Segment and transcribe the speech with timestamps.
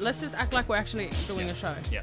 [0.00, 1.74] Let's just act like we're actually doing a show.
[1.90, 2.02] Yeah.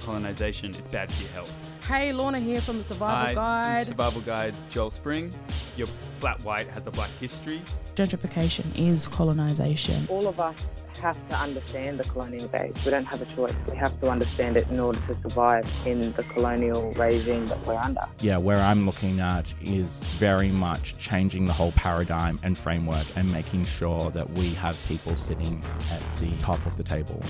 [0.00, 1.54] Colonization, it's bad for your health.
[1.86, 3.76] Hey, Lorna here from the Survival Hi, Guide.
[3.76, 5.32] This is Survival Guide's Joel Spring.
[5.76, 5.88] Your
[6.20, 7.62] flat white has a black history.
[7.96, 10.06] Gentrification is colonization.
[10.10, 10.68] all of us
[11.00, 12.74] have to understand the colonial days.
[12.84, 13.54] We don't have a choice.
[13.70, 17.74] We have to understand it in order to survive in the colonial regime that we're
[17.74, 18.06] under.
[18.20, 23.32] yeah, where I'm looking at is very much changing the whole paradigm and framework and
[23.32, 27.22] making sure that we have people sitting at the top of the table.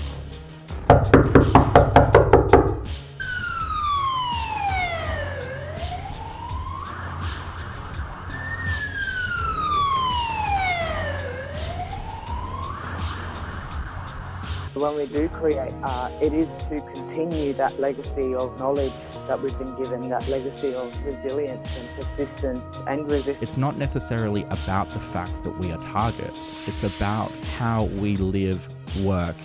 [14.81, 18.91] When we do create art, it is to continue that legacy of knowledge
[19.27, 23.37] that we've been given, that legacy of resilience and persistence and resistance.
[23.41, 28.67] It's not necessarily about the fact that we are targets, it's about how we live,
[29.03, 29.35] work,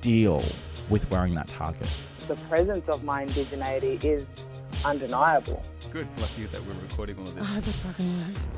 [0.00, 0.42] deal
[0.88, 1.86] with wearing that target.
[2.26, 4.24] The presence of my indigeneity is
[4.86, 5.62] undeniable.
[5.92, 6.08] Good.
[6.18, 7.44] Lucky that we're recording all of this.
[7.46, 8.48] Oh, that fucking works.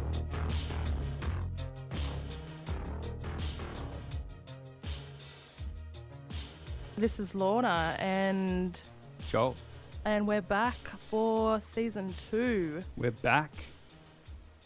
[7.01, 8.79] This is Lorna, and
[9.27, 9.57] Joel,
[10.05, 12.83] and we're back for season two.
[12.99, 13.51] we're back.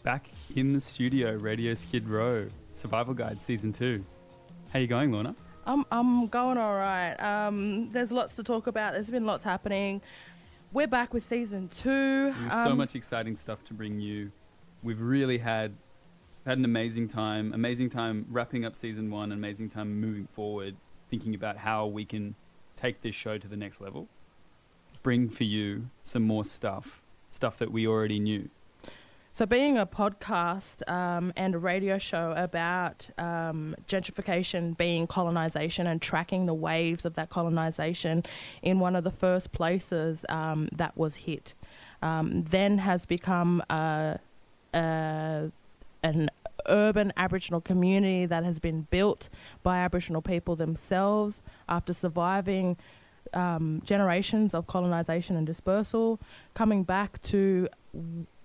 [0.03, 4.03] Back in the studio, Radio Skid Row, Survival Guide Season 2.
[4.71, 5.33] How you going, Lorna?
[5.65, 7.15] I'm I'm going all right.
[7.15, 8.91] Um, there's lots to talk about.
[8.93, 10.01] There's been lots happening.
[10.73, 12.33] We're back with season two.
[12.33, 14.31] There's so Um, much exciting stuff to bring you.
[14.83, 15.71] We've really had
[16.45, 20.75] had an amazing time, amazing time wrapping up season one, amazing time moving forward,
[21.09, 22.35] thinking about how we can
[22.77, 24.07] take this show to the next level.
[25.03, 28.49] Bring for you some more stuff, stuff that we already knew.
[29.33, 36.01] So, being a podcast um, and a radio show about um, gentrification being colonization and
[36.01, 38.23] tracking the waves of that colonization
[38.61, 41.53] in one of the first places um, that was hit,
[42.01, 44.19] um, then has become a,
[44.73, 45.51] a,
[46.01, 46.29] an
[46.67, 49.29] urban Aboriginal community that has been built
[49.63, 52.77] by Aboriginal people themselves after surviving
[53.33, 56.19] um, generations of colonization and dispersal,
[56.53, 57.67] coming back to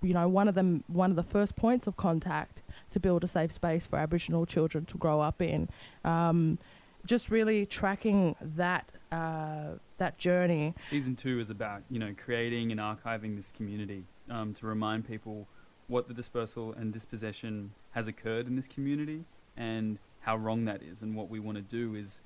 [0.02, 3.26] you know one of them one of the first points of contact to build a
[3.26, 5.68] safe space for Aboriginal children to grow up in.
[6.04, 6.58] Um,
[7.06, 10.74] just really tracking that uh, that journey.
[10.80, 15.46] Season two is about you know creating and archiving this community um, to remind people
[15.88, 19.24] what the dispersal and dispossession has occurred in this community
[19.56, 21.02] and how wrong that is.
[21.02, 22.20] And what we want to do is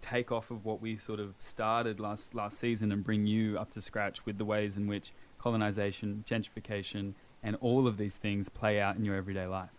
[0.00, 3.70] take off of what we sort of started last last season and bring you up
[3.72, 8.80] to scratch with the ways in which colonization, gentrification, and all of these things play
[8.80, 9.70] out in your everyday life.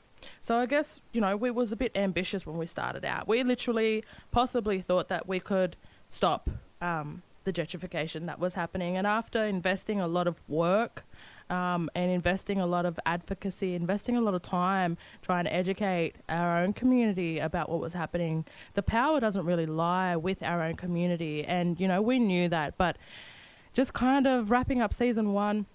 [0.41, 3.27] So I guess you know we was a bit ambitious when we started out.
[3.27, 5.75] We literally possibly thought that we could
[6.09, 6.49] stop
[6.81, 11.03] um, the gentrification that was happening, and after investing a lot of work
[11.49, 16.15] um, and investing a lot of advocacy, investing a lot of time trying to educate
[16.27, 20.75] our own community about what was happening, the power doesn't really lie with our own
[20.75, 22.97] community, and you know we knew that, but
[23.73, 25.65] just kind of wrapping up season one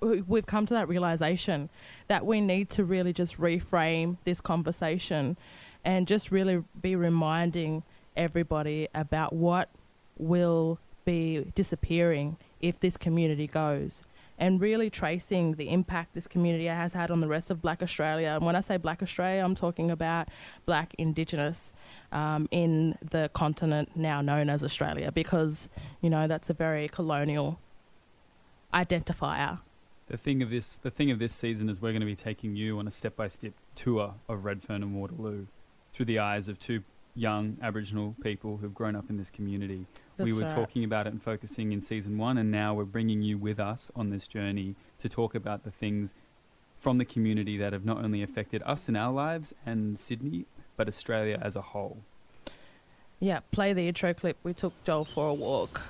[0.00, 1.68] we- we've come to that realization
[2.08, 5.36] that we need to really just reframe this conversation
[5.84, 7.82] and just really be reminding
[8.16, 9.68] everybody about what
[10.18, 14.02] will be disappearing if this community goes
[14.40, 18.30] and really tracing the impact this community has had on the rest of black australia
[18.30, 20.28] and when i say black australia i'm talking about
[20.66, 21.72] black indigenous
[22.10, 25.68] um, in the continent now known as australia because
[26.00, 27.60] you know that's a very colonial
[28.74, 29.60] identifier
[30.08, 32.56] The thing of this, the thing of this season is we're going to be taking
[32.56, 35.46] you on a step-by-step tour of Redfern and Waterloo
[35.92, 36.82] through the eyes of two
[37.14, 39.86] young Aboriginal people who've grown up in this community.
[40.24, 40.54] We were right.
[40.54, 43.90] talking about it and focusing in season one, and now we're bringing you with us
[43.94, 46.14] on this journey to talk about the things
[46.78, 50.46] from the community that have not only affected us in our lives and Sydney,
[50.76, 51.98] but Australia as a whole.
[53.18, 54.38] Yeah, play the intro clip.
[54.42, 55.82] We took Joel for a walk.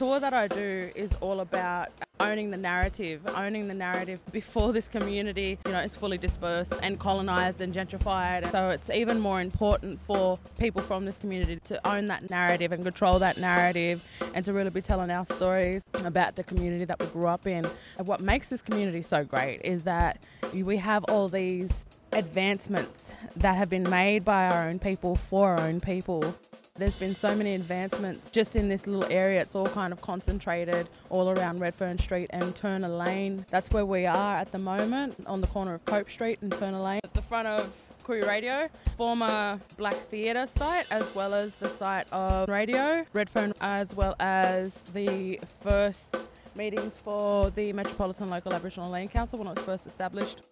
[0.00, 4.88] Tour that I do is all about owning the narrative, owning the narrative before this
[4.88, 8.50] community, you know, is fully dispersed and colonized and gentrified.
[8.50, 12.82] So it's even more important for people from this community to own that narrative and
[12.82, 14.02] control that narrative
[14.34, 17.66] and to really be telling our stories about the community that we grew up in.
[17.98, 20.16] And what makes this community so great is that
[20.54, 25.60] we have all these advancements that have been made by our own people for our
[25.60, 26.34] own people.
[26.80, 29.42] There's been so many advancements just in this little area.
[29.42, 33.44] It's all kind of concentrated all around Redfern Street and Turner Lane.
[33.50, 36.80] That's where we are at the moment, on the corner of Cope Street and Turner
[36.80, 37.00] Lane.
[37.04, 37.70] At the front of
[38.02, 38.66] Koori Radio,
[38.96, 44.80] former Black Theatre site, as well as the site of Radio, Redfern, as well as
[44.94, 46.16] the first
[46.56, 50.48] meetings for the Metropolitan Local Aboriginal Land Council when it was first established.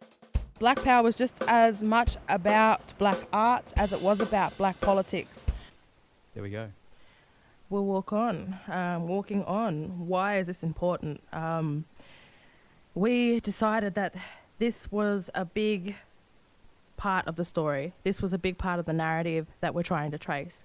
[0.58, 5.30] Black Power was just as much about black arts as it was about black politics.
[6.38, 6.68] There we go.
[7.68, 8.60] We'll walk on.
[8.68, 10.06] Um, walking on.
[10.06, 11.20] Why is this important?
[11.32, 11.84] Um,
[12.94, 14.14] we decided that
[14.60, 15.96] this was a big
[16.96, 17.92] part of the story.
[18.04, 20.58] This was a big part of the narrative that we're trying to trace.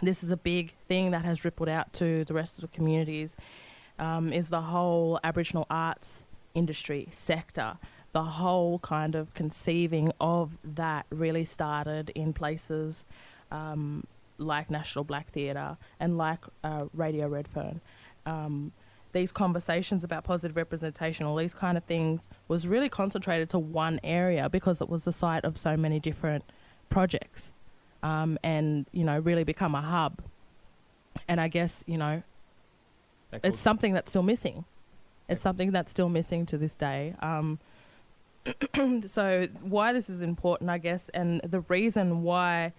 [0.00, 3.36] This is a big thing that has rippled out to the rest of the communities.
[3.98, 6.22] Um, is the whole Aboriginal arts
[6.54, 7.76] industry sector
[8.12, 13.04] the whole kind of conceiving of that really started in places
[13.52, 14.06] um,
[14.38, 17.80] like National Black Theatre and like uh, Radio Redfern.
[18.26, 18.72] Um,
[19.12, 24.00] these conversations about positive representation, all these kind of things, was really concentrated to one
[24.04, 26.44] area because it was the site of so many different
[26.90, 27.50] projects,
[28.02, 30.18] um, and you know, really become a hub.
[31.26, 32.22] And I guess you know,
[33.32, 34.64] it's something that's still missing.
[35.28, 37.14] It's something that's still missing to this day.
[37.20, 37.58] Um,
[39.06, 42.72] so why this is important, I guess, and the reason why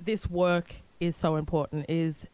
[0.00, 2.26] this work is so important is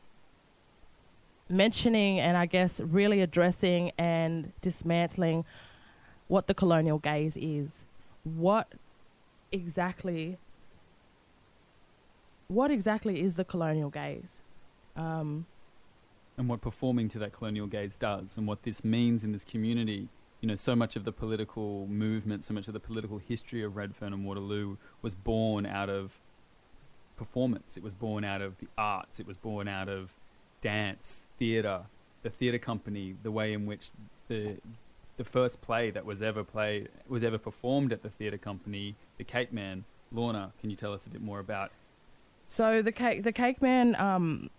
[1.49, 5.45] mentioning and I guess really addressing and dismantling
[6.29, 7.85] what the colonial gaze is.
[8.25, 8.69] What
[9.53, 10.39] exactly
[12.49, 14.41] what exactly is the colonial gaze?
[14.97, 15.47] Um,
[16.37, 20.09] and what performing to that colonial gaze does and what this means in this community
[20.45, 23.77] you know, so much of the political movement, so much of the political history of
[23.77, 26.19] Redfern and Waterloo was born out of
[27.17, 27.77] performance.
[27.77, 29.21] It was born out of the arts.
[29.21, 30.11] It was born out of
[30.61, 31.83] dance, theatre,
[32.23, 33.91] the theatre company, the way in which
[34.29, 34.57] the
[35.17, 39.25] the first play that was ever played was ever performed at the theatre company, the
[39.25, 39.85] Cake Man.
[40.13, 41.71] Lorna, can you tell us a bit more about?
[42.49, 44.51] So the cake the Cake Man um,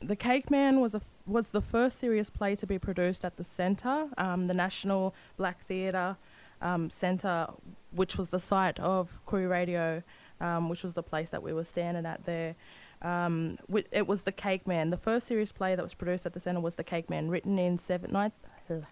[0.00, 3.44] the Cake Man was a was the first serious play to be produced at the
[3.44, 6.16] Centre, um, the National Black Theatre
[6.62, 7.48] um, Centre,
[7.90, 10.02] which was the site of Koori Radio,
[10.40, 12.54] um, which was the place that we were standing at there.
[13.02, 13.58] Um,
[13.92, 14.90] it was the Cake Man.
[14.90, 17.58] The first serious play that was produced at the Centre was the Cake Man, written
[17.58, 18.32] in seven, nine,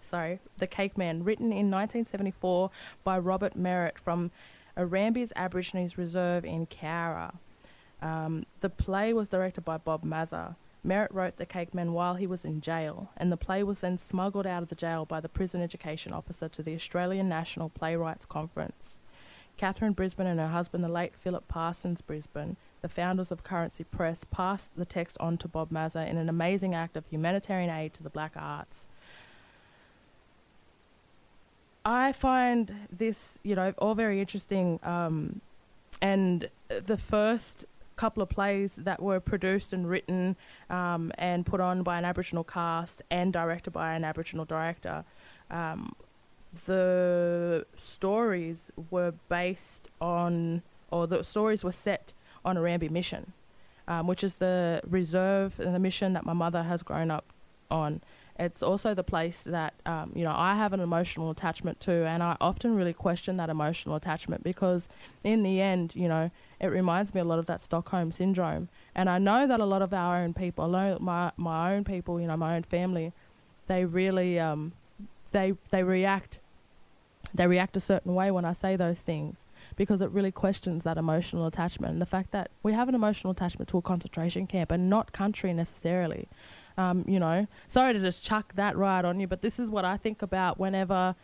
[0.01, 2.69] sorry, the Cake Man, written in 1974
[3.03, 4.31] by Robert Merritt from
[4.77, 7.35] Erambie's Aborigines Reserve in Cowra.
[8.01, 10.55] Um, the play was directed by Bob Maza.
[10.83, 13.97] Merritt wrote The Cake Man while he was in jail, and the play was then
[13.97, 18.25] smuggled out of the jail by the prison education officer to the Australian National Playwrights
[18.25, 18.97] Conference.
[19.57, 24.25] Katharine Brisbane and her husband, the late Philip Parsons Brisbane, the founders of Currency Press,
[24.29, 28.03] passed the text on to Bob Maza in an amazing act of humanitarian aid to
[28.03, 28.85] the black arts.
[31.85, 34.79] I find this, you know, all very interesting.
[34.83, 35.41] Um,
[36.01, 37.65] and the first
[37.95, 40.35] couple of plays that were produced and written
[40.69, 45.05] um, and put on by an Aboriginal cast and directed by an Aboriginal director.
[45.49, 45.95] Um,
[46.65, 53.33] the stories were based on, or the stories were set on Erambie Mission,
[53.87, 57.25] um, which is the reserve and the mission that my mother has grown up
[57.69, 58.01] on.
[58.37, 62.21] It's also the place that um, you know I have an emotional attachment to, and
[62.21, 64.89] I often really question that emotional attachment because,
[65.23, 68.67] in the end, you know, it reminds me a lot of that Stockholm syndrome.
[68.93, 72.27] And I know that a lot of our own people, my my own people, you
[72.27, 73.13] know, my own family,
[73.67, 74.73] they really um,
[75.31, 76.39] they they react
[77.33, 79.39] they react a certain way when I say those things
[79.75, 83.31] because it really questions that emotional attachment and the fact that we have an emotional
[83.31, 86.27] attachment to a concentration camp and not country necessarily.
[86.77, 89.85] Um, you know, sorry to just chuck that right on you, but this is what
[89.85, 91.15] I think about whenever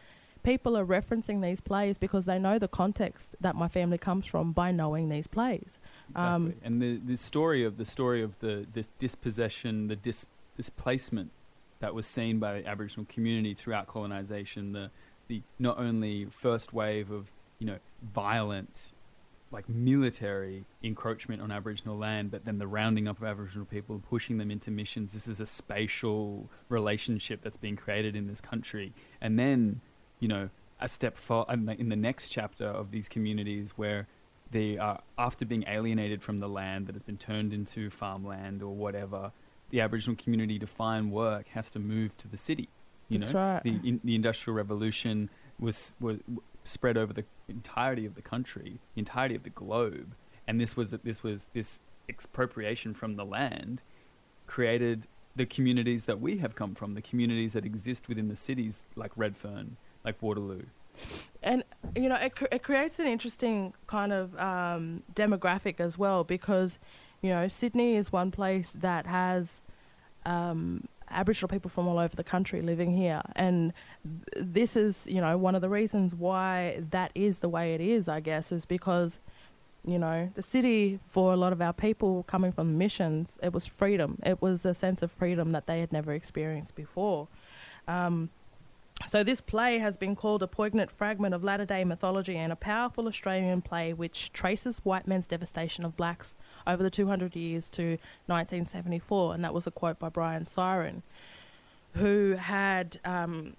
[0.43, 4.51] people are referencing these plays because they know the context that my family comes from
[4.51, 5.77] by knowing these plays.
[6.09, 6.23] Exactly.
[6.23, 10.25] Um, and the, the story of the story of the this dispossession, the dis,
[10.57, 11.31] displacement
[11.79, 14.89] that was seen by the Aboriginal community throughout colonization, the
[15.31, 18.91] the not only first wave of you know violent
[19.49, 24.09] like military encroachment on Aboriginal land, but then the rounding up of Aboriginal people and
[24.09, 25.13] pushing them into missions.
[25.13, 28.93] This is a spatial relationship that's being created in this country.
[29.19, 29.81] And then,
[30.21, 34.07] you know, a step far uh, in the next chapter of these communities where
[34.51, 38.73] they are, after being alienated from the land that has been turned into farmland or
[38.73, 39.33] whatever,
[39.69, 42.69] the Aboriginal community to find work has to move to the city.
[43.11, 43.63] You That's know, right.
[43.63, 46.19] the, in, the Industrial Revolution was, was
[46.63, 50.13] spread over the entirety of the country, the entirety of the globe,
[50.47, 53.81] and this was this was this expropriation from the land
[54.47, 58.83] created the communities that we have come from, the communities that exist within the cities
[58.95, 60.63] like Redfern, like Waterloo.
[61.43, 61.63] and
[61.95, 66.77] you know it, cr- it creates an interesting kind of um, demographic as well because
[67.21, 69.61] you know Sydney is one place that has
[70.25, 75.21] um, Aboriginal people from all over the country living here, and th- this is you
[75.21, 78.07] know one of the reasons why that is the way it is.
[78.07, 79.19] I guess is because
[79.85, 83.65] you know the city for a lot of our people coming from missions, it was
[83.65, 84.19] freedom.
[84.23, 87.27] It was a sense of freedom that they had never experienced before.
[87.87, 88.29] Um,
[89.07, 93.07] so this play has been called a poignant fragment of latter-day mythology and a powerful
[93.07, 96.35] Australian play which traces white men's devastation of blacks
[96.67, 101.01] over the 200 years to 1974, and that was a quote by Brian Syron,
[101.93, 103.55] who had um,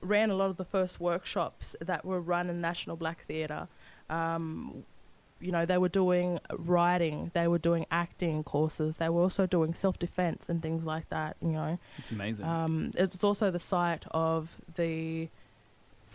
[0.00, 3.68] ran a lot of the first workshops that were run in National Black Theatre.
[4.08, 4.84] Um,
[5.40, 9.74] you know, they were doing writing, they were doing acting courses, they were also doing
[9.74, 11.36] self-defense and things like that.
[11.42, 12.46] You know, It's amazing.
[12.46, 15.28] um, it was also the site of the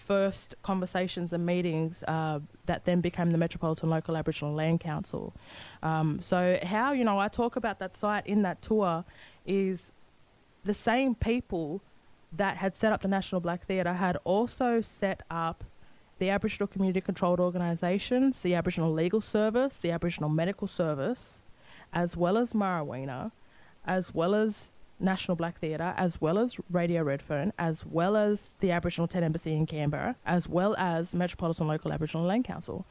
[0.08, 5.34] first conversations and meetings uh, that then became the Metropolitan Local Aboriginal Land Council.
[5.84, 9.06] Um, so, how, you know, I talk about that site in that tour
[9.46, 9.92] is
[10.66, 11.82] the same people
[12.36, 15.64] that had set up the National Black Theatre had also set up
[16.22, 21.40] the Aboriginal Community Controlled Organisations, the Aboriginal Legal Service, the Aboriginal Medical Service,
[21.92, 23.32] as well as Murawina,
[23.88, 28.70] as well as National Black Theatre, as well as Radio Redfern, as well as the
[28.70, 32.86] Aboriginal Tent Embassy in Canberra, as well as Metropolitan Local Aboriginal Land Council.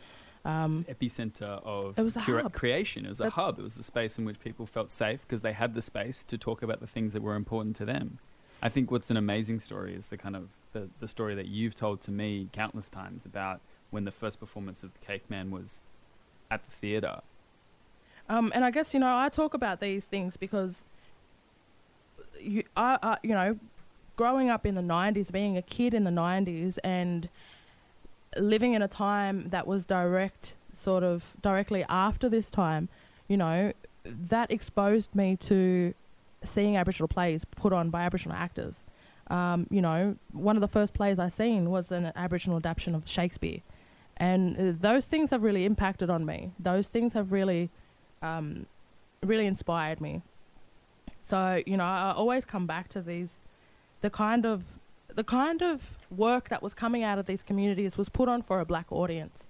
[0.44, 2.52] Um, epicenter of it was a cura- hub.
[2.52, 3.04] creation.
[3.06, 3.60] It was a hub.
[3.60, 6.36] It was a space in which people felt safe because they had the space to
[6.36, 8.18] talk about the things that were important to them.
[8.62, 11.74] I think what's an amazing story is the kind of the, the story that you've
[11.74, 15.82] told to me countless times about when the first performance of the Cake Man was
[16.50, 17.20] at the theatre.
[18.28, 20.82] Um, and I guess you know I talk about these things because
[22.40, 23.58] you, I, I, you know,
[24.16, 27.28] growing up in the '90s, being a kid in the '90s, and
[28.36, 32.88] living in a time that was direct, sort of directly after this time,
[33.26, 33.72] you know,
[34.04, 35.94] that exposed me to
[36.44, 38.82] seeing Aboriginal plays put on by Aboriginal actors.
[39.28, 43.08] Um, you know, one of the first plays I seen was an Aboriginal adaptation of
[43.08, 43.60] Shakespeare,
[44.16, 46.50] and uh, those things have really impacted on me.
[46.58, 47.70] Those things have really,
[48.22, 48.66] um,
[49.22, 50.22] really inspired me.
[51.22, 53.36] So you know, I always come back to these,
[54.00, 54.64] the kind of,
[55.14, 58.58] the kind of work that was coming out of these communities was put on for
[58.60, 59.44] a black audience.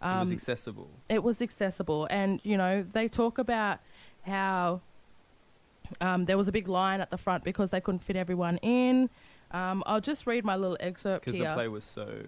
[0.00, 0.88] it was Um, accessible.
[1.08, 3.78] it was accessible and you know they talk about
[4.26, 4.80] how
[6.00, 9.10] um, there was a big line at the front because they couldn't fit everyone in.
[9.50, 12.24] Um, i'll just read my little excerpt Because the play was so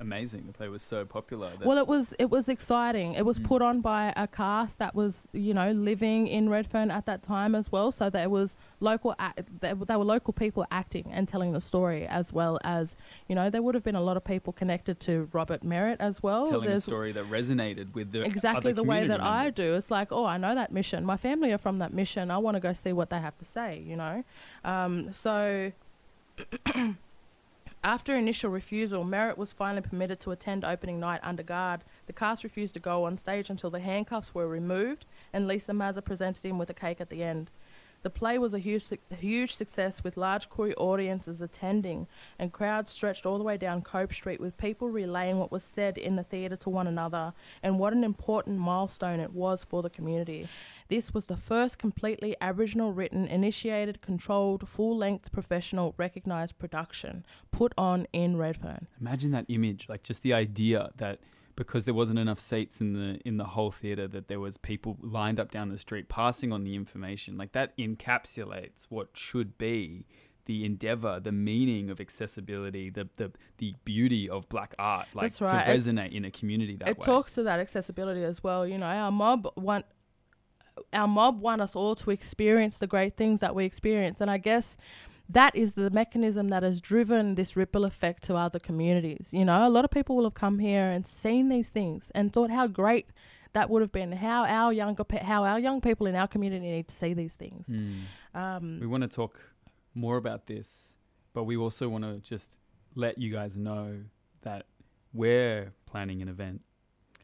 [0.00, 0.44] amazing.
[0.46, 1.52] The play was so popular.
[1.62, 3.44] Well it was it was exciting it was Mm.
[3.44, 7.54] put on by a cast that was you know living in redfern at that time
[7.54, 11.52] as well so there was local ac- there, there were local people acting and telling
[11.52, 12.96] the story as well as
[13.28, 16.22] you know there would have been a lot of people connected to robert merritt as
[16.22, 19.74] well telling a story that resonated with the exactly the way that community I do.
[19.74, 21.04] It's like, oh, I know that mission.
[21.04, 22.30] My family are from that mission.
[22.30, 23.82] I want to go see what they have to say.
[23.86, 24.24] You know,
[24.64, 25.72] um, so.
[27.82, 31.80] After initial refusal, Merritt was finally permitted to attend opening night under guard.
[32.06, 36.02] The cast refused to go on stage until the handcuffs were removed, and Lisa Maza
[36.02, 37.50] presented him with a cake at the end.
[38.02, 42.06] The play was a huge, huge success with large Koori audiences attending,
[42.38, 45.98] and crowds stretched all the way down Cope Street with people relaying what was said
[45.98, 49.90] in the theatre to one another and what an important milestone it was for the
[49.90, 50.48] community.
[50.88, 57.72] This was the first completely Aboriginal written, initiated, controlled, full length professional recognised production put
[57.76, 58.86] on in Redfern.
[58.98, 61.18] Imagine that image, like just the idea that
[61.56, 64.96] because there wasn't enough seats in the in the whole theater that there was people
[65.00, 67.36] lined up down the street passing on the information.
[67.36, 70.06] Like that encapsulates what should be
[70.46, 75.40] the endeavor, the meaning of accessibility, the the, the beauty of black art, like That's
[75.40, 75.64] right.
[75.64, 77.02] to It- resonate in a community that it way.
[77.02, 78.66] It talks to that accessibility as well.
[78.66, 79.84] You know, our mob want
[80.92, 84.38] our mob want us all to experience the great things that we experience, and I
[84.38, 84.76] guess
[85.32, 89.28] that is the mechanism that has driven this ripple effect to other communities.
[89.32, 92.32] You know, a lot of people will have come here and seen these things and
[92.32, 93.06] thought how great
[93.52, 96.70] that would have been how our younger pe- how our young people in our community
[96.70, 97.66] need to see these things.
[97.68, 98.02] Mm.
[98.34, 99.40] Um, We want to talk
[99.94, 100.98] more about this,
[101.32, 102.58] but we also want to just
[102.94, 104.02] let you guys know
[104.42, 104.66] that
[105.12, 106.62] we're planning an event.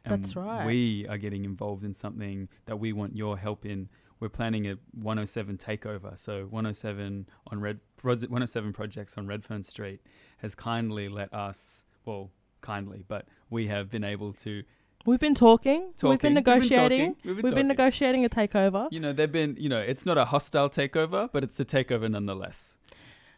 [0.05, 0.65] That's right.
[0.65, 3.89] We are getting involved in something that we want your help in.
[4.19, 6.19] We're planning a 107 takeover.
[6.19, 10.01] So 107 on Red 107 projects on Redfern Street
[10.39, 12.31] has kindly let us, well,
[12.61, 14.63] kindly, but we have been able to
[15.07, 15.93] we've been talking.
[16.03, 17.17] We've been negotiating.
[17.25, 18.89] We've been, We've been negotiating a takeover.
[18.91, 22.11] You know, they've been, you know, it's not a hostile takeover, but it's a takeover
[22.11, 22.77] nonetheless.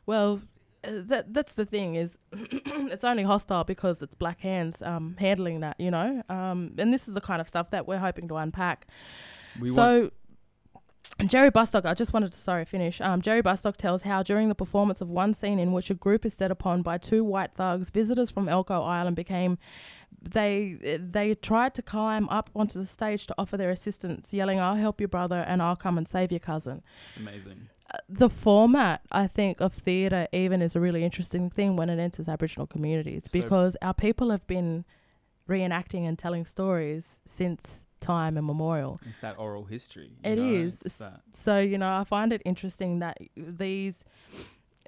[0.06, 0.40] Well,
[0.85, 5.61] uh, that that's the thing is, it's only hostile because it's black hands um, handling
[5.61, 6.23] that, you know.
[6.28, 8.87] Um, and this is the kind of stuff that we're hoping to unpack.
[9.61, 10.11] We want so.
[11.26, 13.00] Gerry Bostock, I just wanted to sorry finish.
[13.00, 16.24] Um, Gerry Bostock tells how during the performance of one scene in which a group
[16.24, 19.58] is set upon by two white thugs, visitors from Elcho Island became
[20.22, 24.76] they they tried to climb up onto the stage to offer their assistance, yelling, "I'll
[24.76, 27.68] help your brother and I'll come and save your cousin." it's amazing.
[27.92, 31.98] Uh, the format, I think, of theatre even is a really interesting thing when it
[31.98, 34.84] enters Aboriginal communities So- because our people have been
[35.48, 39.00] reenacting and telling stories since time immemorial.
[39.06, 40.12] It's that oral history.
[40.24, 41.02] It know, is.
[41.32, 44.04] So you know, I find it interesting that these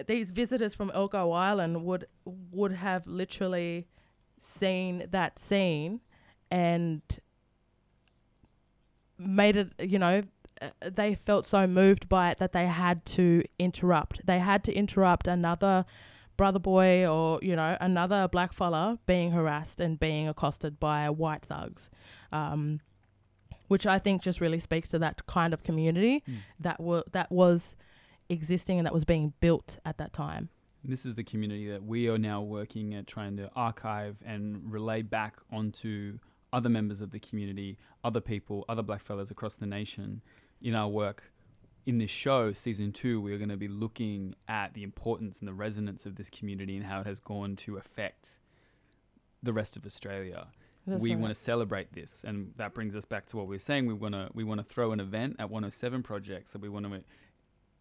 [0.06, 3.86] these visitors from Elcho Island would would have literally
[4.38, 6.00] seen that scene
[6.50, 7.02] and
[9.18, 9.72] made it.
[9.78, 10.22] You know,
[10.60, 14.26] uh, they felt so moved by it that they had to interrupt.
[14.26, 15.84] They had to interrupt another
[16.36, 21.42] brother boy or you know another black fella being harassed and being accosted by white
[21.44, 21.90] thugs.
[22.32, 22.80] Um,
[23.70, 26.38] which I think just really speaks to that kind of community Mm.
[26.58, 27.76] that were that was
[28.28, 30.48] existing and that was being built at that time.
[30.82, 35.02] This is the community that we are now working at trying to archive and relay
[35.02, 36.18] back onto
[36.52, 40.20] other members of the community, other people, other blackfellas across the nation
[40.60, 41.32] in our work.
[41.86, 45.54] In this show, season two, we're going to be looking at the importance and the
[45.54, 48.38] resonance of this community and how it has gone to affect
[49.42, 50.48] the rest of Australia.
[50.86, 51.18] That's we right.
[51.18, 53.86] want to celebrate this, and that brings us back to what we were saying.
[53.86, 56.86] We want to we want to throw an event at 107 projects that we want
[56.86, 57.02] to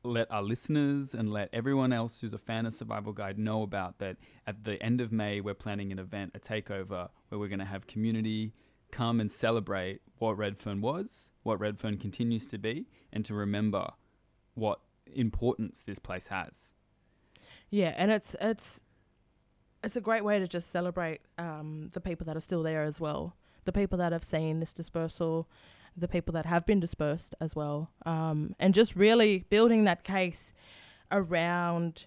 [0.03, 3.99] let our listeners and let everyone else who's a fan of Survival Guide know about
[3.99, 4.17] that.
[4.47, 7.65] At the end of May, we're planning an event, a takeover, where we're going to
[7.65, 8.53] have community
[8.91, 13.91] come and celebrate what Redfern was, what Redfern continues to be, and to remember
[14.55, 14.79] what
[15.13, 16.73] importance this place has.
[17.69, 18.79] Yeah, and it's it's
[19.83, 22.99] it's a great way to just celebrate um, the people that are still there as
[22.99, 25.47] well, the people that have seen this dispersal,
[25.95, 30.53] the people that have been dispersed as well, um, and just really building that case
[31.11, 32.05] around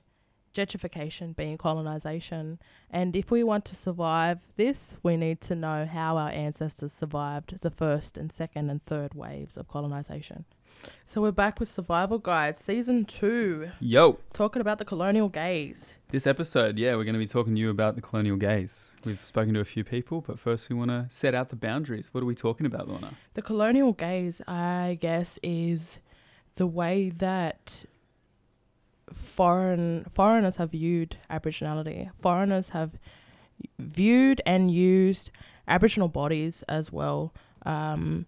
[0.54, 2.58] gentrification being colonization.
[2.90, 7.61] And if we want to survive this, we need to know how our ancestors survived
[7.62, 10.44] the first and second and third waves of colonization.
[11.07, 15.97] So we're back with Survival Guide, season two, Yo, talking about the colonial gaze.
[16.11, 18.97] this episode, yeah, we're going to be talking to you about the colonial gaze.
[19.05, 22.09] We've spoken to a few people, but first we want to set out the boundaries.
[22.12, 23.14] What are we talking about, Lorna?
[23.35, 25.99] The colonial gaze, I guess, is
[26.57, 27.85] the way that
[29.12, 32.11] foreign foreigners have viewed Aboriginality.
[32.21, 32.92] Foreigners have
[33.79, 35.31] viewed and used
[35.68, 37.35] Aboriginal bodies as well
[37.66, 38.27] um,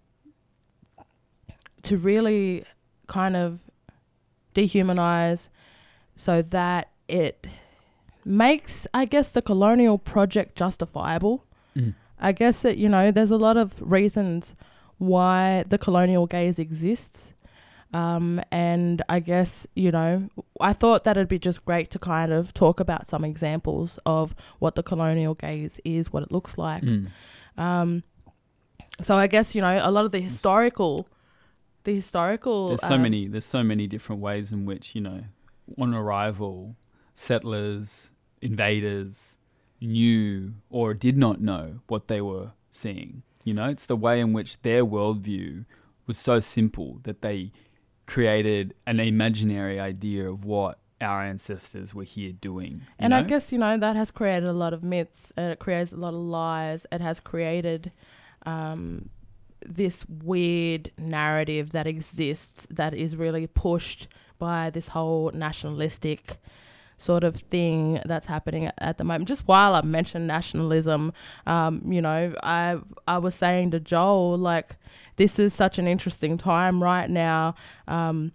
[1.85, 2.64] to really
[3.07, 3.59] kind of
[4.55, 5.49] dehumanize,
[6.16, 7.47] so that it
[8.25, 11.44] makes, I guess, the colonial project justifiable.
[12.20, 14.55] I guess that, you know, there's a lot of reasons
[14.99, 17.33] why the colonial gaze exists.
[17.92, 20.29] Um, and I guess, you know,
[20.61, 24.35] I thought that it'd be just great to kind of talk about some examples of
[24.59, 26.83] what the colonial gaze is, what it looks like.
[26.83, 27.09] Mm.
[27.57, 28.05] Um,
[29.01, 31.09] so I guess, you know, a lot of the historical,
[31.85, 32.68] the historical.
[32.68, 33.29] There's so um, many.
[33.29, 35.25] There's so many different ways in which you know,
[35.79, 36.77] on arrival,
[37.12, 39.38] settlers, invaders
[39.81, 43.23] knew or did not know what they were seeing.
[43.44, 45.66] You know, it's the way in which their worldview
[46.07, 47.53] was so simple that they
[48.07, 52.83] created an imaginary idea of what our ancestors were here doing.
[52.99, 55.92] And I guess, you know, that has created a lot of myths and it creates
[55.92, 56.87] a lot of lies.
[56.90, 57.92] It has created
[58.47, 59.11] um,
[59.66, 66.38] this weird narrative that exists that is really pushed by this whole nationalistic
[66.98, 69.29] sort of thing that's happening at, the moment.
[69.29, 71.12] Just while I mentioned nationalism,
[71.46, 74.77] um, you know, I I was saying to Joel like
[75.16, 77.55] this is such an interesting time right now
[77.87, 78.33] um,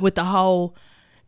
[0.00, 0.74] with the whole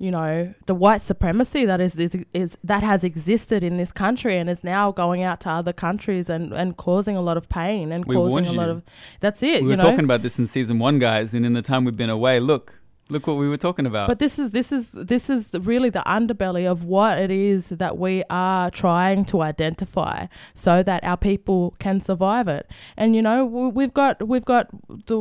[0.04, 4.34] you know the white supremacy that is, is is that has existed in this country
[4.38, 7.92] and is now going out to other countries and and causing a lot of pain
[7.92, 8.72] and We causing a lot you.
[8.76, 8.82] of
[9.24, 11.62] that's it we were know talking about this in season one, guys, and in the
[11.70, 12.64] time we've been away, look,
[13.10, 14.06] look what we were talking about.
[14.08, 17.98] But this is this is this is really the underbelly of what it is that
[17.98, 20.16] we are trying to identify,
[20.54, 22.64] so that our people can survive it.
[22.96, 24.64] And you know, we- we've got we've got
[25.08, 25.18] the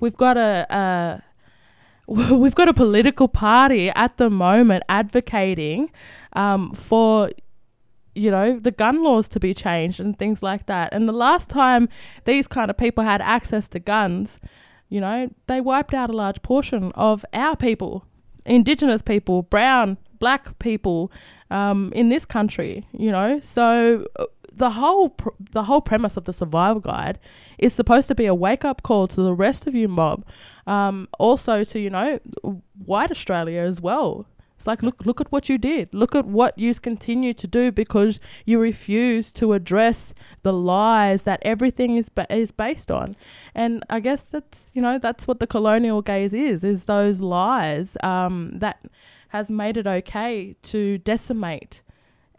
[0.00, 0.66] we've got a.
[0.70, 1.22] a
[2.30, 5.90] We've got a political party at the moment advocating
[6.34, 7.30] um, for,
[8.14, 10.92] you know, the gun laws to be changed and things like that.
[10.92, 11.88] And the last time
[12.26, 14.40] these kind of people had access to guns,
[14.90, 18.04] you know, they wiped out a large portion of our people,
[18.44, 21.10] indigenous people, brown, black people
[21.50, 22.86] um, in this country.
[22.92, 27.18] You know, so uh, the whole pr- the whole premise of the survival guide
[27.58, 30.24] is supposed to be a wake up call to the rest of you mob,
[30.66, 32.20] um, also to you know
[32.84, 34.26] white Australia as well.
[34.56, 35.92] It's like look look at what you did.
[35.92, 41.40] Look at what you continue to do because you refuse to address the lies that
[41.42, 43.16] everything is ba- is based on.
[43.56, 47.96] And I guess that's you know that's what the colonial gaze is is those lies
[48.04, 48.86] um, that
[49.30, 51.80] has made it okay to decimate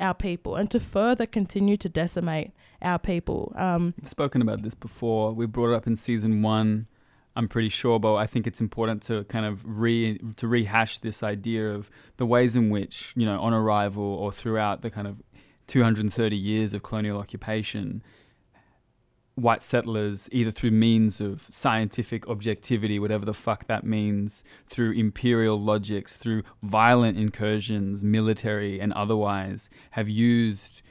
[0.03, 3.53] our people and to further continue to decimate our people.
[3.55, 5.33] Um, We've spoken about this before.
[5.33, 6.87] We brought it up in season one.
[7.35, 11.23] I'm pretty sure, but I think it's important to kind of re to rehash this
[11.23, 15.23] idea of the ways in which you know on arrival or throughout the kind of
[15.65, 18.03] 230 years of colonial occupation,
[19.35, 25.59] white settlers, either through means of scientific objectivity, whatever the fuck that means, through imperial
[25.59, 30.81] logics, through violent incursions, military and otherwise, have used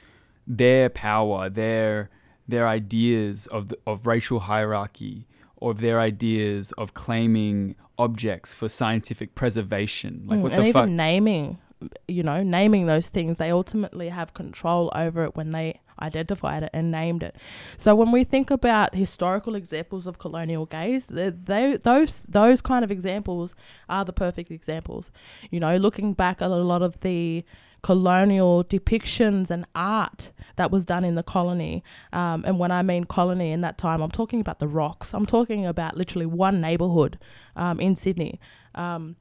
[0.45, 2.09] their power, their
[2.45, 5.25] their ideas of the, of racial hierarchy,
[5.55, 10.23] or their ideas of claiming objects for scientific preservation.
[10.25, 10.89] Like mm, what and the even fuck?
[10.89, 11.59] naming,
[12.07, 16.69] you know, naming those things, they ultimately have control over it when they identified it
[16.73, 17.35] and named it.
[17.77, 22.83] So when we think about historical examples of colonial gaze, they, they, those those kind
[22.83, 23.55] of examples
[23.89, 25.11] are the perfect examples.
[25.51, 27.43] You know, looking back at a lot of the
[27.81, 31.83] colonial depictions and art that was done in the colony.
[32.13, 35.13] Um, and when I mean colony in that time, I'm talking about the rocks.
[35.13, 37.19] I'm talking about literally one neighborhood
[37.55, 38.39] um, in Sydney.
[38.73, 39.17] Um,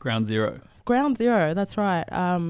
[0.00, 0.60] Ground zero.
[0.90, 2.06] Ground zero, that's right.
[2.12, 2.44] Um,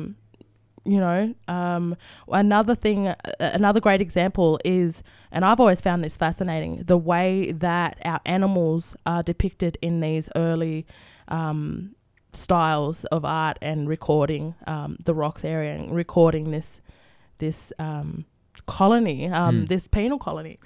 [0.85, 1.97] you know, um,
[2.45, 3.15] another thing, uh,
[3.61, 5.03] another great example is,
[5.35, 10.27] and I've always found this fascinating, the way that our animals are depicted in these
[10.37, 10.87] early
[11.39, 11.95] um,
[12.33, 16.81] styles of art and recording um, the rocks area and recording this
[17.39, 18.25] this um,
[18.67, 19.65] colony, um, Hmm.
[19.67, 20.59] this penal colony.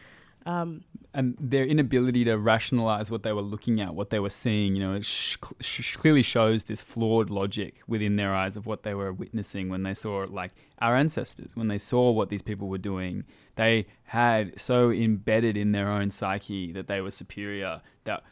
[0.47, 4.75] Um, and their inability to rationalize what they were looking at, what they were seeing,
[4.75, 8.83] you know, it sh- sh- clearly shows this flawed logic within their eyes of what
[8.83, 12.69] they were witnessing when they saw, like, our ancestors, when they saw what these people
[12.69, 13.25] were doing.
[13.57, 18.23] They had so embedded in their own psyche that they were superior that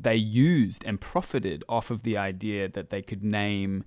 [0.00, 3.84] they used and profited off of the idea that they could name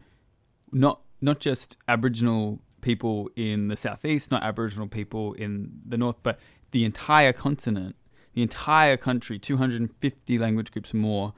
[0.73, 6.39] not not just Aboriginal people in the southeast, not Aboriginal people in the north, but
[6.71, 7.95] the entire continent,
[8.33, 11.33] the entire country, 250 language groups more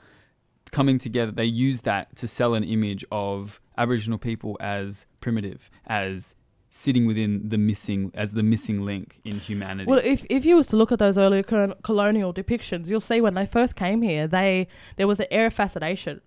[0.72, 1.32] coming together.
[1.32, 6.36] They use that to sell an image of Aboriginal people as primitive, as
[6.70, 9.90] sitting within the missing, as the missing link in humanity.
[9.90, 13.36] Well, if if you was to look at those earlier colonial depictions, you'll see when
[13.36, 16.22] they first came here, they there was an air of fascination.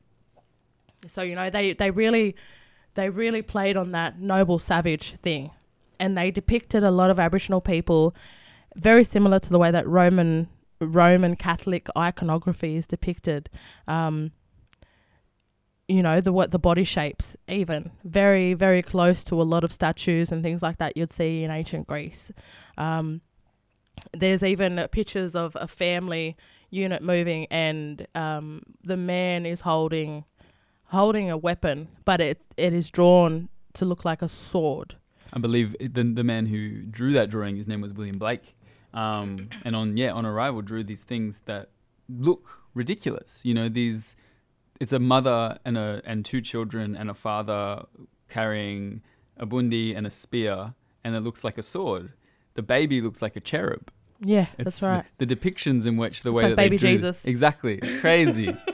[1.08, 2.36] So you know they they really
[2.94, 5.50] they really played on that noble savage thing,
[5.98, 8.14] and they depicted a lot of Aboriginal people
[8.76, 10.48] very similar to the way that Roman
[10.80, 13.48] Roman Catholic iconography is depicted.
[13.86, 14.32] Um,
[15.88, 19.72] you know the what the body shapes even very very close to a lot of
[19.72, 22.32] statues and things like that you'd see in ancient Greece.
[22.76, 23.20] Um,
[24.12, 26.36] there's even pictures of a family
[26.70, 30.24] unit moving and um, the man is holding
[30.86, 34.96] holding a weapon, but it it is drawn to look like a sword.
[35.32, 38.54] I believe the the man who drew that drawing, his name was William Blake,
[38.94, 41.70] um, and on yeah on arrival drew these things that
[42.08, 43.40] look ridiculous.
[43.44, 44.16] You know these,
[44.80, 47.84] it's a mother and a and two children and a father
[48.28, 49.02] carrying
[49.36, 52.12] a bundi and a spear, and it looks like a sword.
[52.54, 53.90] The baby looks like a cherub.
[54.20, 55.04] Yeah, It's that's the- right.
[55.18, 57.24] The, depictions in which the It's way like that baby they drew, Jesus.
[57.26, 58.56] exactly, it's crazy.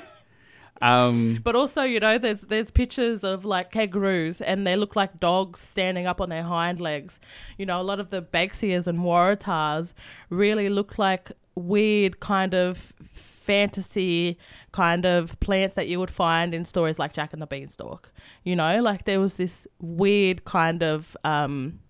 [0.82, 5.20] um, But also, you know, there's there's pictures of like kangaroos, and they look like
[5.20, 7.20] dogs standing up on their hind legs.
[7.56, 9.92] You know, a lot of the Banksias and Waratahs
[10.28, 14.38] really look like weird kind of fantasy
[14.70, 18.10] kind of plants that you would find in stories like Jack and the Beanstalk.
[18.42, 21.80] You know, like there was this weird kind of um,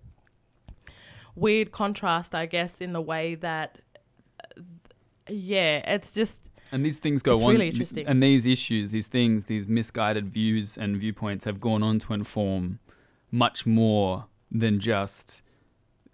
[1.35, 3.79] weird contrast, I guess, in the way that,
[5.29, 6.39] yeah, it's just
[6.73, 8.07] And these things go It's on, really interesting.
[8.07, 12.79] and these issues, these things, these misguided views and viewpoints have gone on to inform
[13.31, 15.43] much more than just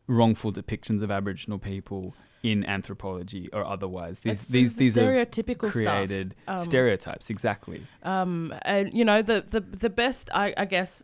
[0.07, 4.19] wrongful depictions of Aboriginal people in anthropology or otherwise.
[4.19, 7.83] These it's these the these are stereotypical created Um, stereotypes exactly.
[8.03, 11.03] Um, and you know the the the best, I, I guess,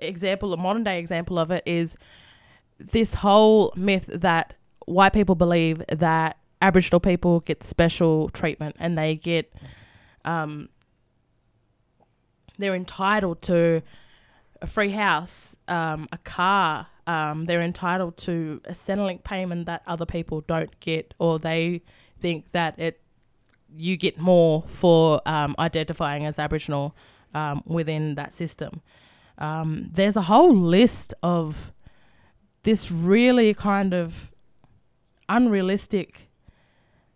[0.00, 1.96] example, a modern day example of it is
[2.78, 4.54] this whole myth that
[4.86, 9.52] white people believe that Aboriginal people get special treatment and they get,
[10.24, 10.68] um,
[12.58, 13.82] they're entitled to
[14.62, 16.88] a free house, um, a car.
[17.06, 21.82] Um, they're entitled to a Centrelink payment that other people don't get, or they
[22.18, 23.00] think that it
[23.76, 26.96] you get more for um, identifying as Aboriginal
[27.34, 28.80] um, within that system.
[29.38, 31.72] Um, there's a whole list of
[32.62, 34.32] this really kind of
[35.28, 36.25] unrealistic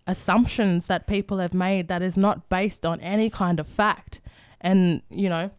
[0.06, 4.20] assumptions that people have made that is not based on any kind of fact.
[4.60, 5.50] And, you know,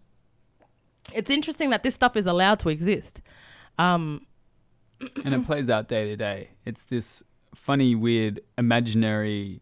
[1.13, 3.21] it's interesting that this stuff is allowed to exist.
[3.77, 4.25] Um,
[5.25, 6.49] and it plays out day to day.
[6.65, 7.23] It's this
[7.55, 9.61] funny, weird, imaginary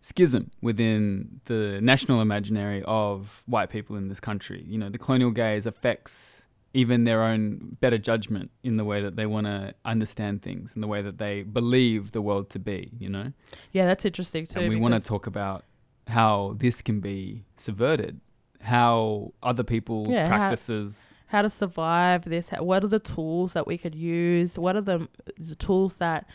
[0.00, 4.64] schism within the national imaginary of white people in this country.
[4.66, 9.16] You know, the colonial gaze affects even their own better judgment in the way that
[9.16, 12.90] they want to understand things, and the way that they believe the world to be,
[12.98, 13.32] you know?
[13.72, 14.60] yeah, that's interesting too.
[14.60, 15.64] and we want to talk about
[16.06, 18.20] how this can be subverted,
[18.62, 21.12] how other people's Yeah, how- practices.
[21.28, 24.80] how to survive this how, what are the tools that we could use what are
[24.80, 26.26] the, the tools that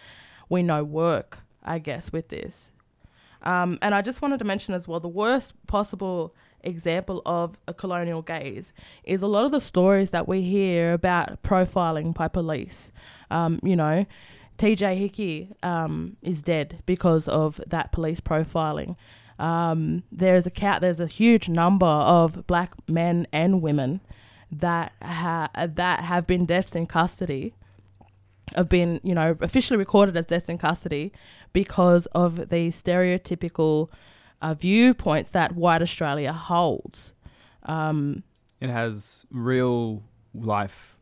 [0.49, 2.71] we know work i guess with this
[3.43, 6.33] um, and i just wanted to mention as well the worst possible
[6.65, 8.73] example of a colonial gaze
[9.03, 12.91] is a lot of the stories that we hear about profiling by police.
[13.31, 14.05] Um, you know
[14.57, 18.95] tj hickey um, is dead because of that police profiling.
[19.37, 23.99] Um, there's a cat there's a huge number of black men and women
[24.51, 27.53] that ha- that have been deaths in custody
[28.55, 31.11] have been you know officially recorded as deaths in custody
[31.51, 33.89] because of the stereotypical
[34.41, 37.13] uh, viewpoints that white Australia holds.
[37.63, 38.23] Um,
[38.61, 40.97] it has real life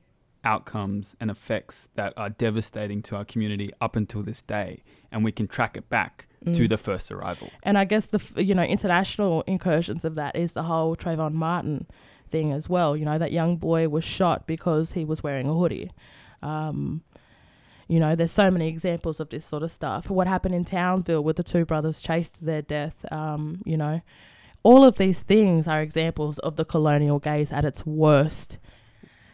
[0.46, 5.32] outcomes and effects that are devastating to our community up until this day and we
[5.32, 6.70] can track it back to Mm.
[6.70, 10.64] the first arrival and I guess the you know international incursions of that is the
[10.64, 11.88] whole Trayvon Martin
[12.30, 12.98] thing as well.
[12.98, 15.92] You know that young boy was shot because he was wearing a hoodie.
[16.42, 17.02] Um,
[17.88, 20.10] you know, there's so many examples of this sort of stuff.
[20.10, 23.06] What happened in Townsville with the two brothers chased to their death.
[23.12, 24.02] Um, you know,
[24.64, 28.58] all of these things are examples of the colonial gaze at its worst.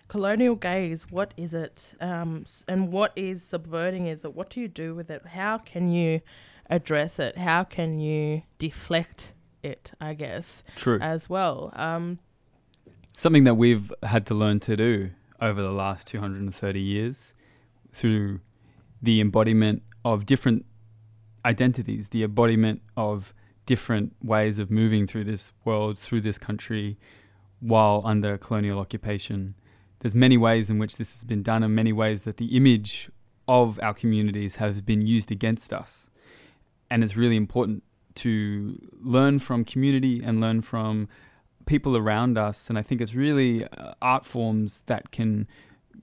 [0.07, 1.93] Colonial gaze, what is it?
[2.01, 4.33] Um, and what is subverting is it?
[4.33, 5.27] What do you do with it?
[5.27, 6.21] How can you
[6.67, 7.37] address it?
[7.37, 11.71] How can you deflect it, I guess, true as well?
[11.75, 12.17] Um,
[13.15, 17.35] something that we've had to learn to do over the last 230 years
[17.91, 18.41] through
[19.01, 20.65] the embodiment of different
[21.45, 23.33] identities, the embodiment of
[23.65, 26.97] different ways of moving through this world, through this country,
[27.59, 29.55] while under colonial occupation.
[29.99, 33.09] There's many ways in which this has been done, and many ways that the image
[33.47, 36.09] of our communities has been used against us.
[36.89, 37.83] And it's really important
[38.15, 41.07] to learn from community and learn from
[41.65, 42.69] people around us.
[42.69, 45.47] And I think it's really uh, art forms that can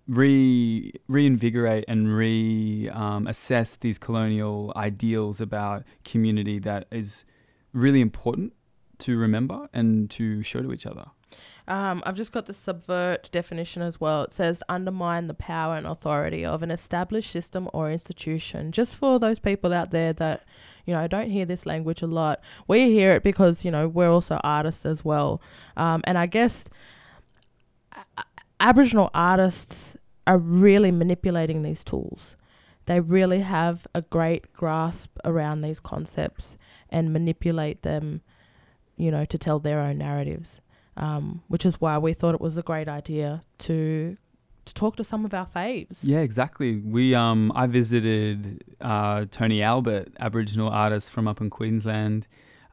[0.06, 7.24] re reinvigorate and re um, assess these colonial ideals about community that is
[7.72, 8.52] really important
[8.98, 11.06] to remember and to show to each other.
[11.68, 14.22] Um, I've just got the subvert definition as well.
[14.22, 18.70] It says undermine the power and authority of an established system or institution.
[18.70, 20.44] Just for those people out there that,
[20.84, 24.08] you know, don't hear this language a lot, we hear it because, you know, we're
[24.08, 25.42] also artists as well.
[25.76, 26.66] Um, and I guess
[28.60, 32.36] Aboriginal artists are really manipulating these tools.
[32.86, 36.56] They really have a great grasp around these concepts
[36.88, 38.22] and manipulate them,
[38.96, 40.60] you know, to tell their own narratives
[40.96, 44.16] um, which is why we thought it was a great idea to
[44.64, 45.98] to talk to some of our faves.
[46.02, 46.78] Yeah, exactly.
[46.78, 52.26] We um I visited uh, Tony Albert, Aboriginal artist from up in Queensland,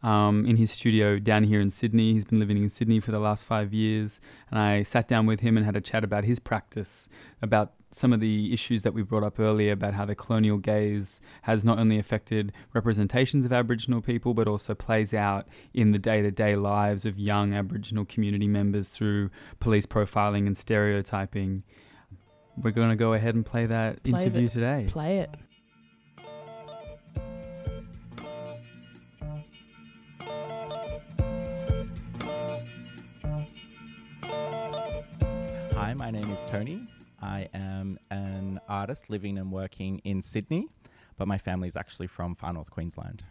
[0.04, 2.14] um, in his studio down here in Sydney.
[2.14, 4.20] He's been living in Sydney for the last five years.
[4.52, 7.08] And I sat down with him and had a chat about his practice,
[7.42, 11.22] about some of the issues that we brought up earlier about how the colonial gaze
[11.44, 16.22] has not only affected representations of Aboriginal people, but also plays out in the day
[16.22, 21.64] to day lives of young Aboriginal community members through police profiling and stereotyping.
[22.62, 24.86] We're going to go ahead and play that Play interview the- today.
[24.90, 25.30] Play it.
[35.94, 36.88] Hi, my name is Tony.
[37.22, 40.68] I am an artist living and working in Sydney,
[41.18, 43.24] but my family is actually from far north Queensland.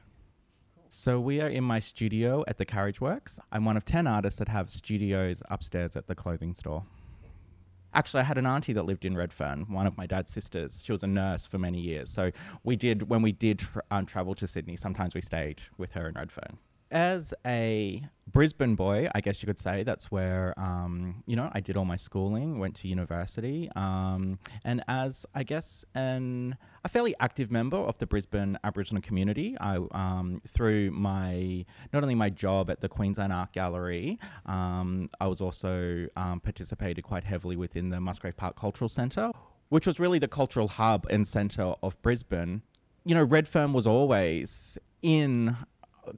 [0.89, 3.41] So we are in my studio at the Carriage Works.
[3.51, 6.85] I'm one of 10 artists that have studios upstairs at the clothing store.
[7.95, 10.83] Actually, I had an auntie that lived in Redfern, one of my dad's sisters.
[10.85, 12.11] She was a nurse for many years.
[12.11, 12.31] So
[12.63, 16.07] we did, when we did tra- um, travel to Sydney, sometimes we stayed with her
[16.07, 16.59] in Redfern.
[16.93, 21.61] As a Brisbane boy, I guess you could say that's where, um, you know, I
[21.61, 23.71] did all my schooling, went to university.
[23.75, 29.57] Um, and as, I guess, an, a fairly active member of the Brisbane Aboriginal community,
[29.59, 35.29] I, um, through my, not only my job at the Queensland Art Gallery, um, I
[35.29, 39.31] was also um, participated quite heavily within the Musgrave Park Cultural Centre,
[39.71, 42.61] which was really the cultural hub and centre of Brisbane.
[43.05, 45.57] You know, Redfern was always in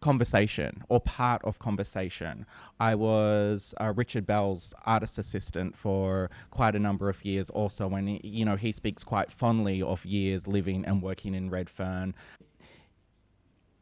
[0.01, 2.47] conversation or part of conversation.
[2.81, 8.07] I was uh, Richard Bell's artist assistant for quite a number of years also when
[8.07, 12.15] he, you know he speaks quite fondly of years living and working in Redfern.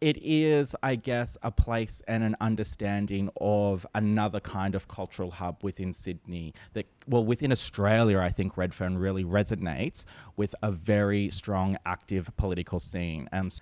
[0.01, 5.63] It is, I guess, a place and an understanding of another kind of cultural hub
[5.63, 6.55] within Sydney.
[6.73, 10.05] That, well, within Australia, I think Redfern really resonates
[10.37, 13.29] with a very strong, active political scene.
[13.31, 13.57] And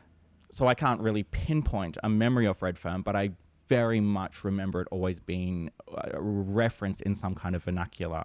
[0.51, 3.31] so I can't really pinpoint a memory of Redfern, but I
[3.69, 8.25] very much remember it always being uh, referenced in some kind of vernacular.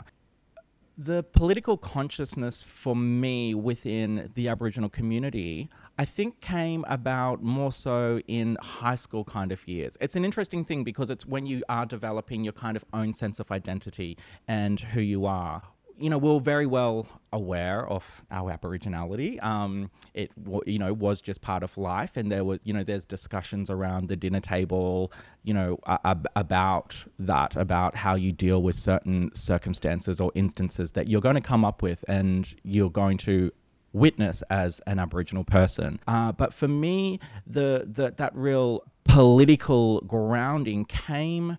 [0.97, 8.21] The political consciousness for me within the Aboriginal community, I think, came about more so
[8.27, 9.97] in high school kind of years.
[9.99, 13.39] It's an interesting thing because it's when you are developing your kind of own sense
[13.39, 15.61] of identity and who you are
[15.97, 19.41] you know, we were very well aware of our Aboriginality.
[19.43, 20.31] Um, it,
[20.65, 24.07] you know, was just part of life, and there was, you know, there's discussions around
[24.07, 25.11] the dinner table,
[25.43, 31.07] you know, ab- about that, about how you deal with certain circumstances or instances that
[31.07, 33.51] you're going to come up with, and you're going to
[33.93, 35.99] witness as an Aboriginal person.
[36.07, 41.57] Uh, but for me, the, the that real political grounding came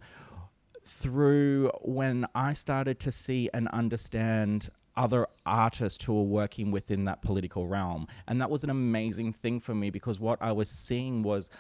[0.86, 7.20] through when I started to see and understand other artists who were working within that
[7.22, 8.06] political realm.
[8.26, 11.50] And that was an amazing thing for me because what I was seeing was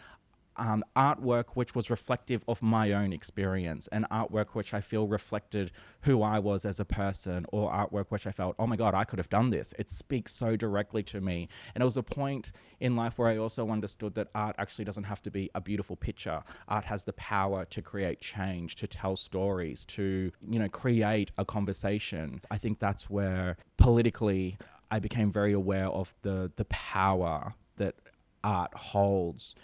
[0.58, 5.72] um, artwork which was reflective of my own experience and artwork which I feel reflected
[6.02, 9.04] who I was as a person or artwork which I felt, oh my God, I
[9.04, 9.74] could have done this.
[9.78, 11.48] It speaks so directly to me.
[11.74, 15.04] And it was a point in life where I also understood that art actually doesn't
[15.04, 16.42] have to be a beautiful picture.
[16.68, 21.44] Art has the power to create change, to tell stories, to, you know, create a
[21.44, 22.40] conversation.
[22.50, 24.58] I think that's where politically
[24.90, 27.96] I became very aware of the the power that
[28.44, 29.54] art holds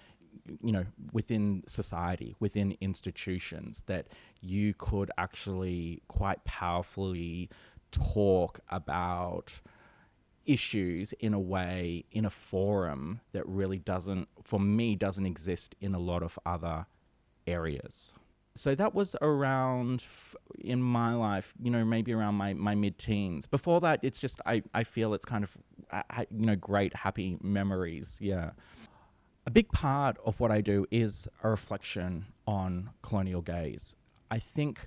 [0.61, 4.09] you know within society within institutions that
[4.41, 7.49] you could actually quite powerfully
[7.93, 9.61] talk about
[10.47, 15.95] issues in a way in a forum that really doesn't for me doesn't exist in
[15.95, 16.87] a lot of other
[17.47, 18.15] areas.
[18.55, 20.05] So that was around
[20.59, 23.47] in my life you know maybe around my, my mid-teens.
[23.47, 25.57] Before that it's just I, I feel it's kind of
[26.31, 28.51] you know great happy memories yeah
[29.47, 33.97] a big part of what I do is a reflection on colonial gaze.
[34.31, 34.87] I think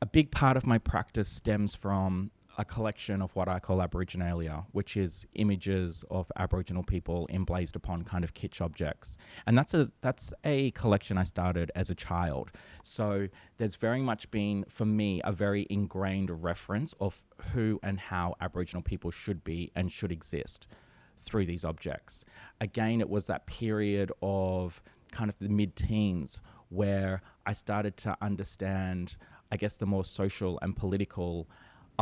[0.00, 4.66] a big part of my practice stems from a collection of what I call Aboriginalia,
[4.72, 9.16] which is images of Aboriginal people emblazed upon kind of kitsch objects.
[9.46, 12.50] And that's a that's a collection I started as a child.
[12.82, 17.22] So there's very much been for me a very ingrained reference of
[17.54, 20.66] who and how Aboriginal people should be and should exist
[21.22, 22.24] through these objects.
[22.60, 28.16] Again, it was that period of kind of the mid teens where I started to
[28.20, 29.16] understand,
[29.50, 31.48] I guess, the more social and political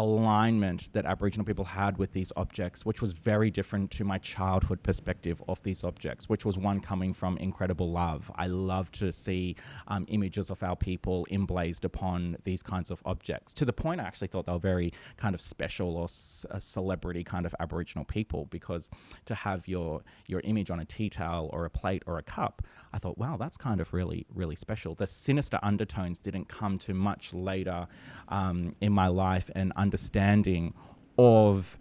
[0.01, 4.83] alignment that Aboriginal people had with these objects, which was very different to my childhood
[4.83, 8.31] perspective of these objects, which was one coming from incredible love.
[8.37, 9.57] I love to see
[9.89, 13.53] um, images of our people emblazed upon these kinds of objects.
[13.55, 17.23] To the point, I actually thought they were very kind of special or c- celebrity
[17.23, 18.89] kind of Aboriginal people because
[19.27, 22.63] to have your your image on a tea towel or a plate or a cup,
[22.93, 24.95] I thought, wow, that's kind of really really special.
[24.95, 27.87] The sinister undertones didn't come to much later
[28.29, 30.75] um, in my life and understanding
[31.19, 31.79] of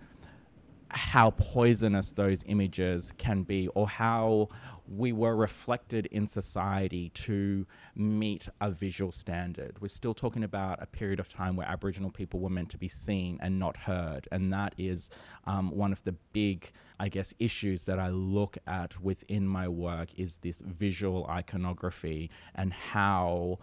[0.89, 4.49] how poisonous those images can be or how
[4.89, 7.65] we were reflected in society to
[7.95, 9.79] meet a visual standard.
[9.79, 12.87] We're still talking about a period of time where Aboriginal people were meant to be
[12.87, 14.27] seen and not heard.
[14.31, 15.11] And that is
[15.45, 20.09] um, one of the big, I guess, issues that I look at within my work
[20.17, 23.59] is this visual iconography and how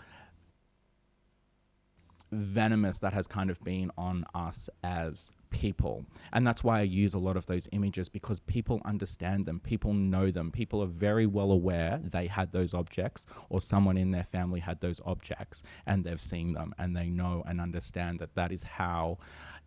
[2.31, 6.05] venomous that has kind of been on us as people.
[6.33, 9.95] And that's why I use a lot of those images because people understand them, people
[9.95, 14.25] know them, people are very well aware they had those objects or someone in their
[14.25, 18.53] family had those objects and they've seen them and they know and understand that that
[18.53, 19.19] is how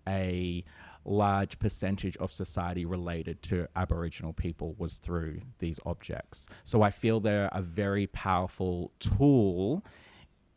[0.08, 0.64] a
[1.06, 6.48] large percentage of society related to Aboriginal people was through these objects.
[6.64, 9.84] So I feel they're a very powerful tool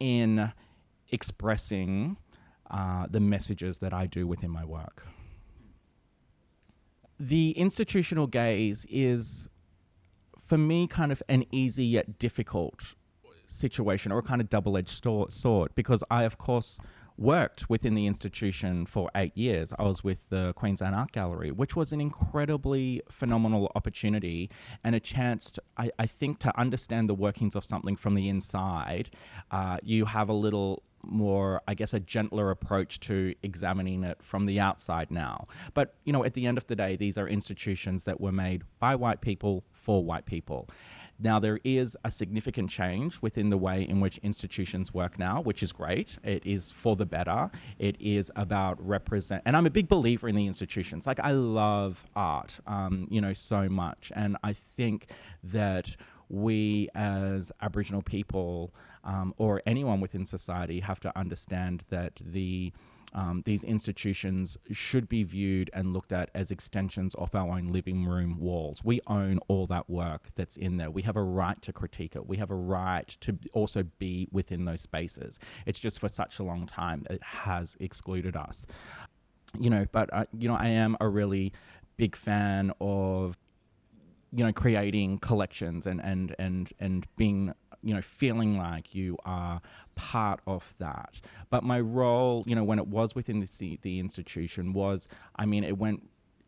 [0.01, 0.53] in
[1.11, 2.17] expressing
[2.73, 5.07] uh, the messages that I do within my work.
[7.21, 9.49] The institutional gaze is,
[10.39, 12.95] for me, kind of an easy yet difficult
[13.47, 16.81] situation or a kind of double edged sword because I, of course,
[17.19, 19.73] worked within the institution for eight years.
[19.79, 24.51] I was with the Queensland Art Gallery, which was an incredibly phenomenal opportunity
[24.83, 28.29] and a chance, to, I, I think, to understand the workings of something from the
[28.29, 29.11] inside.
[29.51, 34.47] Uh, you have a little more, I guess, a gentler approach to examining it from
[34.47, 35.47] the outside now.
[35.75, 38.63] But, you know, at the end of the day, these are institutions that were made
[38.79, 40.69] by white people for white people.
[41.19, 45.63] Now, there is a significant change within the way in which institutions work now, which
[45.63, 46.19] is great.
[46.25, 47.51] It is for the better.
[47.79, 51.07] It is about represent, and I'm a big believer in the institutions.
[51.07, 54.11] Like, I love art, um, you know, so much.
[54.17, 55.11] And I think
[55.45, 55.95] that
[56.29, 58.75] we as Aboriginal people
[59.05, 62.73] um, or anyone within society have to understand that the
[63.15, 68.07] um, these institutions should be viewed and looked at as extensions of our own living
[68.07, 68.83] room walls.
[68.83, 70.91] We own all that work that's in there.
[70.91, 72.27] We have a right to critique it.
[72.27, 75.39] We have a right to also be within those spaces.
[75.67, 78.67] It's just for such a long time it has excluded us.
[79.59, 81.53] You know, but uh, you know, I am a really
[81.99, 83.37] big fan of
[84.35, 87.53] you know creating collections and and and and being
[87.83, 89.61] you know feeling like you are
[89.95, 91.21] part of that.
[91.51, 95.65] But my role you know when it was within the the institution was i mean
[95.65, 96.03] it went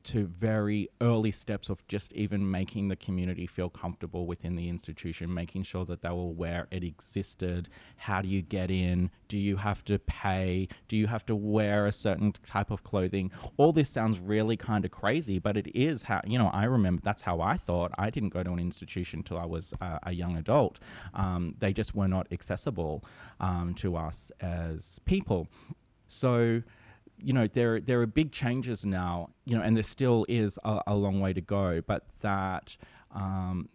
[0.04, 5.32] to very early steps of just even making the community feel comfortable within the institution,
[5.32, 7.68] making sure that they were aware it existed.
[7.96, 9.10] How do you get in?
[9.28, 10.68] Do you have to pay?
[10.88, 13.32] Do you have to wear a certain type of clothing?
[13.56, 17.00] All this sounds really kind of crazy, but it is how, you know, I remember
[17.02, 17.92] that's how I thought.
[17.98, 20.78] I didn't go to an institution until I was uh, a young adult.
[21.14, 23.04] Um, they just were not accessible
[23.40, 25.48] um, to us as people.
[26.08, 26.62] So,
[27.22, 30.80] you know there there are big changes now you know and there still is a,
[30.88, 32.76] a long way to go but that
[33.12, 33.68] um,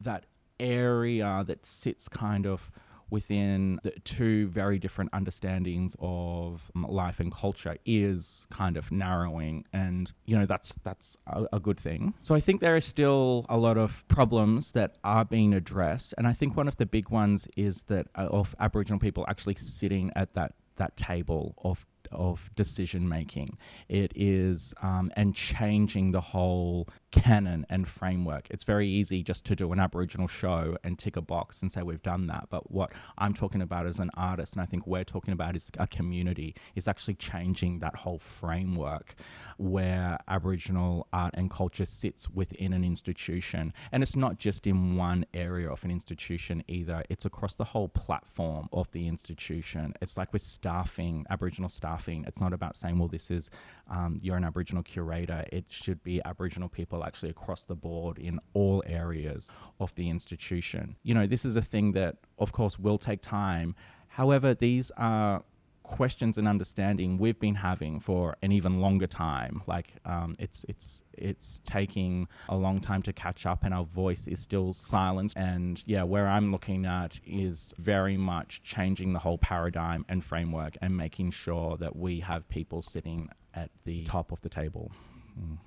[0.00, 0.26] that
[0.60, 2.70] area that sits kind of
[3.10, 10.12] within the two very different understandings of life and culture is kind of narrowing and
[10.24, 12.14] you know that's that's a, a, good thing.
[12.22, 16.26] So i think there are still a lot of problems that are being addressed and
[16.26, 20.10] i think one of the big ones is that uh, of aboriginal people actually sitting
[20.16, 23.58] at that that table of of decision making.
[23.88, 28.48] It is um, and changing the whole canon and framework.
[28.50, 31.82] It's very easy just to do an Aboriginal show and tick a box and say
[31.82, 32.48] we've done that.
[32.50, 35.70] But what I'm talking about as an artist, and I think we're talking about is
[35.78, 39.14] a community, is actually changing that whole framework
[39.58, 43.72] where Aboriginal art and culture sits within an institution.
[43.92, 47.88] And it's not just in one area of an institution either, it's across the whole
[47.88, 49.94] platform of the institution.
[50.00, 51.68] It's like with staffing, Aboriginal
[52.04, 53.50] staffing, it's not about saying, well, this is,
[53.90, 55.44] um, you're an Aboriginal curator.
[55.52, 59.50] It should be Aboriginal people actually across the board in all areas
[59.80, 60.96] of the institution.
[61.02, 63.74] You know, this is a thing that, of course, will take time.
[64.08, 65.42] However, these are
[65.84, 69.62] questions and understanding we've been having for an even longer time.
[69.68, 74.26] Like um, it's it's it's taking a long time to catch up, and our voice
[74.26, 75.36] is still silenced.
[75.36, 80.76] And yeah, where I'm looking at is very much changing the whole paradigm and framework,
[80.82, 84.90] and making sure that we have people sitting at the top of the table.
[85.38, 85.58] Mm.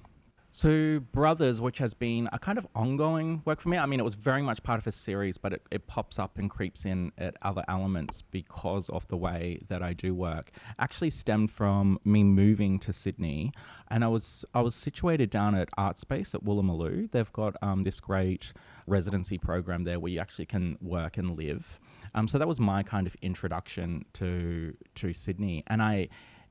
[0.58, 3.78] So, Brothers, which has been a kind of ongoing work for me.
[3.78, 6.40] I mean, it was very much part of a series, but it, it pops up
[6.40, 10.50] and creeps in at other elements because of the way that I do work.
[10.80, 13.52] Actually, stemmed from me moving to Sydney,
[13.90, 17.12] and I was I was situated down at Artspace at Woolloomooloo.
[17.12, 18.52] They've got um, this great
[18.88, 21.80] residency program there where you actually can work and live.
[22.16, 26.10] Um, so that was my kind of introduction to to Sydney, and I.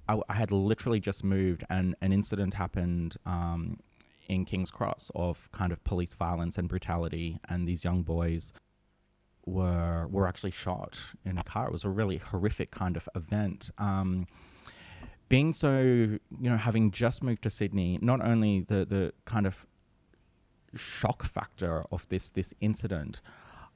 [0.08, 3.80] I, I had literally just moved, and an incident happened um,
[4.28, 8.52] in King's Cross of kind of police violence and brutality, and these young boys
[9.44, 11.66] were were actually shot in a car.
[11.66, 13.70] It was a really horrific kind of event.
[13.78, 14.26] Um,
[15.28, 16.20] being so, you
[16.50, 19.66] know, having just moved to Sydney, not only the the kind of
[20.74, 23.20] shock factor of this this incident,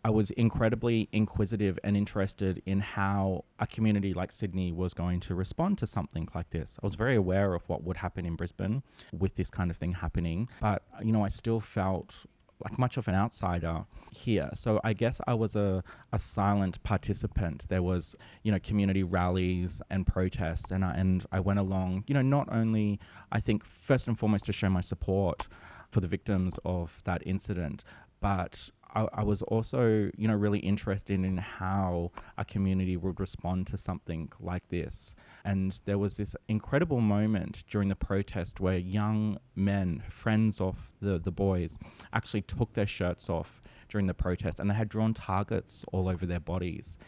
[0.05, 5.35] I was incredibly inquisitive and interested in how a community like Sydney was going to
[5.35, 6.79] respond to something like this.
[6.83, 8.83] I was very aware of what would happen in Brisbane
[9.13, 12.25] with this kind of thing happening, but you know, I still felt
[12.63, 14.51] like much of an outsider here.
[14.55, 15.83] So I guess I was a,
[16.13, 17.67] a silent participant.
[17.69, 22.15] There was, you know, community rallies and protests and I, and I went along, you
[22.15, 23.01] know, not only
[23.33, 25.49] I think first and foremost to show my support
[25.91, 27.83] for the victims of that incident,
[28.21, 33.67] but I, I, was also, you know, really interested in how a community would respond
[33.69, 35.15] to something like this.
[35.45, 41.19] And there was this incredible moment during the protest where young men, friends of the,
[41.19, 41.79] the boys,
[42.13, 46.27] actually took their shirts off during the protest and they had drawn targets all over
[46.27, 46.99] their bodies,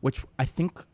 [0.00, 0.84] which I think,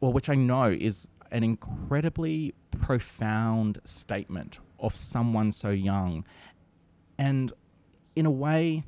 [0.00, 6.24] well, which I know is an incredibly profound statement of someone so young.
[7.18, 7.52] And
[8.16, 8.84] in a way,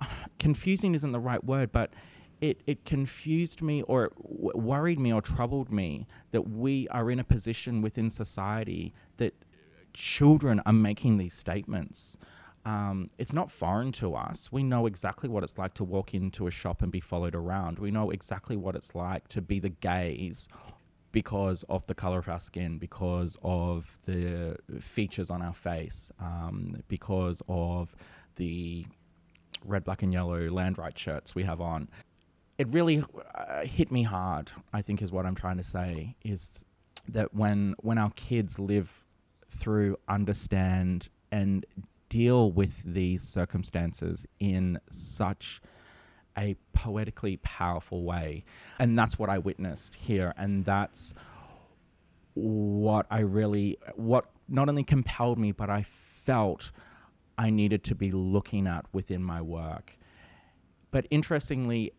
[0.38, 1.92] confusing isn't the right word, but
[2.40, 7.10] it, it confused me or it w- worried me or troubled me that we are
[7.10, 9.34] in a position within society that
[9.92, 12.16] children are making these statements.
[12.64, 14.52] Um, it's not foreign to us.
[14.52, 17.78] We know exactly what it's like to walk into a shop and be followed around.
[17.78, 20.48] We know exactly what it's like to be the gaze
[21.10, 26.82] because of the color of our skin, because of the features on our face, um,
[26.88, 27.96] because of
[28.36, 28.86] the
[29.64, 31.88] red, black, and yellow land right shirts we have on.
[32.58, 33.02] It really
[33.34, 34.50] uh, hit me hard.
[34.72, 36.64] I think is what I'm trying to say is
[37.08, 39.04] that when when our kids live
[39.50, 41.64] through, understand, and
[42.08, 45.60] deal with these circumstances in such
[46.36, 48.44] a poetically powerful way,
[48.78, 51.14] and that's what I witnessed here, and that's
[52.34, 56.72] what I really what not only compelled me, but I felt
[57.38, 59.96] I needed to be looking at within my work.
[60.90, 61.92] But interestingly,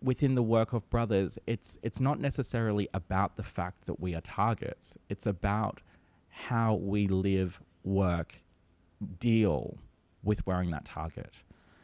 [0.00, 4.20] within the work of brothers, it's it's not necessarily about the fact that we are
[4.20, 4.96] targets.
[5.08, 5.80] It's about
[6.28, 8.40] how we live, work,
[9.18, 9.78] deal
[10.22, 11.34] with wearing that target.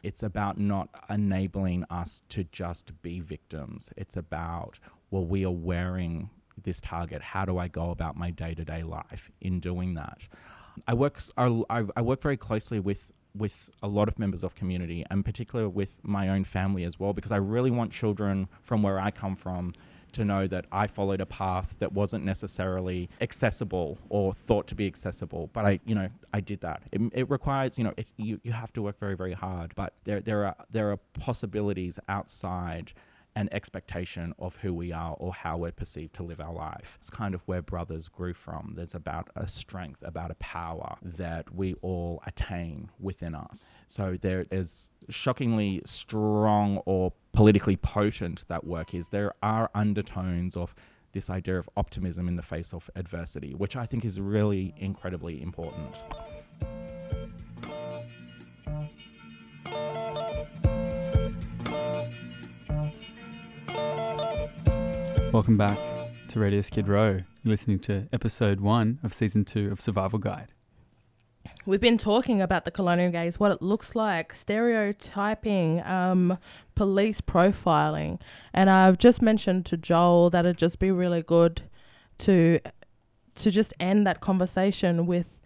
[0.03, 3.91] It's about not enabling us to just be victims.
[3.97, 4.79] It's about,
[5.11, 6.29] well, we are wearing
[6.63, 7.21] this target.
[7.21, 10.27] How do I go about my day to day life in doing that?
[10.87, 15.05] I work I, I work very closely with with a lot of members of community
[15.09, 18.99] and particularly with my own family as well because I really want children from where
[18.99, 19.73] I come from
[20.13, 24.85] to know that I followed a path that wasn't necessarily accessible or thought to be
[24.85, 26.83] accessible, but I, you know, I did that.
[26.91, 29.93] It, it requires, you know, it, you you have to work very very hard, but
[30.03, 32.93] there there are there are possibilities outside
[33.35, 36.97] an expectation of who we are or how we're perceived to live our life.
[36.99, 38.73] It's kind of where brothers grew from.
[38.75, 43.81] There's about a strength, about a power that we all attain within us.
[43.87, 49.09] So there is shockingly strong or politically potent that work is.
[49.09, 50.75] There are undertones of
[51.13, 55.41] this idea of optimism in the face of adversity, which I think is really incredibly
[55.41, 55.95] important.
[65.41, 65.79] Welcome back
[66.27, 67.13] to Radio Skid Row.
[67.41, 70.49] You're listening to episode one of season two of Survival Guide.
[71.65, 76.37] We've been talking about the colonial gaze, what it looks like, stereotyping, um,
[76.75, 78.19] police profiling,
[78.53, 81.63] and I've just mentioned to Joel that it'd just be really good
[82.19, 82.59] to
[83.33, 85.39] to just end that conversation with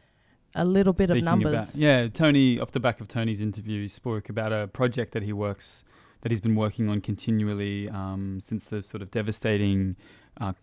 [0.55, 1.69] a little bit Speaking of numbers.
[1.69, 5.31] About, yeah, Tony, off the back of Tony's interview, spoke about a project that he
[5.31, 5.85] works
[6.25, 9.95] that he's been working on continually um, since the sort of devastating
[10.41, 10.53] uh,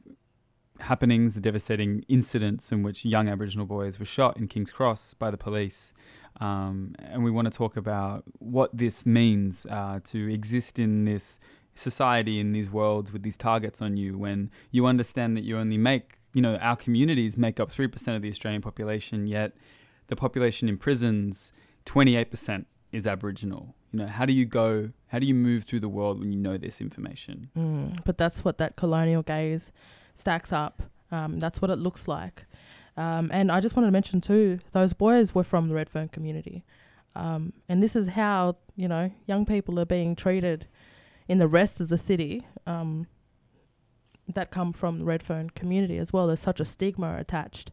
[0.81, 5.31] happenings, the devastating incidents in which young Aboriginal boys were shot in King's Cross by
[5.31, 5.93] the police.
[6.41, 11.39] Um, and we want to talk about what this means uh, to exist in this
[11.77, 15.79] society, in these worlds with these targets on you, when you understand that you only
[15.79, 19.53] make, you know, our communities make up 3% of the Australian population, yet
[20.09, 21.53] the population in prisons,
[21.87, 23.75] 28% is Aboriginal.
[23.91, 26.39] You know, how do you go, how do you move through the world when you
[26.39, 27.51] know this information?
[27.57, 29.73] Mm, but that's what that colonial gaze
[30.15, 30.83] stacks up.
[31.11, 32.45] Um, that's what it looks like.
[32.97, 36.65] Um, and I just wanted to mention too, those boys were from the Redfern community.
[37.15, 40.67] Um, and this is how, you know, young people are being treated
[41.29, 43.07] in the rest of the city um,
[44.35, 46.27] that come from the Redfern community as well.
[46.27, 47.71] There's such a stigma attached,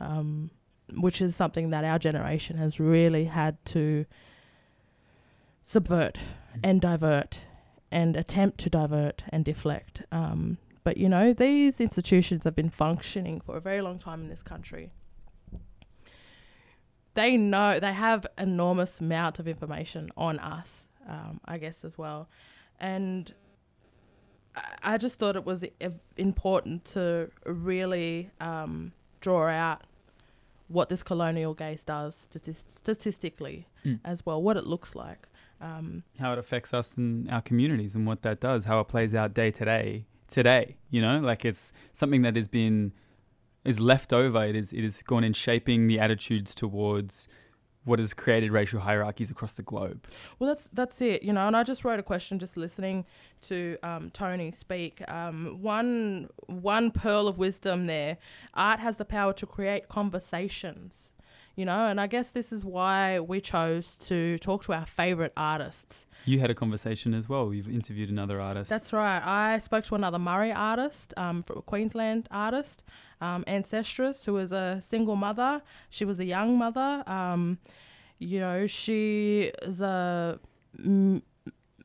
[0.00, 0.50] um,
[0.94, 4.06] which is something that our generation has really had to
[5.72, 6.16] subvert
[6.64, 7.40] and divert
[7.90, 10.02] and attempt to divert and deflect.
[10.10, 14.28] Um, but you know, these institutions have been functioning for a very long time in
[14.30, 14.90] this country.
[17.14, 22.28] They know they have enormous amount of information on us, um, I guess as well,
[22.80, 23.34] and
[24.56, 29.82] I, I just thought it was I- important to really um, draw out
[30.68, 34.00] what this colonial gaze does stati- statistically Mm.
[34.04, 35.28] as well, what it looks like.
[35.60, 39.12] Um, how it affects us and our communities and what that does, how it plays
[39.12, 40.76] out day to day today.
[40.90, 42.92] You know, like it's something that has been
[43.64, 44.44] is left over.
[44.44, 47.28] It is it has gone in shaping the attitudes towards
[47.84, 50.06] what has created racial hierarchies across the globe.
[50.38, 51.46] Well, that's that's it, you know.
[51.46, 53.04] And I just wrote a question just listening
[53.42, 55.02] to um, Tony speak.
[55.10, 58.18] Um, one one pearl of wisdom there:
[58.54, 61.12] art has the power to create conversations,
[61.58, 61.88] you know.
[61.88, 66.06] And I guess this is why we chose to talk to our favorite artists.
[66.24, 67.52] You had a conversation as well.
[67.52, 68.70] You've interviewed another artist.
[68.70, 69.20] That's right.
[69.24, 72.84] I spoke to another Murri artist, um, from a Queensland artist,
[73.20, 75.62] um, Ancestress, who was a single mother.
[75.90, 77.02] She was a young mother.
[77.06, 77.58] Um,
[78.18, 80.38] you know, she is a
[80.78, 81.22] m-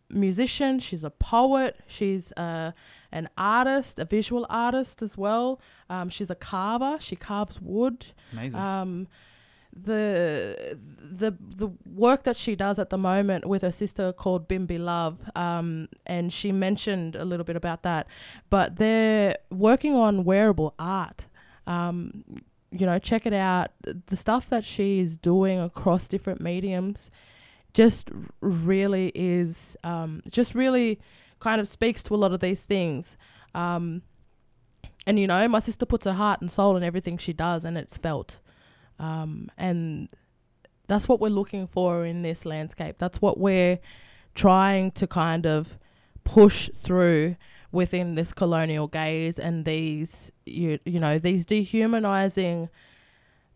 [0.10, 0.80] musician.
[0.80, 1.80] She's a poet.
[1.88, 2.74] She's a,
[3.12, 5.60] an artist, a visual artist as well.
[5.90, 6.98] Um, she's a carver.
[7.00, 8.60] She carves wood amazing.
[8.60, 9.08] um,
[9.76, 14.78] the the the work that she does at the moment with her sister called Bimbi
[14.78, 18.08] Love, um, and she mentioned a little bit about that.
[18.50, 21.28] But they're working on wearable art.
[21.66, 22.24] Um,
[22.72, 23.72] you know, check it out.
[24.08, 27.12] The stuff that she's doing across different mediums
[27.74, 28.10] just
[28.42, 31.00] really is um, just really
[31.40, 33.18] kind of speaks to a lot of these things.
[33.54, 34.02] Um,
[35.06, 37.78] and you know, my sister puts her heart and soul in everything she does, and
[37.78, 38.40] it's felt.
[39.04, 40.10] Um, and
[40.88, 42.96] that's what we're looking for in this landscape.
[43.00, 43.80] That's what we're
[44.34, 45.78] trying to kind of
[46.24, 47.36] push through
[47.72, 52.70] within this colonial gaze and these you, you know these dehumanizing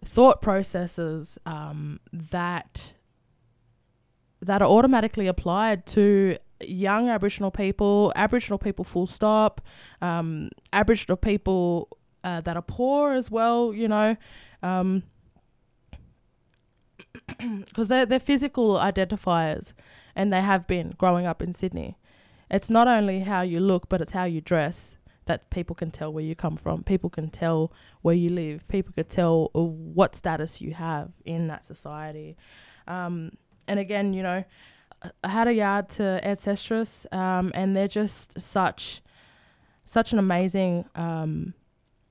[0.04, 2.82] thought processes um, that
[4.42, 9.62] that are automatically applied to young Aboriginal people, Aboriginal people full stop,
[10.02, 11.88] um, Aboriginal people
[12.24, 14.18] uh, that are poor as well, you know,
[14.62, 15.04] um,
[17.66, 19.74] because they're, they're physical identifiers
[20.16, 21.98] and they have been growing up in Sydney.
[22.50, 26.12] It's not only how you look, but it's how you dress that people can tell
[26.12, 26.84] where you come from.
[26.84, 27.72] People can tell
[28.02, 28.68] where you live.
[28.68, 32.38] People can tell uh, what status you have in that society.
[32.88, 33.32] Um,
[33.68, 34.46] and again, you know,
[35.24, 39.02] I had a yard to Ancestress, um, and they're just such,
[39.86, 41.54] such an amazing um,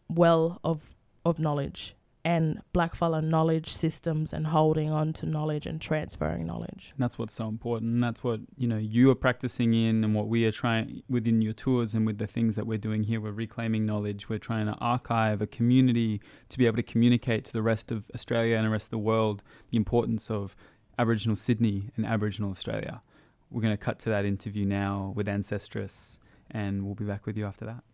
[0.08, 0.90] well of
[1.24, 1.95] of knowledge
[2.26, 6.90] and blackfella knowledge systems and holding on to knowledge and transferring knowledge.
[6.92, 8.00] And that's what's so important.
[8.00, 11.52] That's what, you know, you are practicing in and what we are trying within your
[11.52, 13.20] tours and with the things that we're doing here.
[13.20, 14.28] We're reclaiming knowledge.
[14.28, 18.10] We're trying to archive a community to be able to communicate to the rest of
[18.12, 20.56] Australia and the rest of the world the importance of
[20.98, 23.02] Aboriginal Sydney and Aboriginal Australia.
[23.52, 26.18] We're going to cut to that interview now with Ancestress
[26.50, 27.84] and we'll be back with you after that.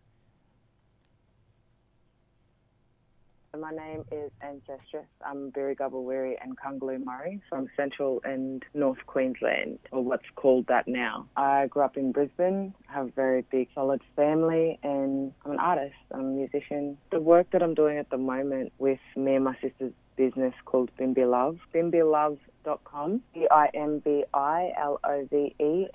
[3.59, 5.05] My name is Ancestress.
[5.23, 10.87] I'm Berry Gubblewiri and Kungaloo Murri from Central and North Queensland, or what's called that
[10.87, 11.27] now.
[11.37, 15.93] I grew up in Brisbane, have a very big, solid family, and I'm an artist,
[16.11, 16.97] I'm a musician.
[17.11, 20.89] The work that I'm doing at the moment with me and my sister's business called
[20.97, 24.27] Bimbi Love, bimbilove.com, B-I-M-B-I-L-O-V-E,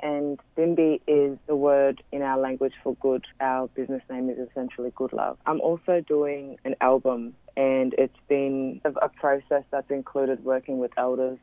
[0.00, 3.24] and Bimbi is the word in our language for good.
[3.40, 5.38] Our business name is essentially Good Love.
[5.46, 10.90] I'm also doing an album, and it's been a a process that's included working with
[10.96, 11.38] elders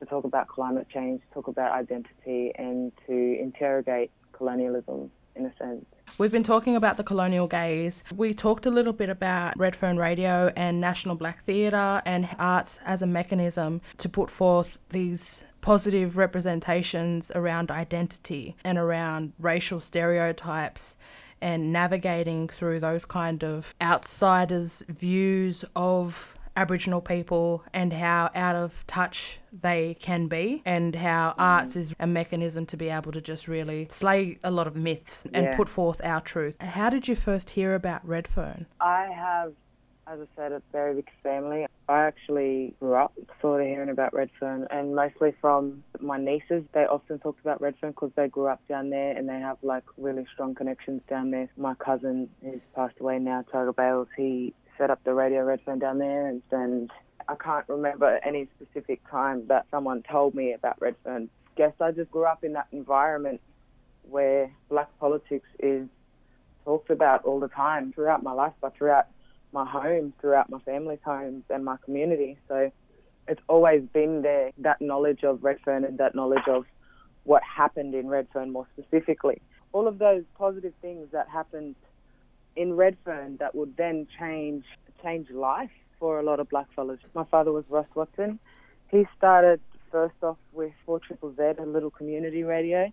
[0.00, 5.84] to talk about climate change, talk about identity, and to interrogate colonialism in a sense.
[6.18, 8.02] We've been talking about the colonial gaze.
[8.14, 13.02] We talked a little bit about Redfern Radio and National Black Theatre and arts as
[13.02, 20.96] a mechanism to put forth these positive representations around identity and around racial stereotypes
[21.40, 28.84] and navigating through those kind of outsiders' views of Aboriginal people and how out of
[28.88, 33.46] touch they can be, and how arts is a mechanism to be able to just
[33.46, 35.56] really slay a lot of myths and Yeah.
[35.56, 36.60] put forth our truth.
[36.60, 38.66] How did you first hear about Redfern?
[38.80, 39.52] I have,
[40.08, 41.66] as I said, a very big family.
[41.88, 46.64] I actually grew up sort of hearing about Redfern, and mostly from my nieces.
[46.72, 49.84] They often talked about Redfern because they grew up down there and they have like
[49.96, 51.48] really strong connections down there.
[51.56, 55.98] My cousin, who's passed away now, Tiga Bayles, he set up the Radio Redfern down
[55.98, 56.90] there, and, and
[57.28, 61.28] I can't remember any specific time that someone told me about Redfern.
[61.56, 63.40] Guess I just grew up in that environment
[64.08, 65.88] where black politics is
[66.64, 69.06] talked about all the time throughout my life, but throughout
[69.52, 72.38] my home, throughout my family's homes and my community.
[72.48, 72.70] So
[73.26, 76.64] it's always been there, that knowledge of Redfern and that knowledge of
[77.24, 79.40] what happened in Redfern more specifically.
[79.72, 81.74] All of those positive things that happened
[82.56, 84.64] in Redfern that would then change
[85.02, 86.98] change life for a lot of black fellas.
[87.14, 88.38] My father was Russ Watson.
[88.90, 92.90] He started first off with 4 Triple Z, a little community radio,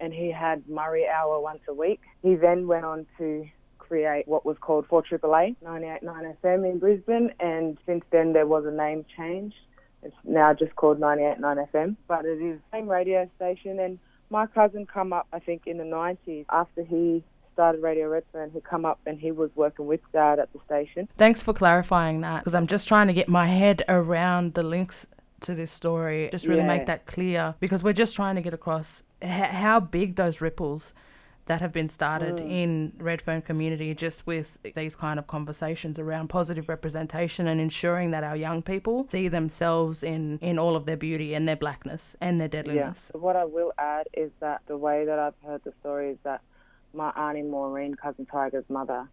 [0.00, 2.00] and he had Murri Hour once a week.
[2.22, 3.46] He then went on to
[3.78, 8.64] create what was called 4 AAA, 98.9 FM in Brisbane, and since then there was
[8.66, 9.54] a name change.
[10.02, 13.80] It's now just called 98.9 FM, but it is the same radio station.
[13.80, 13.98] And
[14.30, 17.24] my cousin come up, I think, in the 90s after he
[17.58, 18.52] started Radio Redfern.
[18.52, 21.08] He'd come up and he was working with Dad at the station.
[21.18, 25.08] Thanks for clarifying that because I'm just trying to get my head around the links
[25.40, 26.28] to this story.
[26.30, 26.68] Just really Yeah.
[26.68, 30.94] make that clear because we're just trying to get across h- how big those ripples
[31.46, 32.48] that have been started Mm.
[32.48, 38.22] in Redfern community just with these kind of conversations around positive representation and ensuring that
[38.22, 42.38] our young people see themselves in in all of their beauty and their blackness and
[42.38, 43.10] their deadliness.
[43.14, 46.40] What I will add is that the way that I've heard the story is that
[46.92, 49.08] my auntie Maureen, cousin Tiger's mother,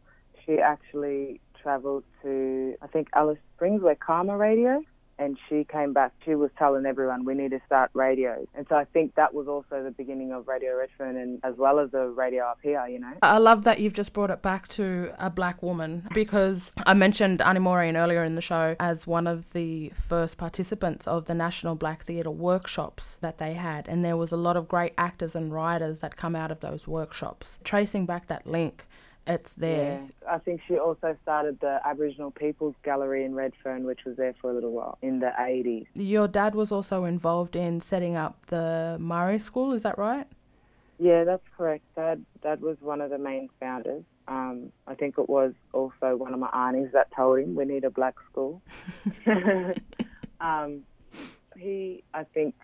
[0.45, 4.83] she actually travelled to I think Alice Springs where CAAMA Radio
[5.17, 6.13] and she came back.
[6.25, 9.47] She was telling everyone we need to start radios, and so I think that was
[9.47, 12.85] also the beginning of Radio Redfern, and as well as the radio up here.
[12.87, 13.13] You know.
[13.21, 17.41] I love that you've just brought it back to a black woman because I mentioned
[17.41, 21.75] Annie Maureen earlier in the show as one of the first participants of the National
[21.75, 23.87] Black Theatre workshops that they had.
[23.87, 26.87] And there was a lot of great actors and writers that come out of those
[26.87, 27.57] workshops.
[27.63, 28.85] Tracing back that link,
[29.27, 30.01] it's there.
[30.01, 34.35] Yeah, I think she also started the Aboriginal People's Gallery in Redfern, which was there
[34.39, 35.87] for a little while in the 80s.
[35.95, 40.27] Your dad was also involved in setting up the Murri School, is that right?
[40.99, 41.83] Yeah, that's correct.
[41.95, 44.03] Dad, Dad was one of the main founders.
[44.27, 47.83] Um, I think it was also one of my aunties that told him we need
[47.83, 48.61] a black school.
[50.39, 50.81] um,
[51.57, 52.55] he, I think,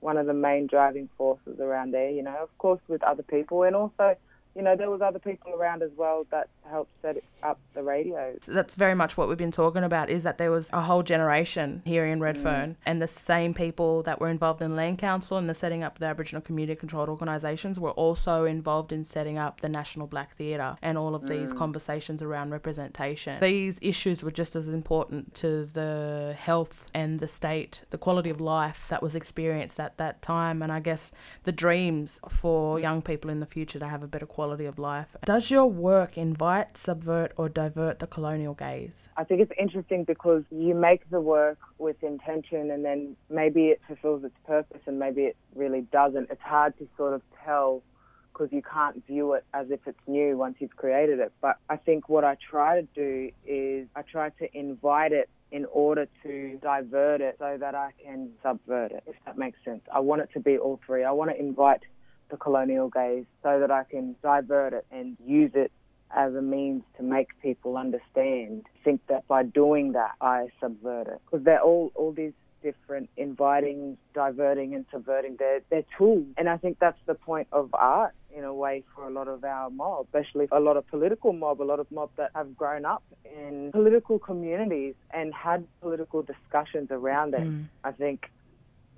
[0.00, 2.10] one of the main driving forces around there.
[2.10, 4.16] You know, of course, with other people, and also,
[4.54, 8.36] you know, there was other people around as well that helped set up the radio.
[8.46, 11.82] that's very much what we've been talking about is that there was a whole generation
[11.84, 12.76] here in Redfern mm.
[12.86, 16.06] and the same people that were involved in land council and the setting up the
[16.06, 20.96] Aboriginal community controlled organisations were also involved in setting up the National Black Theatre and
[20.96, 21.58] all of these mm.
[21.58, 23.40] conversations around representation.
[23.40, 28.40] These issues were just as important to the health and the state, the quality of
[28.40, 31.10] life that was experienced at that time and I guess
[31.42, 35.06] the dreams for young people in the future to have a better quality of life.
[35.24, 39.08] Does your work invite, subvert or divert the colonial gaze?
[39.16, 43.80] I think it's interesting because you make the work with intention and then maybe it
[43.86, 46.30] fulfills its purpose and maybe it really doesn't.
[46.30, 47.82] It's hard to sort of tell
[48.32, 51.32] because you can't view it as if it's new once you've created it.
[51.40, 55.66] But I think what I try to do is I try to invite it in
[55.66, 59.82] order to divert it so that I can subvert it, if that makes sense.
[59.92, 61.04] I want it to be all three.
[61.04, 61.82] I want to invite
[62.32, 65.70] the colonial gaze so that I can divert it and use it
[66.14, 68.66] as a means to make people understand.
[68.82, 71.20] Think that by doing that, I subvert it.
[71.24, 75.36] Because they're all, all these different inviting, diverting, and subverting.
[75.38, 76.26] They're, they're tools.
[76.36, 79.44] And I think that's the point of art in a way for a lot of
[79.44, 82.84] our mob, especially a lot of political mob, a lot of mob that have grown
[82.84, 87.42] up in political communities and had political discussions around it.
[87.42, 87.66] Mm.
[87.84, 88.30] I think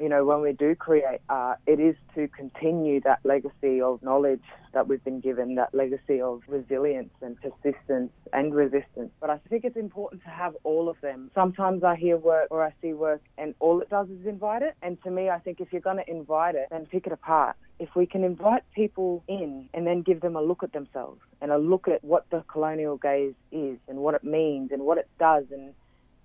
[0.01, 4.42] you know, when we do create art, it is to continue that legacy of knowledge
[4.72, 9.11] that we've been given, that legacy of resilience and persistence and resistance.
[9.20, 11.30] But I think it's important to have all of them.
[11.34, 14.74] Sometimes I hear work or I see work and all it does is invite it.
[14.82, 17.57] And to me, I think if you're going to invite it, then pick it apart.
[17.78, 21.53] If we can invite people in and then give them a look at themselves and
[21.53, 25.09] a look at what the colonial gaze is and what it means and what it
[25.18, 25.72] does and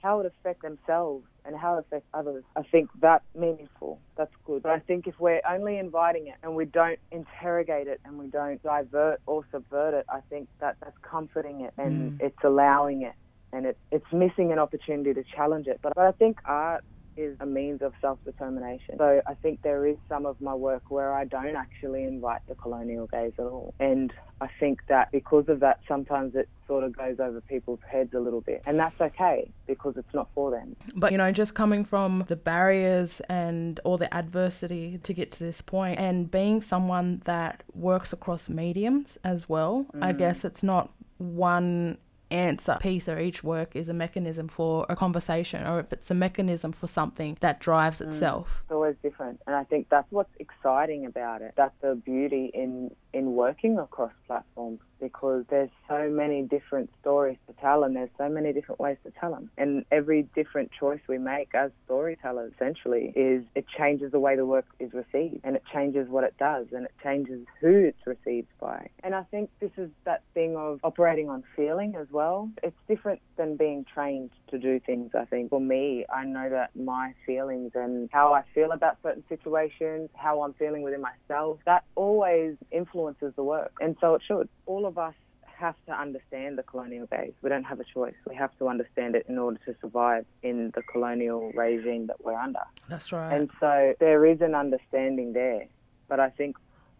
[0.01, 2.43] how it affects themselves and how it affects others.
[2.55, 3.99] I think that's meaningful.
[4.17, 4.63] That's good.
[4.63, 8.27] But I think if we're only inviting it and we don't interrogate it and we
[8.27, 12.25] don't divert or subvert it, I think that that's comforting it and mm.
[12.25, 13.13] it's allowing it
[13.51, 15.79] and it, it's missing an opportunity to challenge it.
[15.81, 16.83] But, but I think art
[17.19, 18.95] is a means of self determination.
[18.97, 22.55] So I think there is some of my work where I don't actually invite the
[22.55, 23.73] colonial gaze at all.
[23.79, 28.13] And I think that because of that, sometimes it sort of goes over people's heads
[28.13, 28.61] a little bit.
[28.65, 30.75] And that's okay because it's not for them.
[30.95, 35.39] But, you know, just coming from the barriers and all the adversity to get to
[35.43, 40.03] this point and being someone that works across mediums as well, mm.
[40.03, 41.97] I guess it's not one
[42.31, 46.13] answer piece or each work is a mechanism for a conversation or if it's a
[46.13, 48.07] mechanism for something that drives mm.
[48.07, 48.63] itself.
[48.63, 49.41] It's always different.
[49.47, 51.53] And I think that's what's exciting about it.
[51.55, 57.53] That's the beauty in in working across platforms because there's so many different stories to
[57.53, 59.49] tell and there's so many different ways to tell them.
[59.57, 64.45] And every different choice we make as storytellers essentially is it changes the way the
[64.45, 68.49] work is received and it changes what it does and it changes who it's received
[68.59, 68.89] by.
[69.03, 72.49] And I think this is that thing of operating on feeling as well.
[72.61, 75.49] It's different than being trained to do things, I think.
[75.49, 80.41] For me, I know that my feelings and how I feel about certain situations, how
[80.41, 83.73] I'm feeling within myself, that always influences the work.
[83.79, 84.49] And so it should.
[84.65, 85.13] All of us
[85.59, 87.33] have to understand the colonial gaze.
[87.41, 88.15] We don't have a choice.
[88.27, 92.39] We have to understand it in order to survive in the colonial regime that we're
[92.39, 92.61] under.
[92.87, 93.33] That's right.
[93.33, 95.67] And so there is an understanding there.
[96.07, 96.55] But I think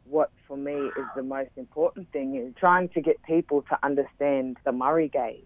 [0.05, 4.57] what for me is the most important thing is trying to get people to understand
[4.65, 5.43] the Murri gaze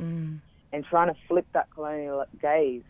[0.00, 0.38] mm.
[0.72, 2.82] and trying to flip that colonial gaze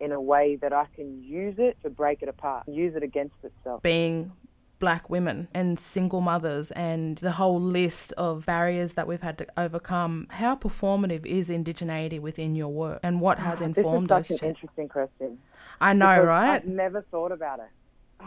[0.00, 3.34] in a way that I can use it to break it apart, use it against
[3.42, 3.82] itself.
[3.82, 4.32] Being
[4.80, 9.46] black women and single mothers and the whole list of barriers that we've had to
[9.56, 10.26] overcome.
[10.30, 14.48] How performative is indigeneity within your work and what has informed this is such an
[14.48, 15.38] interesting question.
[15.80, 16.56] I know, right?
[16.56, 18.24] I've never thought about it.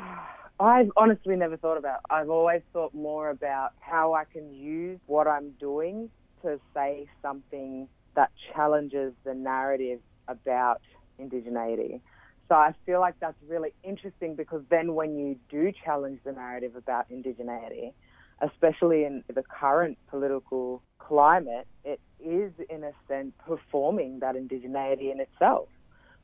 [0.59, 2.13] I've honestly never thought about it.
[2.13, 6.09] I've always thought more about how I can use what I'm doing
[6.43, 10.81] to say something that challenges the narrative about
[11.19, 12.01] indigeneity.
[12.49, 16.75] So I feel like that's really interesting because then when you do challenge the narrative
[16.75, 17.93] about indigeneity,
[18.41, 25.19] especially in the current political climate, it is in a sense performing that indigeneity in
[25.19, 25.67] itself,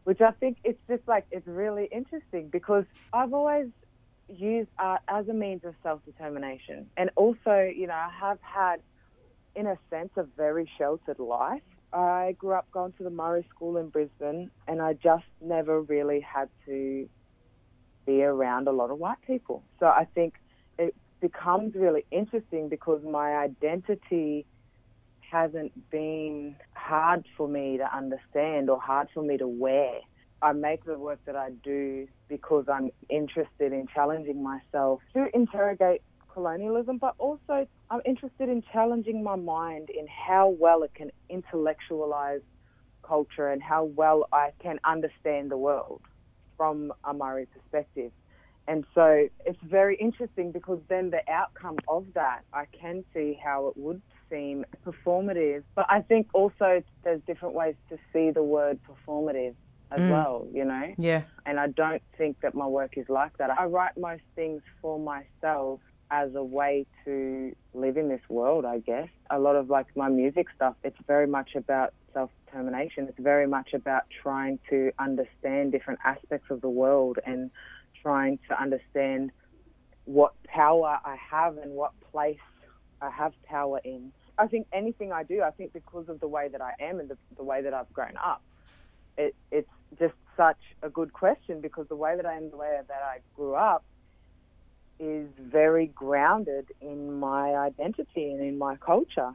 [0.03, 3.67] which I think it's just like it's really interesting because I've always
[4.27, 8.81] used art as a means of self-determination, and also you know I have had,
[9.55, 11.61] in a sense, a very sheltered life
[11.91, 16.21] I grew up going to the Murri School in Brisbane, and I just never really
[16.21, 17.09] had to
[18.05, 19.63] be around a lot of white people.
[19.79, 20.35] So I think
[20.77, 24.45] it becomes really interesting because my identity
[25.31, 29.99] hasn't been hard for me to understand or hard for me to wear.
[30.41, 36.01] I make the work that I do because I'm interested in challenging myself to interrogate
[36.33, 42.41] colonialism, but also I'm interested in challenging my mind in how well it can intellectualize
[43.03, 46.01] culture and how well I can understand the world
[46.57, 48.11] from a Murri perspective.
[48.67, 53.67] And so it's very interesting because then the outcome of that, I can see how
[53.67, 55.63] it would seem performative.
[55.73, 59.55] But I think also there's different ways to see the word performative
[59.91, 60.11] as mm.
[60.11, 60.93] well, you know?
[60.99, 61.23] Yeah.
[61.47, 63.49] And I don't think that my work is like that.
[63.49, 65.79] I write most things for myself
[66.11, 69.09] as a way to live in this world, I guess.
[69.29, 73.07] A lot of like my music stuff, it's very much about self determination.
[73.07, 77.51] It's very much about trying to understand different aspects of the world and
[78.01, 79.31] trying to understand
[80.05, 82.39] what power I have and what place
[83.01, 84.11] I have power in.
[84.37, 87.09] I think anything I do, I think because of the way that I am and
[87.09, 88.41] the, the way that I've grown up,
[89.17, 92.79] it, it's just such a good question because the way that I am, the way
[92.87, 93.83] that I grew up,
[94.99, 99.31] is very grounded in my identity and in my culture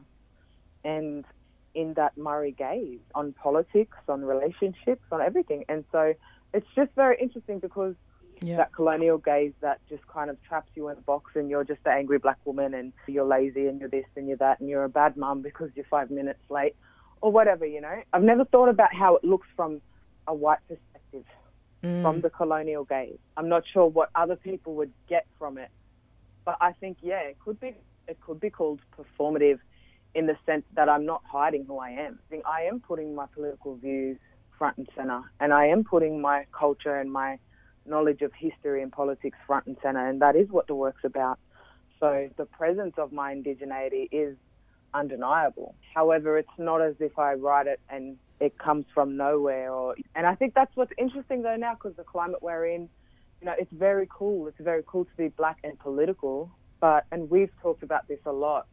[0.83, 1.25] and
[1.73, 5.65] in that Murri gaze on politics, on relationships, on everything.
[5.67, 6.13] And so
[6.53, 7.95] it's just very interesting because
[8.41, 8.57] yeah.
[8.57, 11.81] that colonial gaze that just kind of traps you in a box and you're just
[11.85, 14.83] an angry black woman and you're lazy and you're this and you're that and you're
[14.83, 16.75] a bad mum because you're five minutes late
[17.21, 18.01] or whatever, you know.
[18.13, 19.81] I've never thought about how it looks from
[20.27, 20.94] a white perspective
[21.81, 22.21] from mm.
[22.21, 23.17] the colonial gaze.
[23.37, 25.69] I'm not sure what other people would get from it,
[26.43, 27.75] but I think yeah, it could be
[28.07, 29.59] it could be called performative
[30.13, 32.19] in the sense that I'm not hiding who I am.
[32.27, 34.17] I think I am putting my political views
[34.57, 37.37] front and center, and I am putting my culture and my
[37.85, 41.39] knowledge of history and politics front and center, and that is what the work's about.
[41.99, 44.35] So the presence of my indigeneity is
[44.93, 45.75] undeniable.
[45.93, 49.71] However, it's not as if I write it and it comes from nowhere.
[49.71, 52.89] Or and I think that's what's interesting though now because the climate we're in,
[53.41, 54.47] you know, it's very cool.
[54.47, 56.51] It's very cool to be black and political.
[56.79, 58.67] But and we've talked about this a lot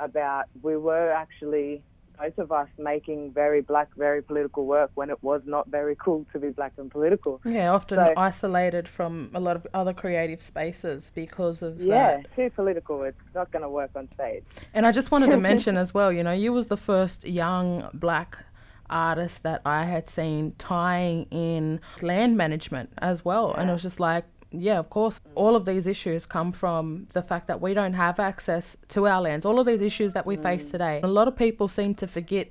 [0.00, 1.82] about we were actually
[2.18, 6.26] both of us making very black, very political work when it was not very cool
[6.34, 7.40] to be black and political.
[7.46, 12.36] Yeah, often So- isolated from a lot of other creative spaces because of Yeah, that.
[12.36, 13.04] too political.
[13.04, 14.44] It's not going to work on stage.
[14.74, 17.88] And I just wanted to mention as well, you know, you was the first young
[17.94, 18.44] black
[18.90, 23.54] artist that I had seen tying in land management as well.
[23.54, 27.22] And it was just like, yeah, of course, all of these issues come from the
[27.22, 29.46] fact that we don't have access to our lands.
[29.46, 30.70] All of these issues that we face mm.
[30.72, 31.00] today.
[31.02, 32.48] A lot of people seem to forget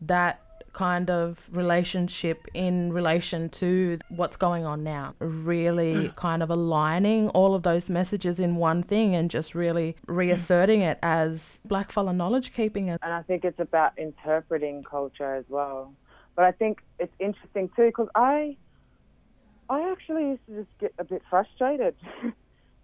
[0.00, 0.41] that
[0.72, 5.14] kind of relationship in relation to what's going on now.
[5.18, 6.16] Really mm.
[6.16, 10.98] kind of aligning all of those messages in one thing and just really reasserting it
[11.02, 12.90] as blackfella knowledge keeping.
[12.90, 15.92] and I think it's about interpreting culture as well.
[16.34, 18.56] But I think it's interesting too because I,
[19.68, 21.94] I actually used to just get a bit frustrated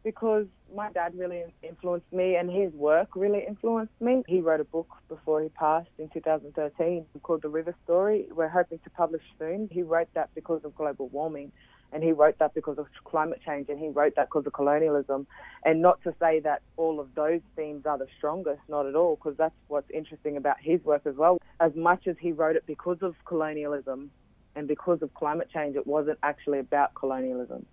[0.05, 4.23] because my dad really influenced me and his work really influenced me.
[4.27, 8.27] He wrote a book before he passed in 2013 called The River Story.
[8.31, 9.69] We're hoping to publish soon.
[9.71, 11.53] He wrote that because of global warming.
[11.91, 15.27] And he wrote that because of climate change, and he wrote that because of colonialism.
[15.65, 19.17] And not to say that all of those themes are the strongest, not at all,
[19.17, 21.39] because that's what's interesting about his work as well.
[21.61, 24.11] As much as he wrote it because of colonialism
[24.55, 27.65] and because of climate change, it wasn't actually about colonialism.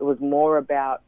[0.00, 1.02] It was more about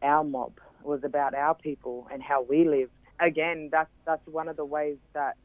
[0.00, 0.52] our mob.
[0.86, 2.90] Was about our people and how we live.
[3.18, 5.36] Again, that's that's one of the ways that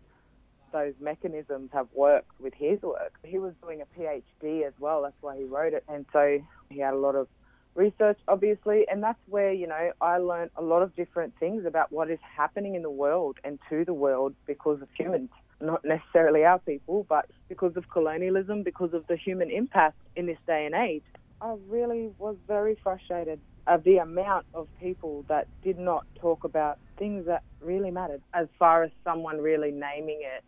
[0.72, 3.14] those mechanisms have worked with his work.
[3.24, 5.84] He was doing a PhD as well, that's why he wrote it.
[5.88, 6.40] And so
[6.70, 7.28] he had a lot of
[7.76, 11.92] research, obviously, and that's where, you know, I learned a lot of different things about
[11.92, 15.30] what is happening in the world and to the world because of humans.
[15.60, 20.40] Not necessarily our people, but because of colonialism, because of the human impact in this
[20.48, 21.04] day and age.
[21.42, 26.80] I really was very frustrated of the amount of people that did not talk about
[26.98, 30.44] things that really mattered as far as someone really naming it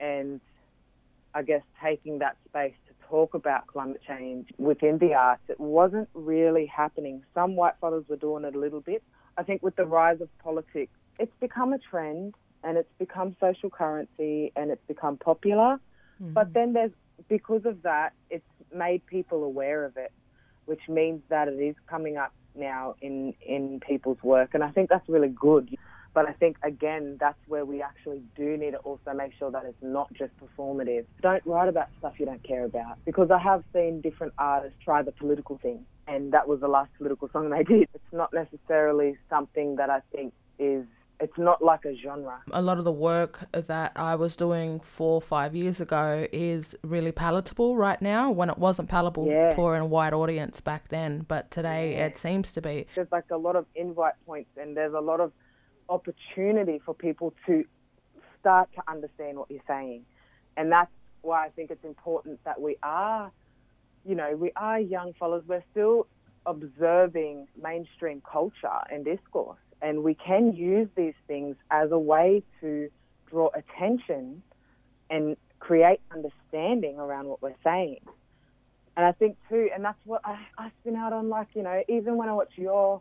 [0.00, 0.40] and
[1.34, 5.42] I guess taking that space to talk about climate change within the arts.
[5.48, 7.22] It wasn't really happening.
[7.34, 9.02] Some white fellas were doing it a little bit.
[9.38, 12.34] I think with the rise of politics, it's become a trend
[12.64, 15.80] and it's become social currency and it's become popular.
[16.22, 16.32] Mm-hmm.
[16.32, 16.92] But then there's,
[17.28, 20.12] because of that, it's made people aware of it,
[20.72, 24.54] which means that it is coming up now in, in people's work.
[24.54, 25.68] And I think that's really good.
[26.14, 29.66] But I think, again, that's where we actually do need to also make sure that
[29.66, 31.04] it's not just performative.
[31.20, 33.04] Don't write about stuff you don't care about.
[33.04, 36.90] Because I have seen different artists try the political thing, and that was the last
[36.96, 37.88] political song they did.
[37.92, 40.86] It's not necessarily something that I think is,
[41.24, 42.42] it's not like a genre.
[42.50, 46.74] a lot of the work that I was doing four or five years ago is
[46.82, 49.54] really palatable right now when it wasn't palatable Yeah.
[49.54, 52.86] for a wide audience back then, but today it seems to be.
[52.96, 55.30] There's like a lot of invite points, and there's a lot of
[55.88, 57.64] opportunity for people to
[58.40, 60.04] start to understand what you're saying.
[60.56, 60.90] And that's
[61.22, 63.30] why I think it's important that we are,
[64.04, 65.44] you know, we are young fellas.
[65.46, 66.08] We're still
[66.46, 69.61] observing mainstream culture and discourse.
[69.82, 72.88] And we can use these things as a way to
[73.28, 74.42] draw attention
[75.10, 78.00] and create understanding around what we're saying.
[78.96, 81.82] And I think too, and that's what I, I spin out on, like, you know,
[81.88, 83.00] even when I watch your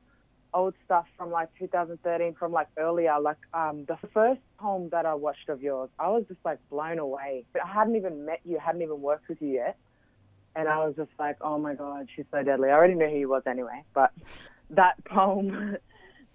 [0.53, 5.13] old stuff from like 2013, from like earlier, like um, the first poem that I
[5.13, 7.45] watched of yours, I was just like blown away.
[7.53, 9.77] But I hadn't even met you, hadn't even worked with you yet.
[10.55, 12.69] And I was just like, oh my God, she's so deadly.
[12.69, 14.11] I already knew who you was anyway, but
[14.71, 15.77] that poem,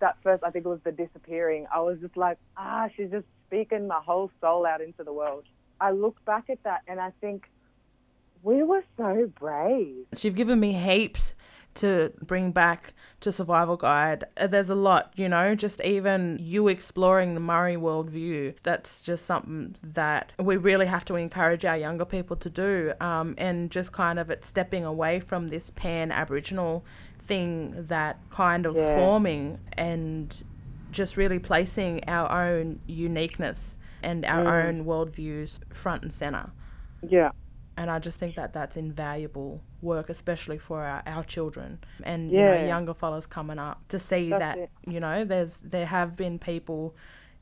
[0.01, 3.27] that first, I think it was The Disappearing, I was just like, ah, she's just
[3.47, 5.45] speaking my whole soul out into the world.
[5.81, 7.51] I look back at that and I think
[8.43, 10.07] we were so brave.
[10.21, 11.35] You've given me heaps
[11.75, 14.25] to bring back to Survival Guide.
[14.37, 18.59] Uh, There's a lot, you know, just even you exploring the Murri worldview.
[18.63, 22.95] That's just something that we really have to encourage our younger people to do.
[23.01, 26.85] Um, and just kind of it stepping away from this pan Aboriginal
[27.27, 28.95] thing that kind of Yeah.
[28.97, 30.43] forming and
[30.91, 36.51] just really placing our own uniqueness and our own worldviews front and center
[37.03, 37.31] Yeah.
[37.77, 42.39] and I just think that that's invaluable work, especially for our, our children and you
[42.41, 44.71] know younger fellas coming up to see That's that it.
[44.87, 46.95] you know there's there have been people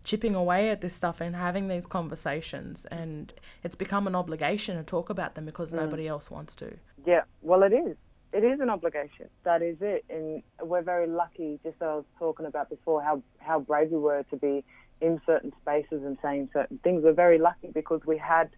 [0.02, 3.32] chipping away at this stuff and having these conversations and
[3.62, 5.76] it's become an obligation to talk about them because Mm.
[5.76, 6.76] nobody else wants to.
[7.06, 7.96] Yeah, well, it is.
[8.34, 9.28] It is an obligation.
[9.44, 10.04] That is it.
[10.10, 13.98] And we're very lucky, just as I was talking about before, how, how brave we
[13.98, 14.64] were to be
[15.00, 17.04] in certain spaces and saying certain things.
[17.04, 18.50] We're very lucky because we had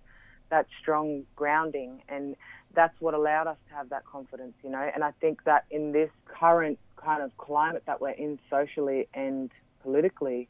[0.48, 2.36] that strong grounding and
[2.74, 4.90] that's what allowed us to have that confidence, you know.
[4.94, 9.50] And I think that in this current kind of climate that we're in socially and
[9.82, 10.48] politically,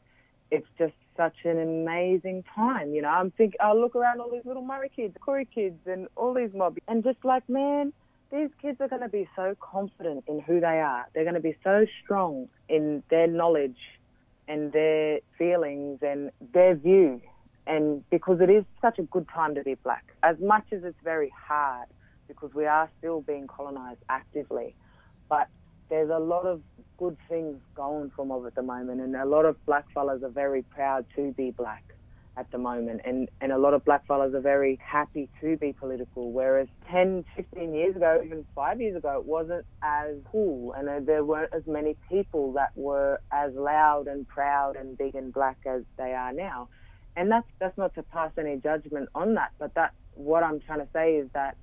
[0.51, 2.93] it's just such an amazing time.
[2.93, 6.07] You know, I'm think I look around all these little Murri kids, Koori kids, and
[6.15, 7.91] all these mobs, and just like, man,
[8.31, 11.07] these kids are going to be so confident in who they are.
[11.13, 13.77] They're going to be so strong in their knowledge
[14.47, 17.21] and their feelings and their view.
[17.65, 20.99] And because it is such a good time to be black, as much as it's
[21.03, 21.87] very hard,
[22.27, 24.75] because we are still being colonized actively,
[25.29, 25.47] but
[25.89, 26.61] there's a lot of
[26.97, 30.29] good things going from mob at the moment, and a lot of black fellas are
[30.29, 31.83] very proud to be black
[32.37, 35.73] at the moment, and, and a lot of black fellas are very happy to be
[35.73, 36.31] political.
[36.31, 41.23] Whereas 10, 15 years ago, even five years ago, it wasn't as cool, and there
[41.23, 45.81] weren't as many people that were as loud and proud and big and black as
[45.97, 46.69] they are now.
[47.15, 50.79] And that's that's not to pass any judgment on that, but that's what I'm trying
[50.79, 51.57] to say is that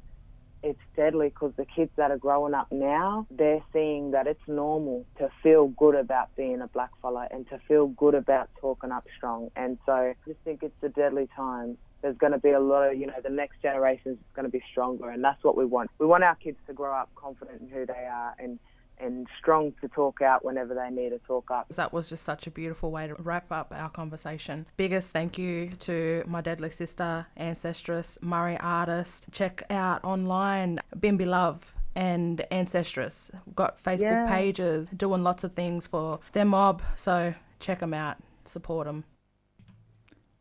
[0.65, 5.05] it's deadly because the kids that are growing up now, they're seeing that it's normal
[5.19, 9.05] to feel good about being a black fella and to feel good about talking up
[9.17, 9.51] strong.
[9.57, 11.77] And so I just think it's a deadly time.
[12.01, 14.51] There's going to be a lot of, you know, the next generation is going to
[14.51, 15.91] be stronger, and that's what we want.
[15.99, 18.59] We want our kids to grow up confident in who they are and
[18.99, 21.69] and strong to talk out whenever they need to talk up.
[21.71, 24.67] That was just such a beautiful way to wrap up our conversation.
[24.77, 29.27] Biggest thank you to my deadly sister, ancestress, Murri artist.
[29.33, 33.31] Check out online Bimbi Love and Ancestress.
[33.55, 34.29] Got Facebook Yeah.
[34.29, 36.83] pages, doing lots of things for their mob.
[36.97, 39.05] So check them out, support them.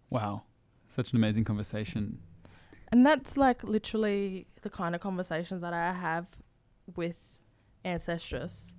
[0.10, 0.44] Wow.
[0.88, 2.20] Such an amazing conversation.
[2.92, 6.28] And that's like literally the kind of conversations that I have
[6.96, 7.33] with
[7.86, 8.72] Ancestress,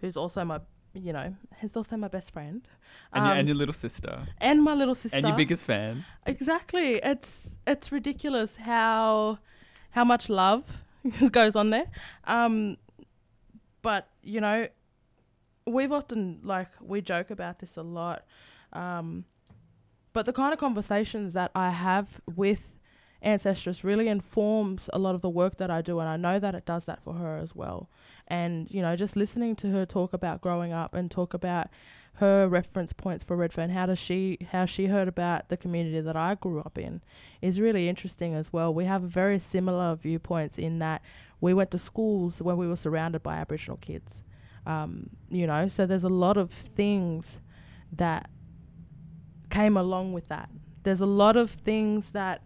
[0.00, 0.60] who's also my,
[0.94, 2.66] you know, who's also my best friend.
[3.12, 4.26] And, your, and Um, your little sister.
[4.40, 5.16] and my little sister.
[5.16, 6.04] And your biggest fan.
[6.26, 7.00] Exactly.
[7.02, 9.38] It's it's ridiculous how
[9.90, 10.82] how much love
[11.30, 11.86] goes on there.
[12.24, 12.76] Um
[13.82, 14.66] but, you know,
[15.66, 18.24] we've often like we joke about this a lot.
[18.72, 19.24] Um
[20.12, 22.72] but the kind of conversations that I have with
[23.22, 26.54] Ancestress really informs a lot of the work that I do and I know that
[26.54, 27.90] it does that for her as well.
[28.28, 31.68] And, you know, just listening to her talk about growing up and talk about
[32.14, 36.16] her reference points for Redfern, how does she how she heard about the community that
[36.16, 37.02] I grew up in
[37.42, 38.72] is really interesting as well.
[38.72, 41.02] We have very similar viewpoints in that
[41.40, 44.24] we went to schools where we were surrounded by Aboriginal kids.
[44.64, 47.38] Um, you know, so there's a lot of things
[47.92, 48.30] that
[49.50, 50.48] came along with that.
[50.82, 52.42] There's a lot of things that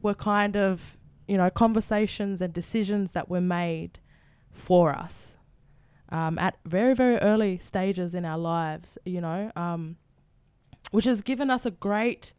[0.00, 3.98] were kind of, you know, conversations and decisions that were made
[4.54, 5.34] for us
[6.10, 9.96] um, at very, very early stages in our lives, you know, um,
[10.92, 12.32] which has given us a great,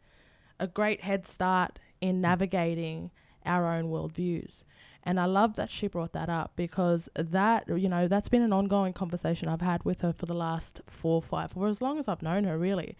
[0.58, 3.10] a great head start in navigating
[3.44, 4.62] our own worldviews.
[5.04, 8.52] And I love that she brought that up because that, you know, that's been an
[8.52, 12.08] ongoing conversation I've had with her for the last four five, for as long as
[12.08, 12.96] I've known her, really.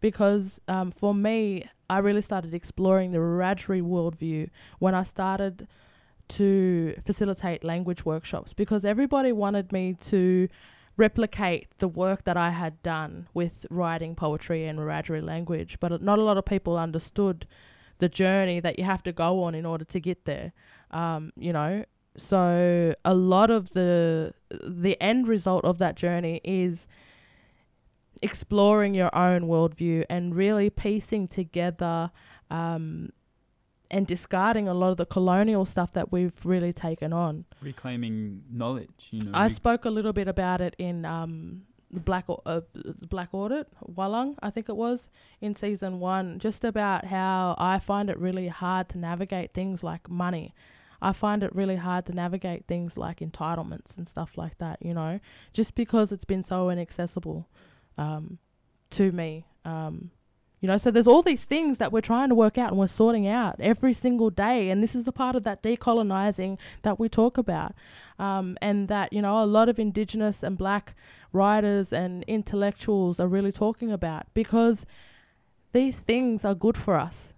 [0.00, 4.48] Because um, for me, I really started exploring the Wiradjuri worldview
[4.78, 5.68] when I started
[6.30, 10.48] to facilitate language workshops because everybody wanted me to
[10.96, 16.18] replicate the work that I had done with writing poetry and Wiradjuri language, but not
[16.18, 17.46] a lot of people understood
[17.98, 20.52] the journey that you have to go on in order to get there.
[20.90, 21.84] Um, you know,
[22.16, 26.86] so a lot of the the end result of that journey is
[28.22, 32.10] exploring your own worldview and really piecing together
[32.50, 33.10] um,
[33.90, 37.44] and discarding a lot of the colonial stuff that we've really taken on.
[37.60, 39.32] Reclaiming knowledge, you know.
[39.34, 42.60] I re- spoke a little bit about it in um, the Black Au- uh,
[43.08, 45.08] Black Audit, Wallang, I think it was,
[45.40, 50.08] in season one, just about how I find it really hard to navigate things like
[50.08, 50.54] money.
[51.02, 54.94] I find it really hard to navigate things like entitlements and stuff like that, you
[54.94, 55.18] know,
[55.52, 57.48] just because it's been so inaccessible
[57.96, 58.38] um,
[58.90, 59.46] to me.
[59.64, 60.10] Um,
[60.60, 62.86] you know, so there's all these things that we're trying to work out and we're
[62.86, 64.68] sorting out every single day.
[64.68, 67.74] And this is a part of that decolonizing that we talk about.
[68.18, 70.94] Um, and that, you know, a lot of Indigenous and black
[71.32, 74.84] writers and intellectuals are really talking about because
[75.72, 77.32] these things are good for us.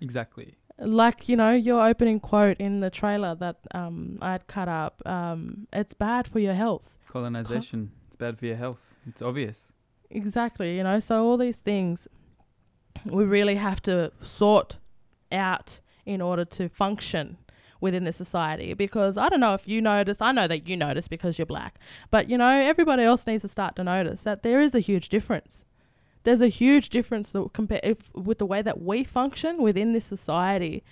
[0.00, 0.56] exactly.
[0.78, 5.00] like you know your opening quote in the trailer that um, I'd cut up.
[5.06, 6.90] Um, it's bad for your health.
[7.08, 7.92] Colonization.
[8.06, 8.96] it's bad for your health.
[9.06, 9.72] It's obvious.
[10.10, 10.76] Exactly.
[10.76, 12.06] You know, so all these things
[13.04, 14.76] we really have to sort
[15.32, 17.36] out in order to function
[17.80, 18.74] within the society.
[18.74, 21.78] Because I don't know if you notice I know that you notice because you're black
[22.10, 25.08] but you know everybody else needs to start to notice that there is a huge
[25.08, 25.64] difference.
[26.24, 30.82] There's a huge difference compare if, with the way that we function within this society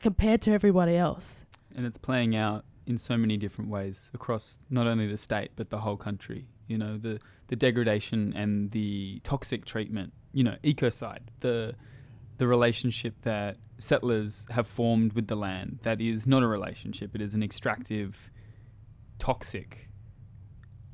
[0.00, 1.42] compared to everybody else.
[1.74, 5.70] And it's playing out in so many different ways across not only the state but
[5.70, 6.46] the whole country.
[6.68, 11.74] You know the the degradation and the toxic treatment you know ecocide the
[12.38, 17.14] the relationship that settlers have formed with the land that is not a relationship.
[17.14, 18.30] It is an extractive
[19.18, 19.88] toxic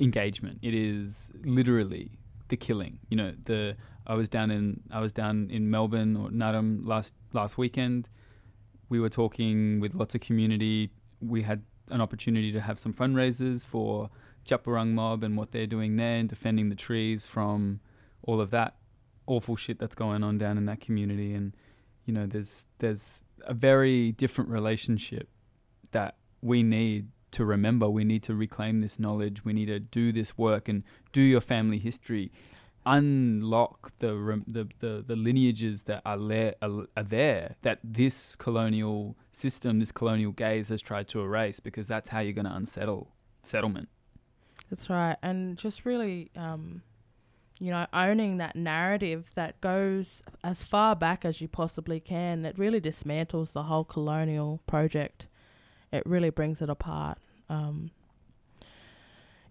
[0.01, 0.59] engagement.
[0.63, 2.19] It is literally
[2.49, 2.99] the killing.
[3.09, 3.77] You know the
[4.07, 8.09] I was down in I was down in Melbourne or Naarm last last weekend.
[8.89, 10.91] We were talking with lots of community.
[11.21, 14.11] We had an opportunity to have some fundraisers for
[14.47, 17.81] Djab mob and what they're doing there and defending the trees from
[18.23, 18.77] all of that
[19.27, 21.55] awful shit that's going on down in that community and
[22.05, 25.29] you know, there's there's a very different relationship
[25.93, 27.89] that we need to remember.
[27.89, 29.45] We need to reclaim this knowledge.
[29.45, 30.83] We need to do this work and
[31.13, 32.33] do your family history.
[32.85, 39.79] Unlock the the the, the lineages that are, le- are there that this colonial system,
[39.79, 43.13] this colonial gaze has tried to erase, because that's how you're going to unsettle
[43.43, 43.89] settlement.
[44.73, 46.81] That's right, and just really um,
[47.63, 52.45] you know, owning that narrative that goes as far back as you possibly can.
[52.45, 55.27] It really dismantles the whole colonial project.
[55.93, 57.19] It really brings it apart.
[57.49, 57.93] Um,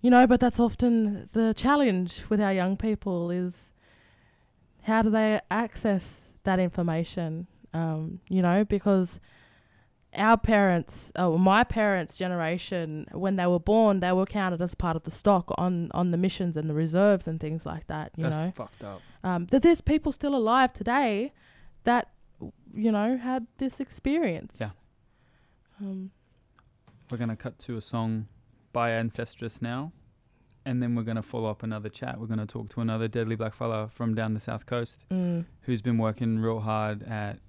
[0.01, 3.71] you know, but that's often the challenge with our young people is
[4.85, 7.45] how do they access that information?
[7.73, 9.21] Um, you know, because
[10.15, 14.95] our parents, or my parents' generation, when they were born, they were counted as part
[14.95, 18.11] of the stock on, on the missions and the reserves and things like that.
[18.17, 19.01] You That's know, fucked up.
[19.23, 21.31] Um, that there's people still alive today
[21.83, 22.09] that,
[22.73, 24.57] you know, had this experience.
[24.59, 24.71] Yeah.
[25.79, 26.11] Um,
[27.09, 28.27] we're gonna cut to a song
[28.73, 29.91] by Ancestress now,
[30.65, 32.19] and then we're gonna follow up another chat.
[32.19, 35.45] We're gonna talk to another deadly black fella from down the south coast mm.
[35.61, 37.39] who's been working real hard at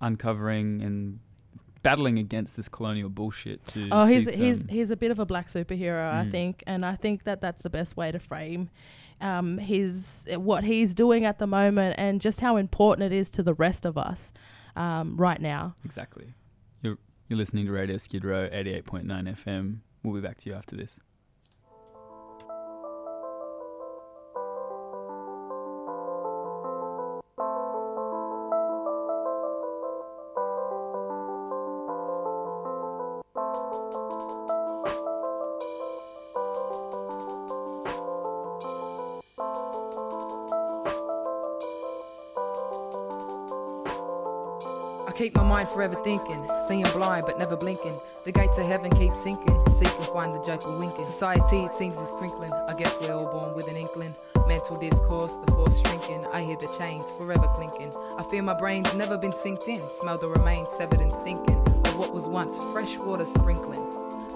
[0.00, 1.20] uncovering and
[1.84, 5.48] battling against this colonial bullshit to oh he's he's he's a bit of a black
[5.48, 6.26] superhero mm.
[6.26, 8.70] I think and I think that that's the best way to frame
[9.20, 13.42] um, his what he's doing at the moment and just how important it is to
[13.42, 14.32] the rest of us
[14.76, 15.76] um, right now.
[15.84, 16.34] Exactly.
[16.82, 16.98] You're
[17.28, 21.00] you're listening to Radio Skid Row 88.9 FM we'll be back to you after this
[45.64, 47.94] mind forever thinking, seeing blind but never blinking.
[48.24, 51.04] The gates of heaven keep sinking, seek and find the joker winking.
[51.04, 52.52] Society, it seems, is crinkling.
[52.52, 54.14] I guess we're all born with an inkling.
[54.46, 56.24] Mental discourse, the force shrinking.
[56.32, 57.92] I hear the chains forever clinking.
[58.18, 59.80] I feel my brain's never been synced in.
[59.88, 63.84] Smell the remains severed and stinking of what was once fresh water sprinkling.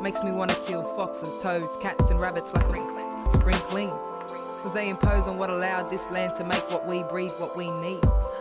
[0.02, 4.17] Makes me wanna kill foxes, toads, cats, and rabbits like a spring clean.
[4.62, 7.70] Cause they impose on what allowed this land to make what we breathe, what we
[7.80, 8.00] need.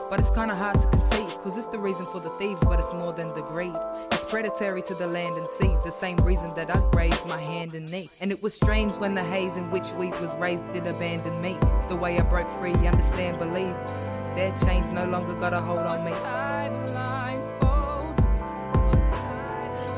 [0.09, 2.91] But it's kinda hard to conceive, cause it's the reason for the thieves, but it's
[2.93, 3.75] more than the greed.
[4.11, 7.75] It's predatory to the land and sea, the same reason that I grazed my hand
[7.75, 8.09] and knee.
[8.19, 11.55] And it was strange when the haze in which we was raised did abandon me.
[11.87, 13.75] The way I broke free, understand, believe.
[14.35, 16.11] Their chains no longer got a hold on me.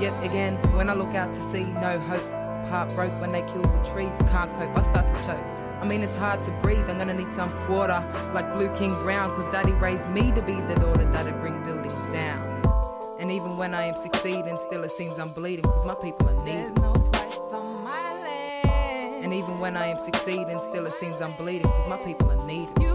[0.02, 2.24] Yet again, when I look out to sea, no hope.
[2.70, 5.59] Heart broke when they killed the trees, can't cope, I start to choke.
[5.82, 6.90] I mean, it's hard to breathe.
[6.90, 8.04] I'm gonna need some water
[8.34, 11.94] like Blue King Brown, cause daddy raised me to be the daughter that'd bring buildings
[12.12, 12.40] down.
[13.20, 16.46] And even when I am succeeding, still it seems I'm bleeding, cause my people are
[16.46, 16.76] needed.
[16.82, 17.00] No
[19.30, 22.46] and even when I am succeeding, still it seems I'm bleeding, cause my people are
[22.48, 22.89] needed.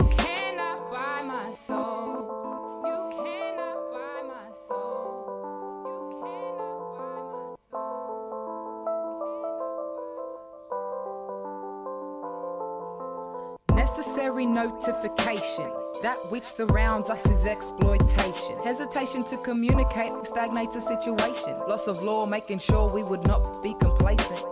[16.01, 18.57] That which surrounds us is exploitation.
[18.65, 21.55] Hesitation to communicate stagnates a situation.
[21.69, 24.43] Loss of law, making sure we would not be complacent.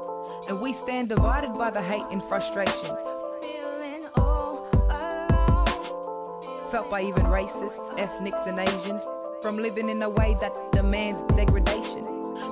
[0.51, 3.01] And we stand divided by the hate and frustrations.
[3.41, 6.43] Feeling all alone.
[6.71, 9.03] Felt by even racists, ethnics, and Asians.
[9.43, 12.03] from living in a way that demands degradation.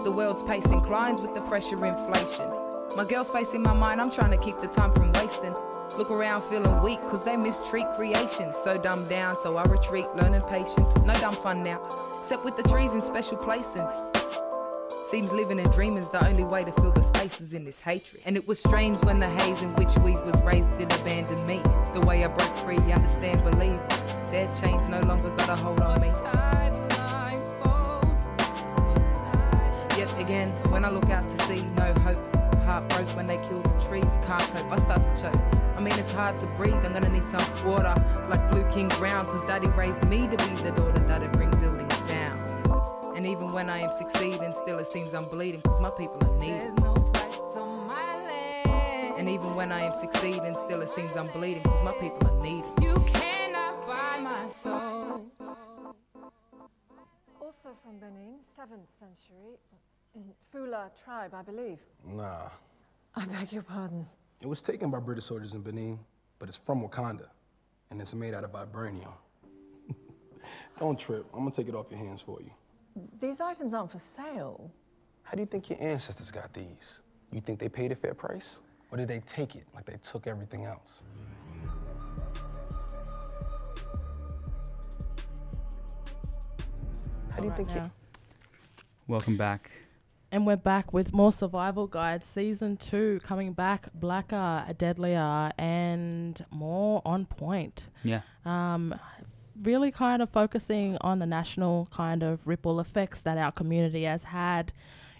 [0.02, 2.50] The world's pace inclines with the pressure inflation.
[2.96, 5.54] My girl's face in my mind, I'm trying to keep the time from wasting.
[5.98, 8.52] Look around feeling weak, cause they mistreat creation.
[8.52, 10.96] So dumbed down, so I retreat, learning patience.
[11.02, 11.82] No dumb fun now,
[12.20, 13.88] except with the trees in special places.
[15.10, 18.22] Seems living and dreaming's the only way to fill the spaces in this hatred.
[18.24, 21.60] And it was strange when the haze in which we was raised did abandon me.
[21.92, 23.80] The way I broke free, understand, believe.
[24.30, 26.08] Their chains no longer got a hold on me.
[29.98, 33.64] Yet again, when I look out to see no hope, heart broke when they killed
[33.64, 35.59] the trees, can't cope, I start to choke.
[35.80, 37.94] I mean, it's hard to breathe, I'm gonna need some water,
[38.28, 41.98] like Blue King Brown, cause daddy raised me to be the daughter that'd bring buildings
[42.00, 43.14] down.
[43.16, 46.38] And even when I am succeeding, still it seems I'm bleeding, cause my people are
[46.38, 46.78] needed.
[49.18, 52.42] And even when I am succeeding, still it seems I'm bleeding, cause my people are
[52.42, 52.68] needed.
[52.82, 55.32] You cannot buy my soul.
[57.40, 59.56] Also from Benin, 7th century.
[60.52, 61.80] Fula tribe, I believe.
[62.04, 62.50] Nah.
[63.16, 64.06] I beg your pardon.
[64.40, 65.98] It was taken by British soldiers in Benin,
[66.38, 67.26] but it's from Wakanda,
[67.90, 69.12] and it's made out of vibranium.
[70.78, 71.26] Don't trip.
[71.34, 72.50] I'm gonna take it off your hands for you.
[73.20, 74.70] These items aren't for sale.
[75.24, 77.00] How do you think your ancestors got these?
[77.30, 78.60] You think they paid a fair price?
[78.90, 81.02] Or did they take it like they took everything else?
[87.30, 87.90] How do you think now.
[89.06, 89.70] Welcome back.
[90.32, 97.02] And we're back with more Survival Guide Season 2 coming back blacker, deadlier, and more
[97.04, 97.88] on point.
[98.04, 98.20] Yeah.
[98.44, 98.94] Um,
[99.60, 104.22] really kind of focusing on the national kind of ripple effects that our community has
[104.24, 104.72] had.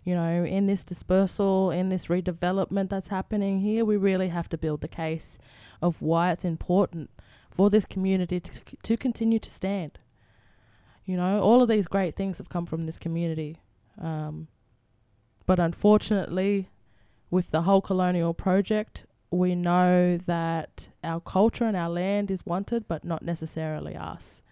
[0.04, 4.56] You know, in this dispersal, in this redevelopment that's happening here, we really have to
[4.56, 5.38] build the case
[5.82, 7.10] of why it's important
[7.50, 8.52] for this community to,
[8.84, 9.98] to continue to stand.
[11.04, 13.56] You know, all of these great things have come from this community.
[14.00, 14.46] Um,
[15.50, 16.70] but unfortunately,
[17.28, 22.86] with the whole colonial project, we know that our culture and our land is wanted,
[22.86, 24.42] but not necessarily us.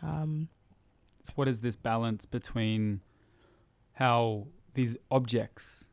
[0.00, 0.48] Um,
[1.24, 3.00] So what is this balance between
[3.94, 5.88] how these objects,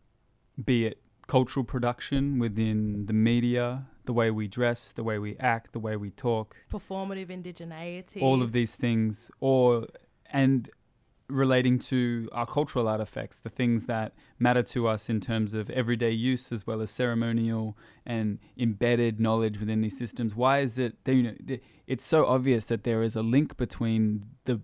[0.63, 5.73] be it cultural production within the media, the way we dress, the way we act,
[5.73, 8.21] the way we talk, performative indigeneity.
[8.21, 9.87] all of these things, or
[10.31, 10.69] and
[11.29, 16.11] relating to our cultural artifacts, the things that matter to us in terms of everyday
[16.11, 20.35] use as well as ceremonial and embedded knowledge within these systems.
[20.35, 21.57] Why is it that, you know
[21.87, 24.61] it's so obvious that there is a link between the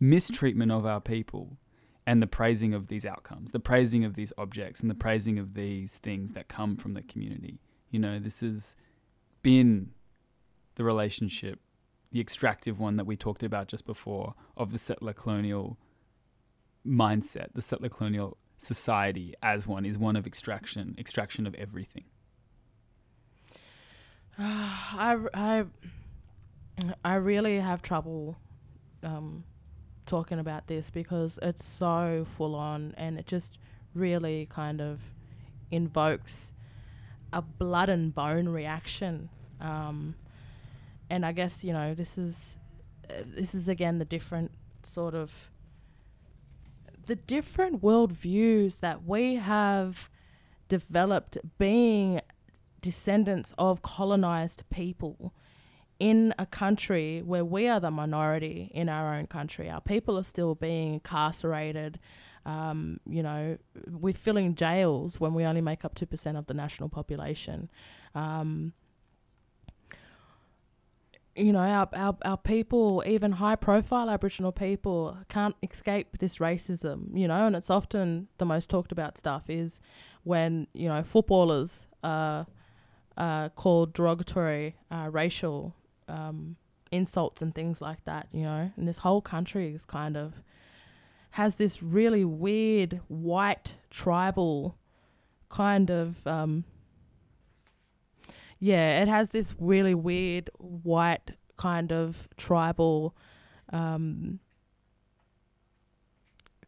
[0.00, 1.58] mistreatment of our people
[2.06, 5.54] and the praising of these outcomes, the praising of these objects and the praising of
[5.54, 7.60] these things that come from the community.
[7.90, 8.76] You know, this has
[9.42, 9.90] been
[10.74, 11.60] the relationship
[12.12, 15.78] the extractive one that we talked about just before of the settler colonial
[16.86, 22.04] mindset, the settler colonial society as one is one of extraction, extraction of everything.
[24.38, 25.64] I, I,
[27.04, 28.36] I really have trouble
[29.02, 29.44] um,
[30.04, 33.58] talking about this because it's so full on and it just
[33.94, 35.00] really kind of
[35.70, 36.52] invokes
[37.32, 39.30] a blood and bone reaction.
[39.60, 40.14] Um,
[41.12, 42.58] and I guess you know this is
[43.10, 44.50] uh, this is again the different
[44.82, 45.50] sort of
[47.04, 50.08] the different worldviews that we have
[50.68, 52.22] developed being
[52.80, 55.34] descendants of colonized people
[56.00, 59.68] in a country where we are the minority in our own country.
[59.68, 62.00] Our people are still being incarcerated.
[62.46, 66.88] Um, you know, we're filling jails when we only make up 2% of the national
[66.88, 67.70] population.
[68.14, 68.72] Um,
[71.34, 77.16] you know, our, our, our people, even high profile Aboriginal people, can't escape this racism,
[77.16, 79.80] you know, and it's often the most talked about stuff is
[80.24, 82.46] when, you know, footballers are
[83.56, 85.74] called derogatory uh, racial
[86.08, 86.56] um,
[86.90, 90.34] insults and things like that, you know, and this whole country is kind of
[91.32, 94.76] has this really weird white tribal
[95.48, 96.64] kind of um,
[98.64, 103.12] yeah, it has this really weird white kind of tribal
[103.72, 104.38] um,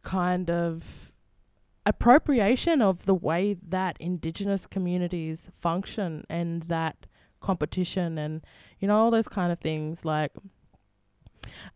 [0.03, 1.13] kind of
[1.85, 7.05] appropriation of the way that indigenous communities function and that
[7.39, 8.41] competition and
[8.77, 10.03] you know all those kind of things.
[10.03, 10.33] Like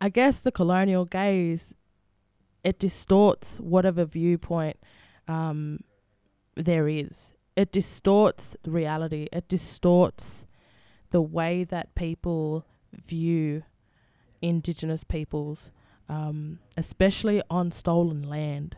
[0.01, 1.73] I guess the colonial gaze
[2.65, 4.81] it distorts whatever viewpoint
[5.29, 5.79] um,
[6.57, 9.27] there is it distorts reality.
[9.33, 10.45] It distorts
[11.11, 13.63] the way that people view
[14.41, 15.71] Indigenous peoples.
[16.09, 18.77] um, especially on stolen land.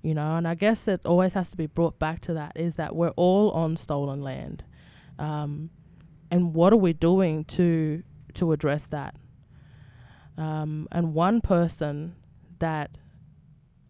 [0.00, 2.76] You know, and I guess it always has to be brought back to that is
[2.76, 4.62] that we're all on stolen land,
[5.18, 5.70] um,
[6.30, 9.16] and what are we doing to to address that?
[10.36, 12.14] Um, and one person
[12.60, 12.96] that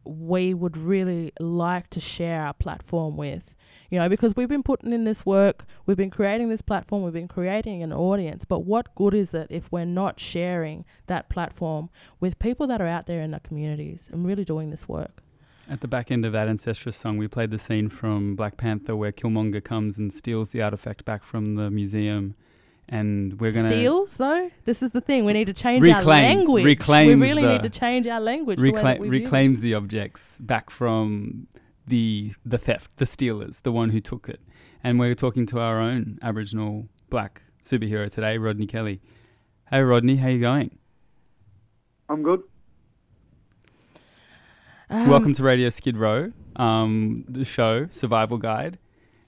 [0.02, 3.54] we would really like to share our platform with
[3.90, 7.12] you know because we've been putting in this work we've been creating this platform we've
[7.12, 11.88] been creating an audience but what good is it if we're not sharing that platform
[12.20, 15.22] with people that are out there in the communities and really doing this work
[15.70, 18.96] At the back end of that Ancestress song, we played the scene from Black Panther
[18.96, 22.34] where Killmonger comes and steals the artifact back from the museum.
[22.88, 23.74] And we're going to.
[23.74, 26.64] steals though this is the thing we need to change our language.
[26.64, 30.38] Reclaims- we really need to change our language the way that Recla- reclaims the objects
[30.38, 31.48] back from
[31.88, 34.40] the the theft, the stealers, the one who took it.
[34.82, 39.00] And we're talking to our own Aboriginal black superhero today, Rodney Kelly.
[39.70, 40.78] Hey Rodney, how you going?
[42.08, 42.42] I'm good.
[44.90, 48.78] Um, Welcome to Radio Skid Row, um, the show Survival Guide,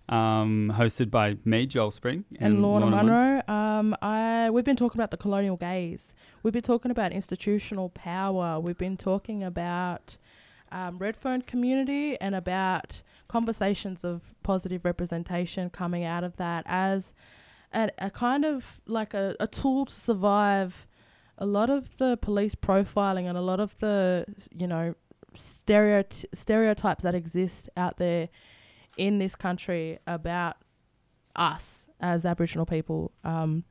[0.09, 3.43] um, hosted by me, Joel Spring, and Lorna, Mon- Munro.
[3.47, 6.15] Um, I we've been talking about the colonial gaze.
[6.43, 8.59] We've been talking about institutional power.
[8.59, 10.17] We've been talking about
[10.73, 17.13] um, Redfern community and about conversations of positive representation coming out of that as
[17.73, 20.87] a, a kind of like a, a tool to survive
[21.39, 24.95] a lot of the police profiling and a lot of the you know
[25.35, 28.29] stereoty- stereotypes that exist out there
[28.97, 30.57] in this country about
[31.37, 33.13] us as Aboriginal people.
[33.25, 33.65] Um,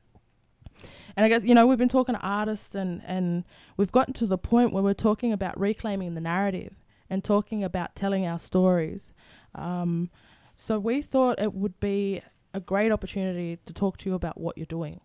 [1.16, 3.44] and I guess you know we've been talking to artists and and
[3.76, 6.74] we've gotten to the point where we're talking about reclaiming the narrative
[7.10, 9.12] and talking about telling our stories.
[9.54, 10.10] Um,
[10.56, 12.22] so we thought it would be
[12.54, 15.00] a great opportunity to talk to you about what you're doing.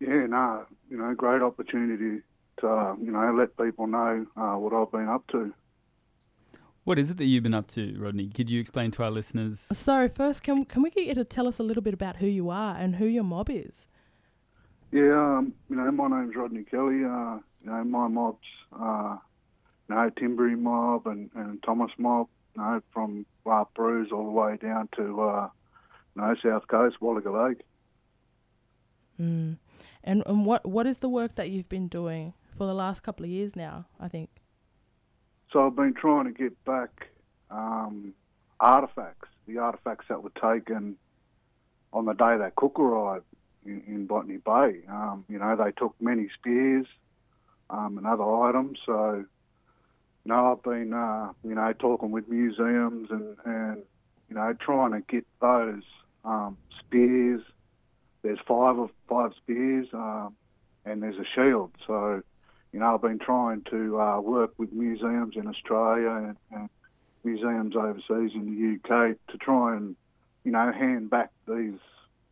[0.00, 2.22] Yeah, no, you know, great opportunity
[2.60, 5.52] to, uh, you know, let people know uh, what I've been up to.
[6.84, 8.28] What is it that you've been up to, Rodney?
[8.28, 9.60] Could you explain to our listeners?
[9.60, 12.26] So first, can can we get you to tell us a little bit about who
[12.26, 13.86] you are and who your mob is?
[14.90, 17.04] Yeah, um, you know, my name's Rodney Kelly.
[17.04, 18.38] Uh, you know, my mob's,
[18.72, 19.27] uh, you
[19.94, 24.56] know, Timbery mob and, and Thomas mob, you know, from La Perouse all the way
[24.56, 25.48] down to, uh,
[26.14, 27.60] you know, South Coast, Wallaga Lake.
[29.20, 29.58] Mm.
[30.04, 33.24] And and what what is the work that you've been doing for the last couple
[33.24, 33.86] of years now?
[33.98, 34.30] I think.
[35.52, 37.08] So I've been trying to get back
[37.50, 38.12] um,
[38.60, 40.96] artifacts, the artifacts that were taken
[41.92, 43.24] on the day that Cook arrived
[43.64, 44.82] in, in Botany Bay.
[44.88, 46.86] Um, you know, they took many spears
[47.70, 48.78] um, and other items.
[48.84, 49.24] So,
[50.28, 53.82] know, I've been, uh, you know, talking with museums and, and
[54.28, 55.82] you know, trying to get those
[56.24, 57.42] um, spears.
[58.22, 60.34] There's five of five spears, um,
[60.84, 61.72] and there's a shield.
[61.86, 62.22] So,
[62.72, 66.68] you know, I've been trying to uh, work with museums in Australia and, and
[67.24, 69.96] museums overseas in the UK to try and,
[70.44, 71.78] you know, hand back these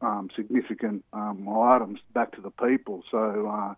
[0.01, 3.02] um, significant um, items back to the people.
[3.10, 3.74] So, uh,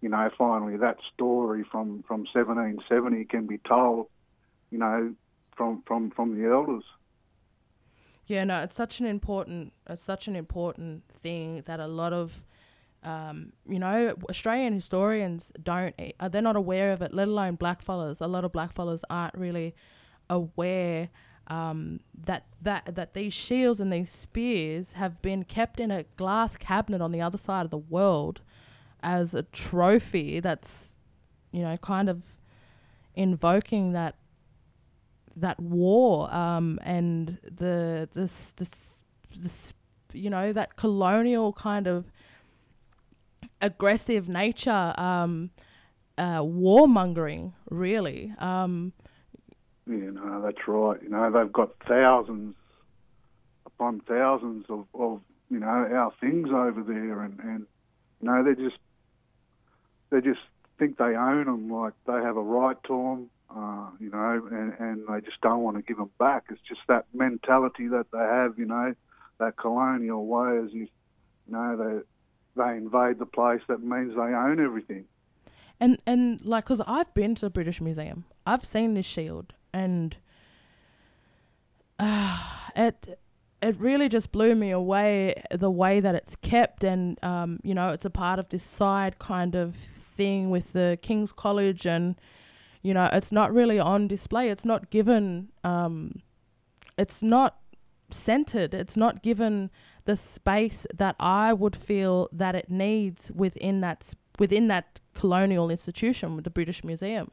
[0.00, 4.06] you know, finally that story from, from 1770 can be told,
[4.70, 5.14] you know,
[5.56, 6.84] from, from, from the elders.
[8.26, 12.44] Yeah, no, it's such an important, it's such an important thing that a lot of,
[13.02, 17.12] um, you know, Australian historians don't, uh, they're not aware of it.
[17.12, 18.20] Let alone blackfellas.
[18.20, 19.74] A lot of blackfellas aren't really
[20.28, 21.10] aware
[21.50, 26.56] um, that that that these shields and these spears have been kept in a glass
[26.56, 28.40] cabinet on the other side of the world
[29.02, 30.40] as a trophy.
[30.40, 30.96] That's,
[31.52, 32.22] you know, kind of
[33.14, 34.16] invoking that
[35.36, 38.94] that war um, and the this this
[39.36, 39.72] this
[40.12, 42.04] you know that colonial kind of
[43.62, 45.50] aggressive nature um,
[46.18, 48.92] uh, warmongering really um,
[49.86, 51.02] You know, that's right.
[51.02, 52.54] You know, they've got thousands
[53.66, 55.20] upon thousands of, of
[55.50, 57.66] you know, our things over there, and, and
[58.20, 58.78] you know, they're just
[60.10, 60.40] they just
[60.78, 64.72] think they own them, like they have a right to them, uh, you know, and,
[64.78, 66.44] and they just don't want to give them back.
[66.50, 68.94] It's just that mentality that they have, you know,
[69.38, 70.88] that colonial way, as if,
[71.46, 73.60] you know, they they invade the place.
[73.68, 75.04] That means they own everything.
[75.80, 80.16] and and like because I've been to the British Museum, I've seen this shield, and
[81.98, 82.38] uh,
[82.76, 83.18] it
[83.62, 87.88] it really just blew me away the way that it's kept, and um, you know,
[87.88, 89.76] it's a part of this side kind of
[90.20, 92.14] thing with the King's College, and
[92.82, 94.50] you know, it's not really on display.
[94.50, 95.48] It's not given.
[95.64, 96.20] Um,
[96.98, 97.56] it's not
[98.10, 98.74] centered.
[98.74, 99.70] It's not given
[100.04, 106.36] the space that I would feel that it needs within that within that colonial institution
[106.36, 107.30] with the British Museum.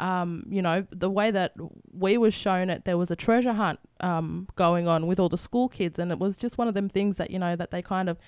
[0.00, 1.52] Um, you know, the way that
[1.92, 5.38] we was shown it, there was a treasure hunt um, going on with all the
[5.38, 7.80] school kids, and it was just one of them things that you know that they
[7.80, 8.18] kind of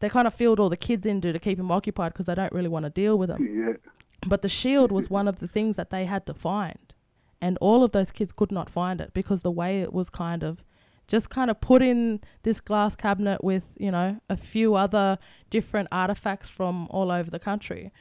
[0.00, 2.52] they kind of filled all the kids into to keep them occupied because they don't
[2.52, 3.46] really want to deal with them.
[3.46, 3.90] Yeah.
[4.26, 6.94] But the shield was one of the things that they had to find,
[7.40, 10.42] and all of those kids could not find it because the way it was kind
[10.42, 10.64] of
[11.06, 15.18] just kind of put in this glass cabinet with you know a few other
[15.50, 17.92] different artifacts from all over the country.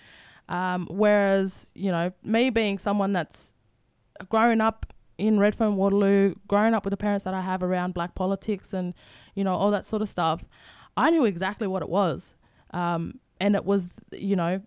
[0.50, 3.52] Um, whereas you know me being someone that's
[4.30, 8.16] grown up in Redfern Waterloo, grown up with the parents that I have around black
[8.16, 8.94] politics and
[9.36, 10.46] you know all that sort of stuff,
[10.96, 12.34] I knew exactly what it was,
[12.72, 14.62] um, and it was you know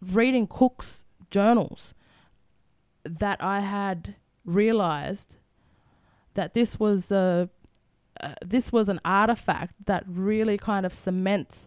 [0.00, 1.94] reading Cook's journals
[3.04, 5.36] that I had realized
[6.34, 7.48] that this was a
[8.20, 11.66] uh, this was an artifact that really kind of cements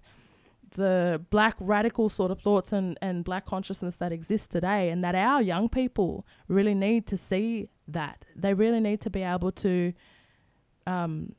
[0.76, 5.16] the black radical sort of thoughts and, and black consciousness that exists today and that
[5.16, 8.26] our young people really need to see that.
[8.36, 9.94] They really need to be able to
[10.86, 11.36] um,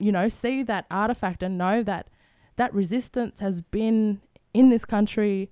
[0.00, 2.08] you know see that artifact and know that
[2.56, 4.20] that resistance has been
[4.52, 5.50] in this country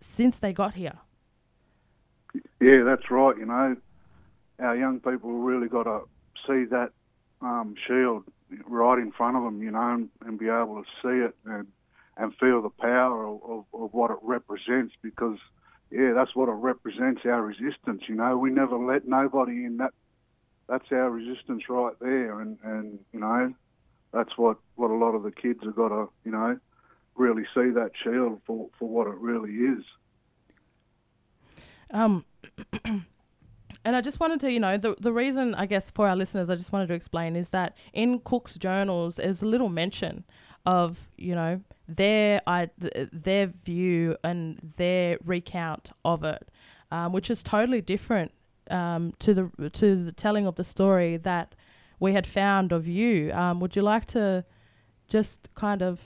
[0.00, 0.98] since they got here
[2.60, 3.36] Yeah, that's right.
[3.36, 3.76] You know,
[4.58, 6.00] our young people really got to
[6.46, 6.90] see that
[7.40, 8.24] um, shield
[8.66, 11.66] right in front of them, you know, and, and be able to see it and
[12.16, 15.38] and feel the power of, of, of what it represents because,
[15.92, 18.36] yeah, that's what it represents, our resistance, you know.
[18.36, 19.76] We never let nobody in.
[19.76, 19.92] That
[20.68, 22.40] That's our resistance right there.
[22.40, 23.54] And, and you know,
[24.12, 26.58] that's what, what a lot of the kids have got to, you know,
[27.16, 29.84] really see that shield for, for what it really is.
[31.90, 32.24] Um,
[32.84, 36.50] and I just wanted to, you know, the the reason I guess for our listeners,
[36.50, 40.24] I just wanted to explain is that in Cook's journals, there's little mention
[40.66, 42.70] of, you know, their I
[43.12, 46.48] their view and their recount of it,
[46.90, 48.32] um, which is totally different
[48.70, 51.54] um, to the to the telling of the story that
[52.00, 53.32] we had found of you.
[53.32, 54.44] Um, would you like to
[55.08, 56.00] just kind of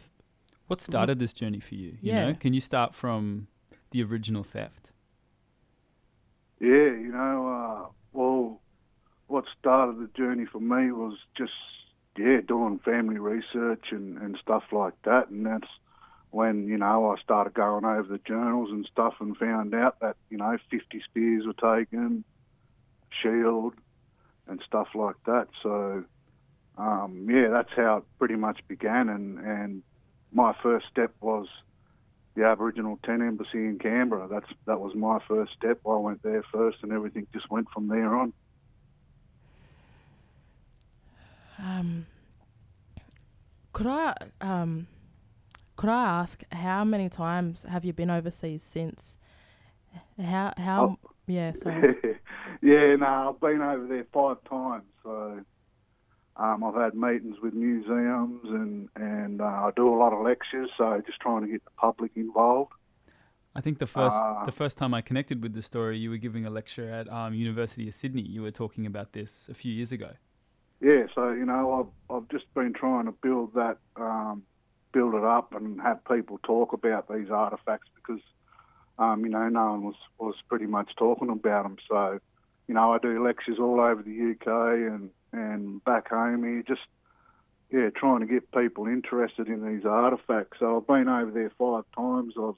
[0.67, 1.99] What started this journey for you?
[2.01, 2.27] You Yeah.
[2.27, 3.49] know, can you start from
[3.91, 4.93] the original theft?
[6.61, 8.61] Yeah, you know, uh, well,
[9.27, 11.53] what started the journey for me was just,
[12.17, 15.29] yeah, doing family research and, and stuff like that.
[15.29, 15.69] And that's
[16.31, 20.17] when, you know, I started going over the journals and stuff and found out that,
[20.31, 22.25] you know, 50 spears were taken,
[23.23, 23.75] shield,
[24.49, 25.49] and stuff like that.
[25.63, 26.05] So,
[26.79, 29.09] um, yeah, that's how it pretty much began.
[29.09, 29.83] And, and
[30.33, 31.47] my first step was
[32.35, 34.29] the Aboriginal Tent Embassy in Canberra.
[34.29, 35.81] That's that was my first step.
[35.87, 38.33] I went there first, and everything just went from there on.
[41.59, 42.07] Um,
[43.73, 44.87] could I um,
[45.77, 49.19] could I ask how many times have you been overseas since?
[50.19, 52.19] How how yeah sorry
[52.63, 54.85] yeah, no, I've been over there five times.
[55.03, 55.41] So
[56.37, 60.71] um, I've had meetings with museums, and and uh, I do a lot of lectures.
[60.79, 62.73] So just trying to get the public involved.
[63.55, 64.45] I think the first Ah.
[64.45, 67.35] the first time I connected with the story, you were giving a lecture at um,
[67.35, 68.23] University of Sydney.
[68.23, 70.13] You were talking about this a few years ago.
[70.81, 74.45] Yeah, so you know, I've I've just been trying to build that, um,
[74.93, 78.23] build it up, and have people talk about these artifacts because,
[78.99, 81.77] um, you know, no one was was pretty much talking about them.
[81.89, 82.19] So,
[82.69, 84.47] you know, I do lectures all over the UK
[84.93, 86.87] and and back home here, just
[87.71, 90.59] yeah, trying to get people interested in these artifacts.
[90.59, 92.35] So I've been over there five times.
[92.39, 92.55] I've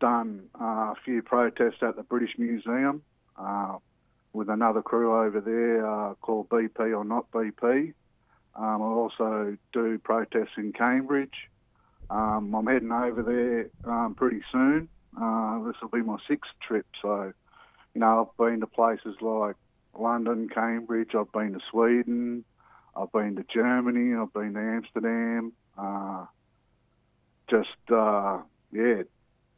[0.00, 3.02] done uh, a few protests at the British Museum.
[3.36, 3.78] Uh,
[4.32, 7.92] with another crew over there uh, called BP or Not BP.
[8.54, 11.48] Um, I also do protests in Cambridge.
[12.10, 14.88] Um, I'm heading over there um, pretty soon.
[15.20, 16.86] Uh, this will be my sixth trip.
[17.00, 17.32] So,
[17.94, 19.56] you know, I've been to places like
[19.98, 21.10] London, Cambridge.
[21.14, 22.44] I've been to Sweden.
[22.96, 24.14] I've been to Germany.
[24.14, 25.52] I've been to Amsterdam.
[25.76, 26.26] Uh,
[27.50, 28.38] just, uh,
[28.72, 29.02] yeah,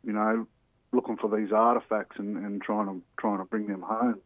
[0.04, 0.46] you know,
[0.92, 4.20] looking for these artifacts and, and trying to trying to bring them home.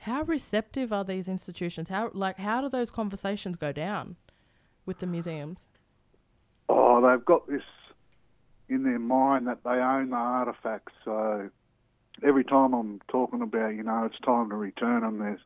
[0.00, 1.88] how receptive are these institutions?
[1.88, 4.16] How like how do those conversations go down
[4.86, 5.60] with the museums?
[6.68, 7.62] Oh, they've got this
[8.70, 10.92] in their mind that they own the artifacts.
[11.04, 11.50] So
[12.24, 15.40] every time I'm talking about, you know, it's time to return them, there's,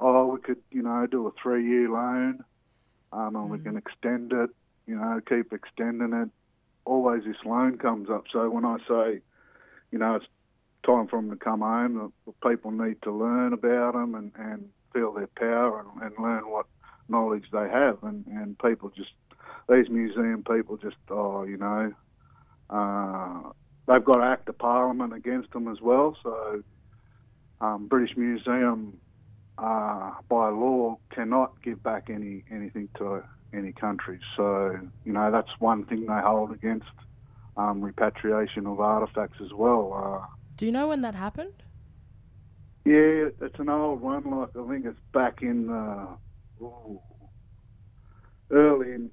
[0.00, 2.44] oh, we could, you know, do a three year loan
[3.12, 4.50] um, and we can extend it,
[4.86, 6.28] you know, keep extending it.
[6.84, 8.24] Always this loan comes up.
[8.32, 9.20] So when I say,
[9.90, 10.26] you know, it's
[10.84, 12.12] time for them to come home,
[12.46, 16.66] people need to learn about them and, and feel their power and, and learn what
[17.08, 18.02] knowledge they have.
[18.02, 19.12] And, and people just,
[19.68, 21.92] these museum people just, oh, you know,
[22.74, 23.50] uh,
[23.86, 26.16] they've got Act of Parliament against them as well.
[26.22, 26.62] So
[27.60, 28.98] um, British Museum,
[29.58, 33.22] uh, by law, cannot give back any anything to
[33.52, 34.18] any country.
[34.36, 36.86] So you know that's one thing they hold against
[37.56, 39.92] um, repatriation of artifacts as well.
[40.22, 40.26] Uh,
[40.56, 41.52] Do you know when that happened?
[42.84, 44.24] yeah, it's an old one.
[44.30, 46.16] Like I think it's back in uh,
[46.62, 47.00] ooh,
[48.50, 49.10] early in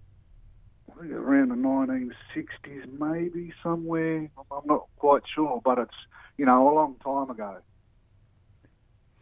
[1.09, 4.29] around the 1960s, maybe somewhere.
[4.51, 5.95] I'm not quite sure, but it's
[6.37, 7.57] you know a long time ago.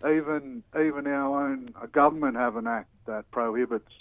[0.06, 3.92] Even even our own uh, government have an act that prohibits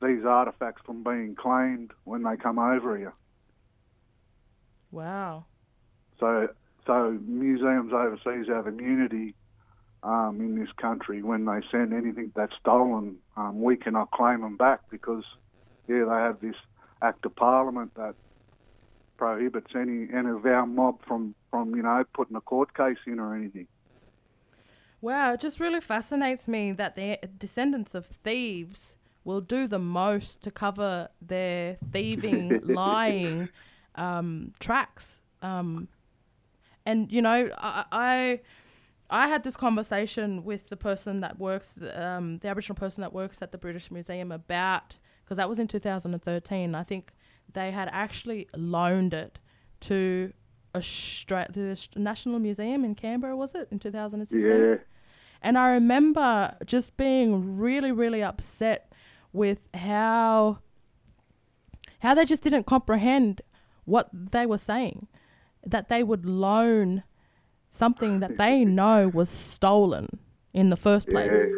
[0.00, 3.14] these artifacts from being claimed when they come over here.
[4.90, 5.44] Wow.
[6.20, 6.48] So
[6.86, 9.34] so museums overseas have immunity
[10.02, 13.16] um, in this country when they send anything that's stolen.
[13.36, 15.24] Um, we cannot claim them back because
[15.86, 16.56] yeah they have this
[17.02, 18.14] act of parliament that
[19.16, 23.18] prohibits any any of our mob from from you know putting a court case in
[23.18, 23.66] or anything.
[25.00, 30.42] Wow, it just really fascinates me that the descendants of thieves will do the most
[30.42, 33.48] to cover their thieving, lying
[33.94, 35.18] um, tracks.
[35.40, 35.88] Um,
[36.84, 38.40] and you know, I, I
[39.10, 43.38] I had this conversation with the person that works, um, the Aboriginal person that works
[43.40, 44.96] at the British Museum about
[45.28, 46.74] because that was in 2013.
[46.74, 47.12] I think
[47.52, 49.38] they had actually loaned it
[49.80, 50.32] to
[50.74, 54.40] Austra- the National Museum in Canberra, was it in 2016?
[54.40, 54.76] Yeah.
[55.42, 58.90] And I remember just being really, really upset
[59.30, 60.60] with how
[62.00, 63.42] how they just didn't comprehend
[63.84, 65.08] what they were saying.
[65.66, 67.02] That they would loan
[67.70, 70.08] something that they know was stolen
[70.54, 71.50] in the first place.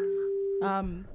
[0.61, 0.79] Yeah.
[0.79, 1.07] Um,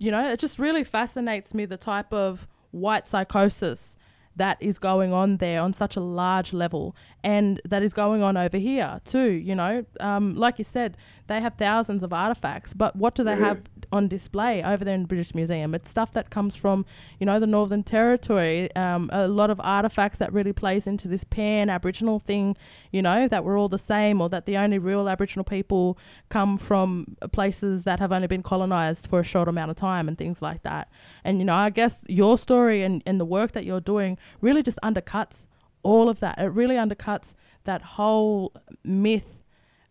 [0.00, 3.98] you know, it just really fascinates me the type of white psychosis
[4.34, 8.36] that is going on there on such a large level and that is going on
[8.36, 9.84] over here too you know?
[10.00, 13.46] Um, like you said they have thousands of artifacts but what do they Yeah.
[13.48, 15.74] have on display over there in the british museum?
[15.74, 16.84] It's stuff that comes from
[17.18, 21.24] you know the northern territory um, a lot of artifacts that really plays into this
[21.24, 22.56] pan aboriginal thing
[22.92, 25.98] you know that we're all the same or that the only real aboriginal people
[26.28, 30.16] come from places that have only been colonized for a short amount of time and
[30.18, 30.88] things like that.
[31.24, 34.62] And you know i guess your story and, and the work that you're doing really
[34.62, 35.46] just undercuts
[35.82, 37.34] all of that it really undercuts
[37.64, 38.52] that whole
[38.84, 39.42] myth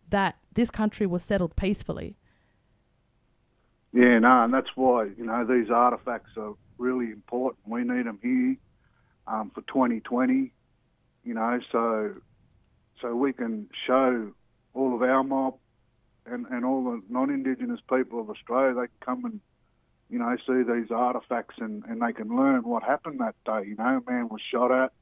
[0.08, 2.16] that this country was settled peacefully
[3.92, 7.66] Yeah, no, and that's why you know these artifacts are really important.
[7.66, 8.56] We need them here
[9.26, 10.52] um, for 2020.
[11.24, 12.14] You know, so
[13.00, 14.32] so we can show
[14.74, 15.56] all of our mob
[16.26, 18.74] and, and all the non-Indigenous people of Australia.
[18.74, 19.40] They can come and
[20.08, 23.68] you know see these artifacts and, and they can learn what happened that day.
[23.68, 24.92] You know, a man was shot at.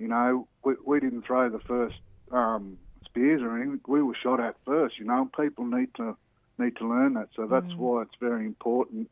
[0.00, 1.96] You know, we, we didn't throw the first
[2.32, 3.80] um, spears or anything.
[3.86, 4.98] We were shot at first.
[4.98, 6.16] You know, people need to
[6.58, 7.28] need to learn that.
[7.36, 9.10] So that's why it's very important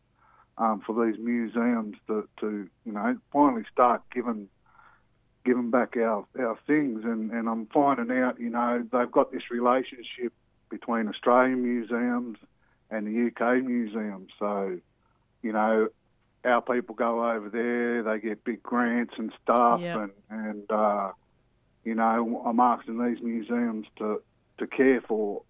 [0.59, 4.49] um, for these museums to, to, you know, finally start giving
[5.45, 7.05] giving back our, our things.
[7.05, 10.33] And, and I'm finding out, you know, they've got this relationship
[10.69, 12.39] between Australian museums
[12.91, 14.31] and the UK museums.
[14.39, 14.79] So,
[15.43, 15.89] you know,
[16.49, 19.97] our people go over there, they get big grants and stuff, Yep.
[19.97, 21.13] and and uh,
[21.85, 24.21] you know, I'm asking these museums to
[24.59, 25.43] to care for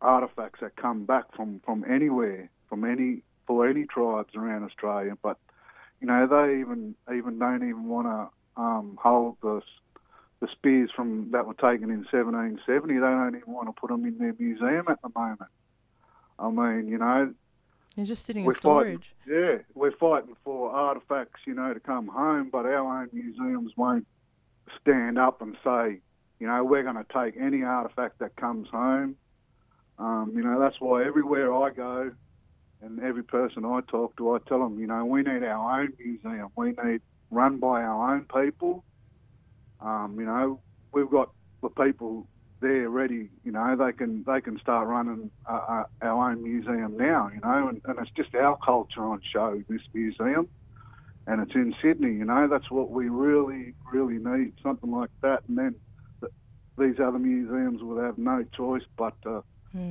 [0.00, 5.16] artifacts that come back from, from anywhere, from any for any tribes around Australia.
[5.22, 5.38] But
[6.00, 9.62] you know, they even even don't even want to um, hold the
[10.40, 12.94] the spears from that were taken in 1770.
[12.94, 15.50] They don't even want to put them in their museum at the moment.
[16.38, 17.32] I mean, you know,
[17.96, 19.02] You're just sitting in we're fighting.
[19.02, 19.14] storage.
[19.26, 24.06] Yeah, we're fighting for artifacts, you know, to come home, but our own museums won't
[24.80, 26.00] stand up and say,
[26.40, 29.16] you know, we're going to take any artifact that comes home.
[29.98, 32.12] Um, you know, that's why everywhere I go
[32.80, 35.92] and every person I talk to, I tell them, you know, we need our own
[35.98, 36.48] museum.
[36.56, 37.00] We need
[37.30, 38.84] run by our own people.
[39.80, 40.60] Um, you know,
[40.92, 41.30] we've got
[41.62, 42.26] the people
[42.62, 43.28] there ready.
[43.44, 47.30] You know, they can they can start running uh, uh, our own museum now.
[47.34, 49.62] You know, and, and it's just our culture on show.
[49.68, 50.48] This museum,
[51.26, 52.14] and it's in Sydney.
[52.14, 54.54] You know, that's what we really really need.
[54.62, 55.74] Something like that, and then
[56.20, 56.32] th-
[56.78, 59.42] these other museums will have no choice but to,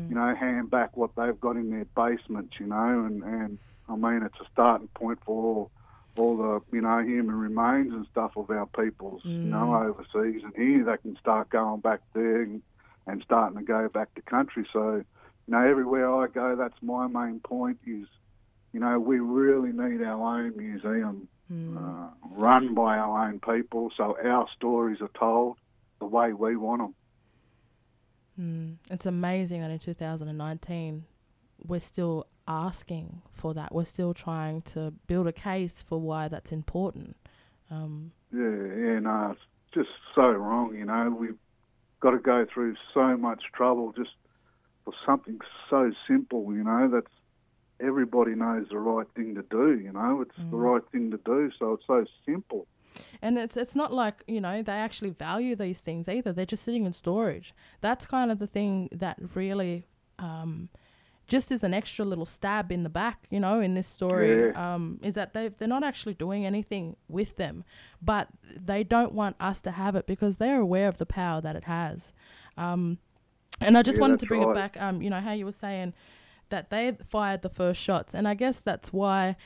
[0.09, 2.55] you know, hand back what they've got in their basements.
[2.59, 5.71] You know, and and I mean, it's a starting point for all
[6.17, 10.53] all the you know human remains and stuff of our peoples, you know, overseas and
[10.55, 12.61] here they can start going back there and,
[13.07, 14.67] and starting to go back to country.
[14.73, 15.03] So, you
[15.47, 18.07] know, everywhere I go, that's my main point is,
[18.73, 24.17] you know, we really need our own museum uh, run by our own people, so
[24.23, 25.57] our stories are told.
[25.99, 26.95] the way we want them.
[28.39, 28.77] Mm.
[28.89, 31.03] It's amazing that in 2019
[31.67, 33.73] we're still asking for that.
[33.73, 37.15] We're still trying to build a case for why that's important.
[37.69, 39.41] Um, Yeah, yeah, no, it's
[39.73, 40.75] just so wrong.
[40.75, 41.37] You know, we've
[41.99, 44.11] got to go through so much trouble just
[44.83, 46.53] for something so simple.
[46.53, 47.11] You know, that's
[47.79, 49.79] everybody knows the right thing to do.
[49.79, 51.51] You know, it's the right thing to do.
[51.57, 52.67] So it's so simple.
[53.21, 56.33] And it's it's not like you know they actually value these things either.
[56.33, 57.53] They're just sitting in storage.
[57.79, 59.85] That's kind of the thing that really
[60.19, 60.69] um,
[61.31, 63.25] just as an extra little stab in the back.
[63.29, 64.73] You know, in this story, Yeah.
[64.73, 67.63] um, is that they they're not actually doing anything with them,
[68.01, 68.27] but
[68.69, 71.63] they don't want us to have it because they're aware of the power that it
[71.63, 72.11] has.
[72.57, 72.97] Um,
[73.61, 74.75] and I just Yeah, wanted to bring it back.
[74.79, 75.93] Um, you know how you were saying
[76.49, 79.37] that they fired the first shots, and I guess that's why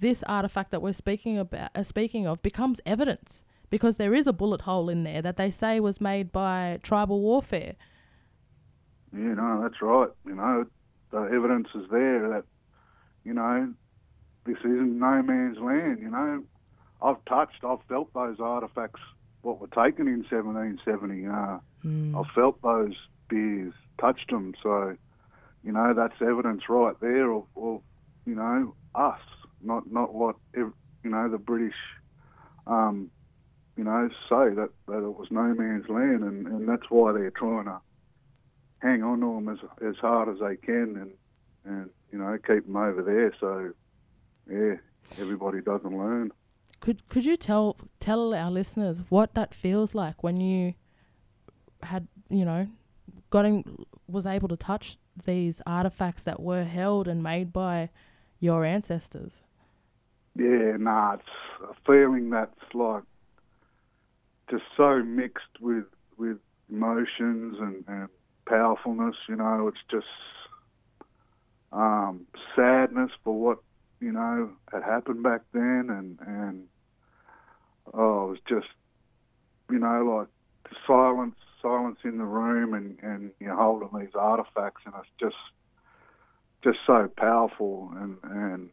[0.00, 4.32] this artifact that we're speaking about, uh, speaking of, becomes evidence because there is a
[4.32, 7.74] bullet hole in there that they say was made by tribal warfare.
[9.12, 10.08] You know, that's right.
[10.26, 10.66] You know,
[11.10, 12.44] the evidence is there that,
[13.24, 13.72] you know,
[14.44, 15.98] this isn't no man's land.
[16.00, 16.42] You know,
[17.02, 19.00] I've touched, I've felt those artifacts
[19.42, 21.26] what were taken in 1770.
[21.26, 21.58] Uh,
[22.18, 22.94] I've felt those
[23.28, 24.54] beers, touched them.
[24.62, 24.96] So,
[25.62, 27.82] you know, that's evidence right there of, of
[28.26, 29.20] you know, us,
[29.62, 30.72] not not what ev-
[31.02, 31.76] you know the British,
[32.66, 33.10] um,
[33.76, 37.30] you know, say that, that it was no man's land, and, and that's why they're
[37.30, 37.80] trying to
[38.80, 41.10] hang on to them as as hard as they can, and
[41.64, 43.34] and you know keep them over there.
[43.40, 43.72] So,
[44.50, 44.76] yeah,
[45.20, 46.32] everybody doesn't learn.
[46.80, 50.74] Could could you tell tell our listeners what that feels like when you
[51.82, 52.68] had you know
[53.30, 57.90] got in, was able to touch these artifacts that were held and made by
[58.40, 59.42] your ancestors?
[60.36, 61.24] Yeah, nah, it's
[61.68, 63.02] a feeling that's like
[64.50, 65.84] just so mixed with
[66.16, 66.38] with
[66.70, 68.08] emotions and, and
[68.48, 69.16] powerfulness.
[69.28, 70.06] You know, it's just
[71.72, 72.26] um,
[72.56, 73.58] sadness for what
[74.00, 76.64] you know had happened back then, and and
[77.92, 78.68] oh, it was just
[79.70, 80.28] you know like
[80.86, 85.36] silence, silence in the room, and and you know holding these artifacts, and it's just
[86.64, 88.70] just so powerful, and and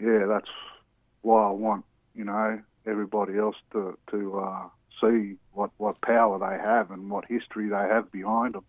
[0.00, 0.50] yeah, that's
[1.22, 4.68] why I want you know everybody else to to uh,
[5.00, 8.64] see what what power they have and what history they have behind them.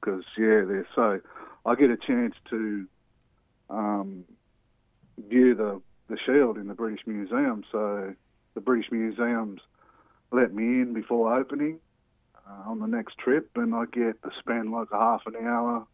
[0.00, 1.20] Because yeah, they're so.
[1.64, 2.86] I get a chance to
[3.70, 4.24] um,
[5.28, 7.64] view the the shield in the British Museum.
[7.72, 8.14] So
[8.54, 9.60] the British Museum's
[10.32, 11.80] let me in before opening
[12.48, 15.86] uh, on the next trip, and I get to spend like a half an hour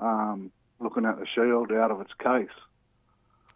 [0.00, 0.50] um,
[0.80, 2.48] looking at the shield out of its case.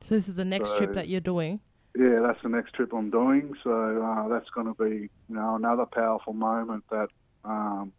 [0.03, 1.61] So this is the next trip that you're doing.
[1.99, 3.55] Yeah, that's the next trip I'm doing.
[3.65, 7.09] So uh, that's going to be, you know, another powerful moment that,
[7.45, 7.93] um,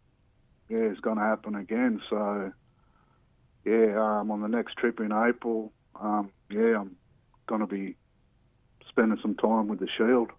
[0.68, 2.00] yeah, is going to happen again.
[2.08, 2.52] So,
[3.64, 6.96] yeah, um, on the next trip in April, um, yeah, I'm
[7.46, 7.96] going to be
[8.88, 10.30] spending some time with the Shield.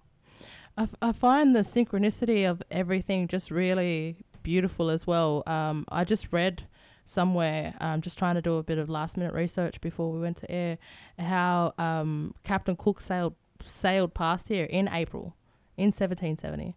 [0.78, 5.44] I, f- I find the synchronicity of everything just really beautiful as well.
[5.46, 6.64] Um, I just read
[7.06, 10.38] somewhere, um, just trying to do a bit of last minute research before we went
[10.38, 10.78] to air,
[11.18, 13.36] how um, Captain Cook sailed
[13.66, 15.36] sailed past here in April
[15.76, 16.76] in 1770.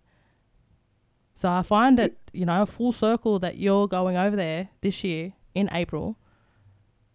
[1.34, 5.02] So I find it, you know, a full circle that you're going over there this
[5.02, 6.16] year in April,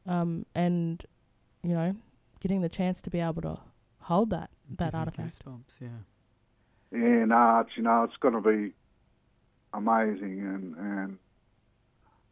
[0.06, 1.04] um, and
[1.64, 1.96] you know,
[2.40, 3.60] getting the chance to be able to
[4.02, 5.46] hold that that artifact.
[5.46, 5.88] goosebumps, yeah.
[6.92, 8.74] Yeah, no, it's, you know, it's going to be
[9.74, 11.18] amazing, and and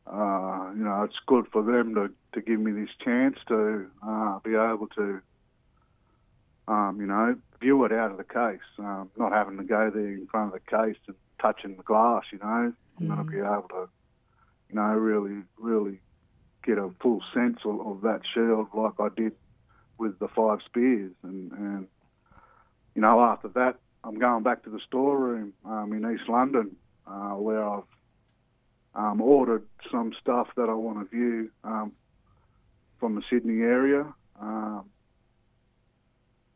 [0.07, 4.39] uh, you know, it's good for them to to give me this chance to uh,
[4.39, 5.21] be able to,
[6.67, 10.13] um, you know, view it out of the case, um, not having to go there
[10.13, 12.23] in front of the case and touching the glass.
[12.31, 13.89] You know, I'm going to be able to,
[14.69, 15.99] you know, really, really
[16.65, 19.33] get a full sense of, of that shield like I did
[19.97, 21.87] with the five spears, and and
[22.95, 26.75] you know, after that, I'm going back to the storeroom um, in East London
[27.07, 27.83] uh, where I've
[28.95, 31.91] um, ordered some stuff that I want to view um,
[32.99, 34.05] from the Sydney area.
[34.39, 34.85] Um,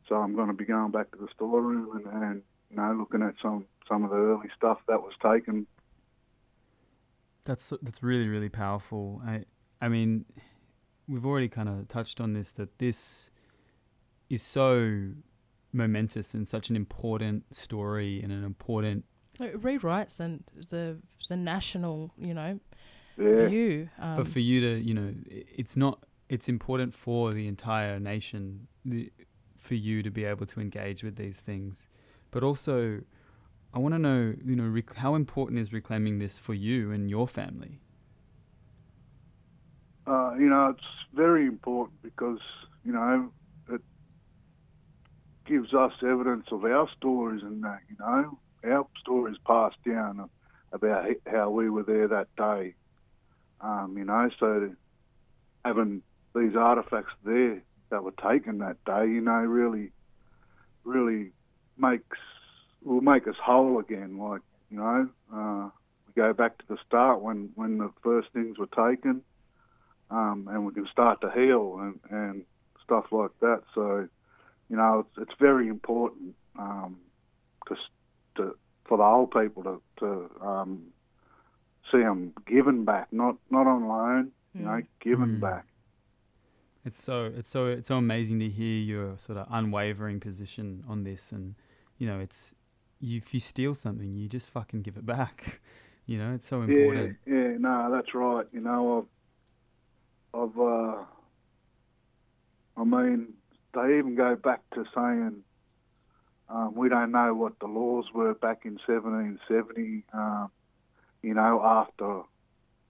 [0.07, 3.22] so I'm going to be going back to the storeroom and, and you know looking
[3.22, 5.66] at some some of the early stuff that was taken.
[7.46, 9.22] That's that's really really powerful.
[9.26, 9.46] I
[9.82, 10.26] I mean,
[11.08, 13.30] we've already kind of touched on this that this
[14.30, 15.12] is so
[15.72, 19.06] momentous and such an important story and an important
[19.40, 20.98] It rewrites and the
[21.28, 22.60] the national, you know,
[23.18, 23.48] Yeah.
[23.48, 23.90] view.
[24.00, 28.68] Um, but for you to you know it's not it's important for the entire nation
[28.86, 29.12] the,
[29.56, 31.88] for you to be able to engage with these things
[32.31, 33.01] but also
[33.73, 37.10] I want to know, you know, rec- how important is reclaiming this for you and
[37.10, 37.80] your family?
[40.07, 42.39] Uh, you know, it's very important because,
[42.84, 43.31] you know,
[43.69, 43.81] it
[45.45, 50.27] gives us evidence of our stories and that, you know, our stories passed down
[50.72, 52.73] about how we were there that day.
[53.61, 54.72] Um, you know, so
[55.64, 56.01] having
[56.34, 57.61] these artifacts there
[57.91, 59.91] that were taken that day, you know, really,
[60.84, 61.34] really
[61.80, 62.18] makes
[62.84, 64.18] will make us whole again.
[64.18, 65.69] Like you know, uh,
[66.07, 69.22] we go back to the start when when the first things were taken,
[70.10, 72.43] um, and we can start to heal and and
[72.84, 73.61] stuff like that.
[73.76, 74.07] So,
[74.69, 76.97] you know, it's, it's very important um,
[77.68, 77.76] to,
[78.38, 80.88] to for the old people to to um,
[81.91, 84.31] see them given back, not not on loan.
[84.56, 85.41] You know, given Mm.
[85.41, 85.65] back.
[86.84, 91.03] It's so it's so it's so amazing to hear your sort of unwavering position on
[91.03, 91.56] this, and
[92.00, 92.56] you know, it's
[93.00, 95.62] you, if you steal something, you just fucking give it back.
[96.06, 97.18] You know, it's so important.
[97.28, 98.48] Yeah, yeah, no, that's right.
[98.52, 99.06] You know,
[100.34, 101.04] I've, I've, uh,
[102.78, 103.34] I mean,
[103.76, 105.44] they even go back to saying
[106.50, 110.04] um, we don't know what the laws were back in 1770.
[110.12, 110.50] Um,
[111.22, 112.24] you know, after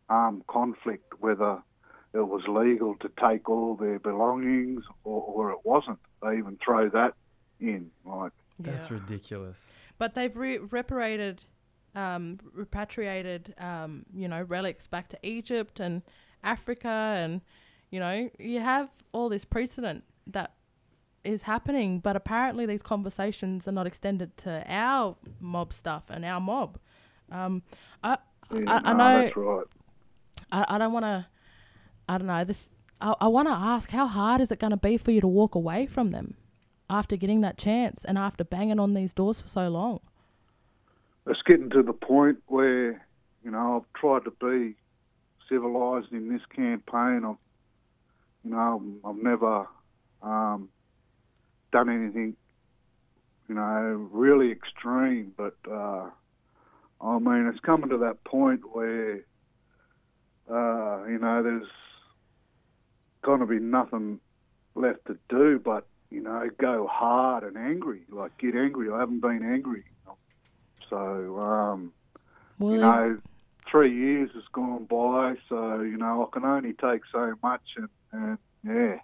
[0.07, 1.61] armed conflict, whether
[2.13, 5.99] it was legal to take all their belongings or, or it wasn't.
[6.23, 7.15] They even throw that
[7.59, 8.31] in, like.
[8.59, 8.95] That's Yeah.
[8.97, 9.73] ridiculous.
[9.97, 11.45] But they've re- reparated,
[11.95, 16.01] um, repatriated, um, you know, relics back to Egypt and
[16.43, 17.41] Africa, and
[17.91, 20.53] you know, you have all this precedent that
[21.23, 21.99] is happening.
[21.99, 26.77] But apparently, these conversations are not extended to our mob stuff and our mob.
[27.31, 27.63] Um,
[28.03, 28.17] I,
[28.53, 29.21] Yeah, I, I know.
[29.23, 29.65] that's right.
[30.51, 31.27] I, I don't want to.
[32.07, 32.69] I don't know this.
[33.01, 35.27] I, I want to ask, how hard is it going to be for you to
[35.27, 36.35] walk away from them
[36.89, 39.99] after getting that chance and after banging on these doors for so long?
[41.29, 43.05] it's getting to the point where,
[43.43, 44.75] you know, I've tried to be
[45.47, 47.23] civilised in this campaign.
[47.23, 47.37] I've,
[48.43, 49.67] you know, I've never
[50.23, 50.69] um,
[51.71, 52.35] done anything,
[53.47, 55.33] you know, really extreme.
[55.37, 56.09] But uh,
[57.01, 59.23] I mean, it's coming to that point where,
[60.49, 61.67] uh, you know, there's
[63.21, 64.19] going to be nothing
[64.73, 68.01] left to do but, you know, go hard and angry.
[68.09, 68.91] Like get angry.
[68.91, 69.83] I haven't been angry.
[70.89, 71.93] So, um,
[72.57, 73.17] Well, you know,
[73.69, 77.89] three years has gone by, so, you know, I can only take so much, and,
[78.11, 78.95] and yeah.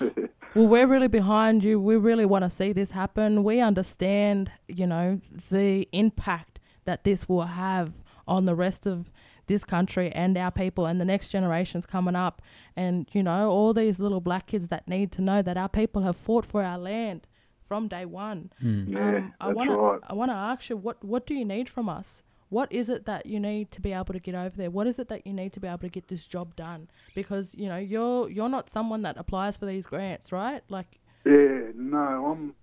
[0.54, 1.78] Well, we're really behind you.
[1.78, 3.44] We really want to see this happen.
[3.44, 5.20] We understand, you know,
[5.50, 7.92] the impact that this will have
[8.26, 9.10] on the rest of
[9.48, 12.40] this country and our people and the next generations coming up.
[12.76, 16.02] And, you know, all these little black kids that need to know that our people
[16.02, 17.26] have fought for our land
[17.66, 18.50] from day one.
[18.60, 20.00] yeah, Um, I want to right.
[20.08, 22.22] I want to ask you what what do you need from us?
[22.48, 24.70] What is it that you need to be able to get over there?
[24.70, 26.88] What is it that you need to be able to get this job done?
[27.14, 30.62] Because you know you're you're not someone that applies for these grants, right?
[30.70, 31.98] Like Yeah, no,
[32.32, 32.54] I'm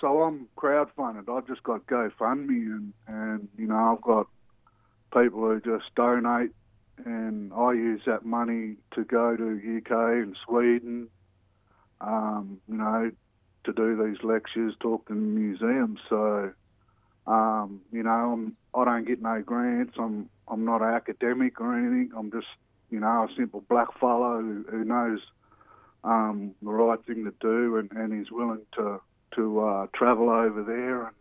[0.00, 1.28] so I'm crowdfunded.
[1.28, 4.26] I've just got GoFundMe, and and you know I've got
[5.12, 6.50] people who just donate,
[7.04, 9.90] and I use that money to go to UK
[10.22, 11.08] and Sweden,
[12.00, 13.10] um, you know,
[13.64, 16.00] to do these lectures, talk in museums.
[16.08, 16.52] So,
[17.26, 19.94] um, you know, I'm I don't get no grants.
[19.98, 22.10] I'm I'm not academic or anything.
[22.16, 22.46] I'm just
[22.90, 25.20] you know a simple black fellow who, who knows
[26.04, 29.00] um, the right thing to do, and, and is willing to
[29.36, 31.14] to uh, travel over there and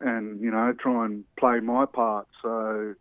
[0.00, 2.26] and you know try and play my part.
[2.42, 2.94] So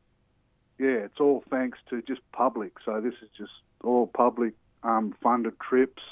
[0.79, 2.73] yeah, it's all thanks to just public.
[2.85, 3.51] So this is just
[3.83, 4.53] all public
[4.83, 6.03] um, funded trips.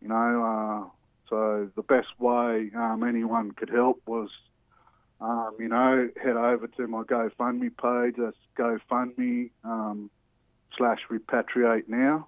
[0.00, 0.88] You know, uh,
[1.28, 4.30] so the best way um, anyone could help was.
[5.22, 8.14] Um, you know, head over to my GoFundMe page.
[8.16, 10.08] That's GoFundMe um,
[10.78, 12.26] slash repatriate now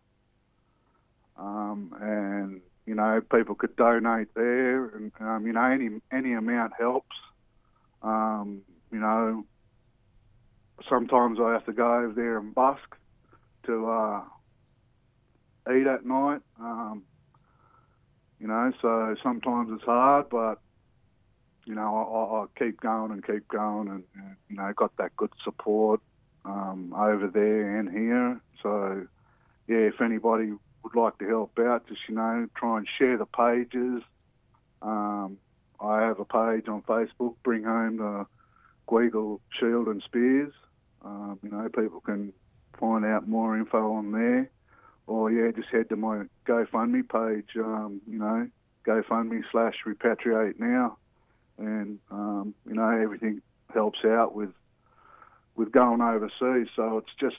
[1.38, 6.72] um, and you know people could donate there, and um, you know any any amount
[6.78, 7.16] helps.
[8.02, 9.44] Um, you know,
[10.88, 12.96] sometimes I have to go over there and busk
[13.66, 14.22] to uh,
[15.70, 16.40] eat at night.
[16.60, 17.04] Um,
[18.40, 20.58] you know, so sometimes it's hard, but
[21.64, 25.16] you know I, I, keep going and keep going, and, and you know got that
[25.16, 26.00] good support
[26.44, 28.40] um, over there and here.
[28.62, 29.06] So
[29.68, 30.52] yeah, if anybody
[30.82, 34.02] would like to help out, just you know, try and share the pages.
[34.80, 35.38] Um,
[35.82, 38.26] I have a page on Facebook, Bring Home the
[38.88, 40.52] Gweagal Shield and Spears.
[41.04, 42.32] Um, you know, people can
[42.78, 44.50] find out more info on there,
[45.06, 47.56] or yeah, just head to my GoFundMe page.
[47.56, 48.48] Um, you know,
[48.86, 50.98] GoFundMe slash Repatriate now,
[51.58, 53.42] and um, you know everything
[53.74, 54.50] helps out with
[55.56, 56.68] with going overseas.
[56.76, 57.36] So it's just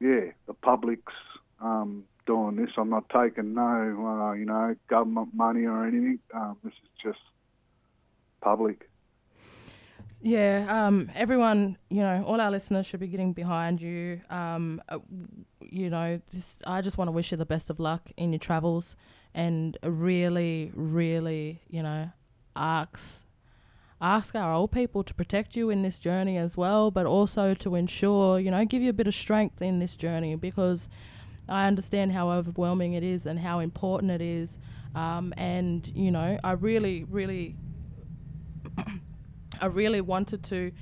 [0.00, 1.14] yeah, the public's
[1.60, 2.70] um, doing this.
[2.76, 6.18] I'm not taking no uh, you know government money or anything.
[6.34, 7.18] Um, this is just
[8.46, 8.88] public.
[10.22, 14.20] Yeah, um, everyone, you know, all our listeners should be getting behind you.
[14.30, 14.98] Um, uh,
[15.60, 18.38] you know, just, I just want to wish you the best of luck in your
[18.38, 18.94] travels
[19.34, 22.10] and really, really, you know,
[22.54, 23.22] ask
[24.00, 27.74] ask our old people to protect you in this journey as well, but also to
[27.74, 30.88] ensure, you know, give you a bit of strength in this journey because
[31.48, 34.58] I understand how overwhelming it is and how important it is.
[34.94, 37.56] Um, and, you know, I really, really
[39.60, 40.72] I really wanted to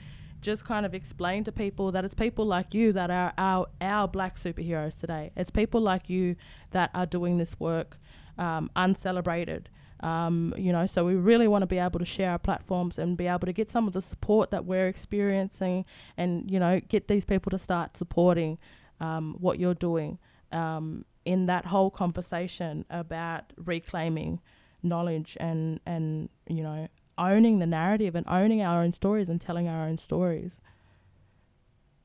[0.41, 4.07] just kind of explain to people that it's people like you that are our, our
[4.07, 5.33] black superheroes today.
[5.37, 6.37] It's people like you
[6.73, 7.97] that are doing this work
[8.37, 9.71] um, uncelebrated.
[10.01, 13.17] Um, you know, so we really want to be able to share our platforms and
[13.17, 15.87] be able to get some of the support that we're experiencing
[16.17, 18.59] and, you know, get these people to start supporting
[19.01, 20.19] um, what you're doing
[20.53, 24.41] um, in that whole conversation about reclaiming
[24.83, 26.89] knowledge and, and, you know,
[27.19, 30.53] owning the narrative and owning our own stories and telling our own stories.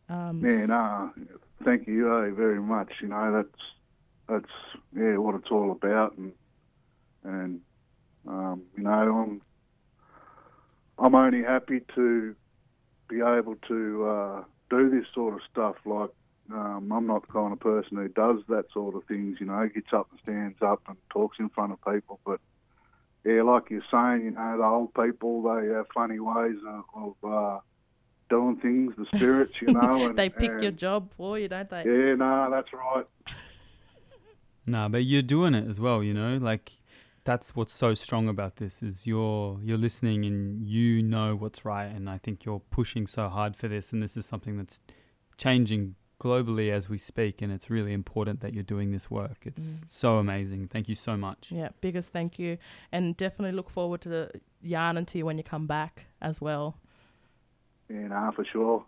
[0.09, 1.11] Um, yeah, no,
[1.63, 2.93] thank you eh, very much.
[3.01, 3.63] You know, that's
[4.27, 4.53] that's
[4.95, 6.33] yeah what it's all about, and
[7.23, 7.61] and
[8.27, 9.41] um, you know, I'm
[10.97, 12.35] I'm only happy to
[13.07, 15.75] be able to uh, do this sort of stuff.
[15.85, 16.11] Like,
[16.51, 19.37] um, I'm not the kind of person who does that sort of things.
[19.39, 22.39] You know, gets up and stands up and talks in front of people, but
[23.25, 27.31] yeah, like you're saying, you know, the old people, they have funny ways of, of
[27.31, 27.59] uh,
[28.29, 30.05] doing things, the spirits, you know.
[30.09, 31.83] And, they pick and, your job for you, don't they?
[31.85, 33.05] Yeah, no, that's right.
[34.65, 36.37] Nah, but you're doing it as well, you know.
[36.37, 36.73] Like
[37.23, 41.85] that's what's so strong about this is you're you're listening and you know what's right,
[41.85, 44.79] and I think you're pushing so hard for this, and this is something that's
[45.37, 49.39] changing globally as we speak, and it's really important that you're doing this work.
[49.45, 49.89] It's Mm.
[49.89, 50.67] so amazing.
[50.67, 51.51] Thank you so much.
[51.51, 52.57] Yeah, biggest thank you,
[52.91, 54.31] and definitely look forward to the
[54.61, 56.77] yarning to you when you come back as well.
[57.89, 58.85] Yeah, no, for sure.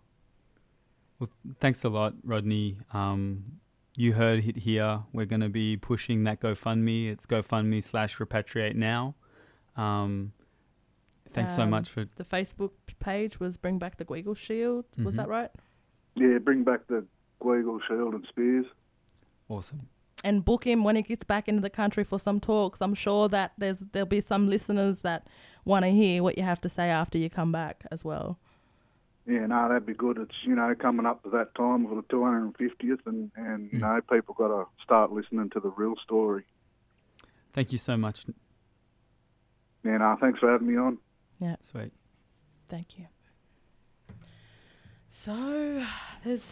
[1.18, 1.30] Well,
[1.60, 2.78] thanks a lot, Rodney.
[2.92, 3.60] Um,
[3.96, 5.04] you heard it here.
[5.12, 7.08] We're going to be pushing that GoFundMe.
[7.08, 9.14] It's GoFundMe slash repatriate now.
[9.76, 10.32] Um,
[11.30, 12.04] thanks so Um, much for.
[12.16, 14.84] The Facebook page was Bring Back the Gweagal Shield.
[14.98, 15.16] Was Mhm.
[15.18, 15.50] that right?
[16.14, 17.06] Yeah, bring back the
[17.42, 18.66] Gweagal Shield and Spears.
[19.48, 19.88] Awesome.
[20.24, 22.80] And book him when he gets back into the country for some talks.
[22.80, 25.26] I'm sure that there's there'll be some listeners that
[25.64, 28.38] want to hear what you have to say after you come back as well.
[29.26, 30.18] Yeah, no, that'd be good.
[30.18, 33.82] It's you know coming up to that time for the 250th, and and you Mm.
[33.82, 36.44] know people got to start listening to the real story.
[37.52, 38.24] Thank you so much.
[39.84, 40.98] Yeah, no, thanks for having me on.
[41.40, 41.92] Yeah, Sweet.
[42.66, 43.06] thank you.
[45.10, 45.84] So
[46.24, 46.44] there's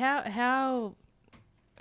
[0.00, 0.94] how how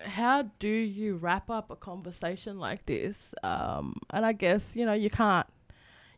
[0.06, 3.34] how do you wrap up a conversation like this?
[3.44, 5.48] Um, and I guess you know you can't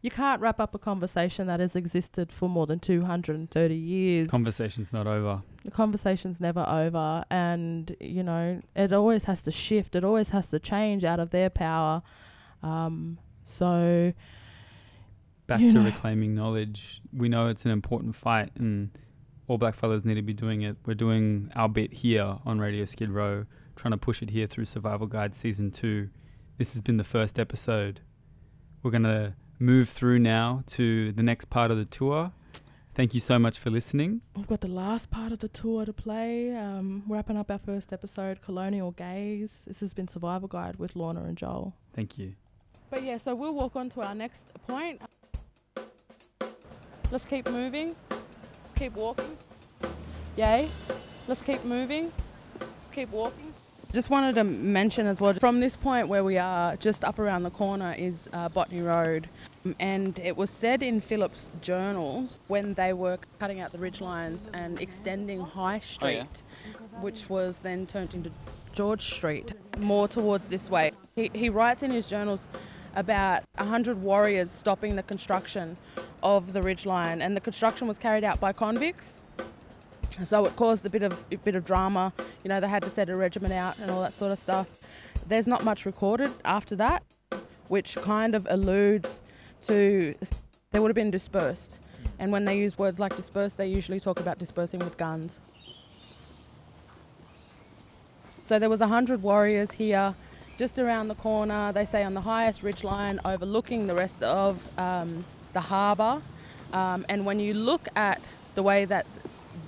[0.02, 3.50] you can't wrap up a conversation that has existed for more than two hundred and
[3.50, 4.30] thirty years.
[4.30, 5.42] Conversation's not over.
[5.64, 9.96] the conversation's never over, and you know it always has to shift.
[9.96, 12.02] It always has to change out of their power.
[12.64, 14.14] Um, so
[15.48, 15.84] Back to know.
[15.84, 17.02] reclaiming knowledge.
[17.12, 18.92] We know it's an important fight, and
[19.48, 20.78] all black fellas need to be doing it.
[20.86, 23.46] We're doing our bit here on Radio Skid Row,
[23.76, 26.10] trying to push it here through Survival Guide Season 2.
[26.58, 28.02] This has been the first episode.
[28.84, 32.32] We're going to move through now to the next part of the tour.
[32.94, 34.22] Thank you so much for listening.
[34.36, 36.54] We've got the last part of the tour to play.
[36.56, 39.64] Um, wrapping up our first episode, Colonial Gaze.
[39.66, 41.76] This has been Survival Guide with Lorna and Joel.
[41.94, 42.34] Thank you.
[42.90, 45.02] But yeah, so we'll walk on to our next point.
[47.12, 47.96] Let's keep moving.
[48.82, 49.38] Let's keep walking.
[50.38, 50.68] Yay.
[51.28, 52.12] Let's keep moving.
[52.60, 53.54] Let's keep walking.
[53.94, 57.44] Just wanted to mention as well, from this point where we are, just up around
[57.44, 59.30] the corner is uh, Botany Road.
[59.80, 64.82] And it was said in Phillips' journals when they were cutting out the ridgelines and
[64.82, 66.42] extending High Street,
[67.02, 68.32] which was then turned into
[68.74, 70.92] George Street, more towards this way.
[71.16, 72.48] He, he writes in his journals
[72.96, 75.78] about 100 warriors stopping the construction
[76.24, 79.20] of the ridge line, and the construction was carried out by convicts.
[80.26, 82.14] So it caused a bit of a bit of drama.
[82.44, 84.68] You know, they had to set a regiment out and all that sort of stuff.
[85.28, 87.04] There's not much recorded after that,
[87.70, 89.22] which kind of alludes
[89.64, 90.14] to
[90.72, 91.80] they would have been dispersed.
[92.20, 95.40] And when they use words like disperse, they usually talk about dispersing with guns.
[98.44, 100.14] So there was a hundred warriors here,
[100.62, 101.72] just around the corner.
[101.72, 106.22] They say on the highest ridge line, overlooking the rest of um, the harbour.
[106.72, 108.22] Um, and when you look at
[108.54, 109.08] the way that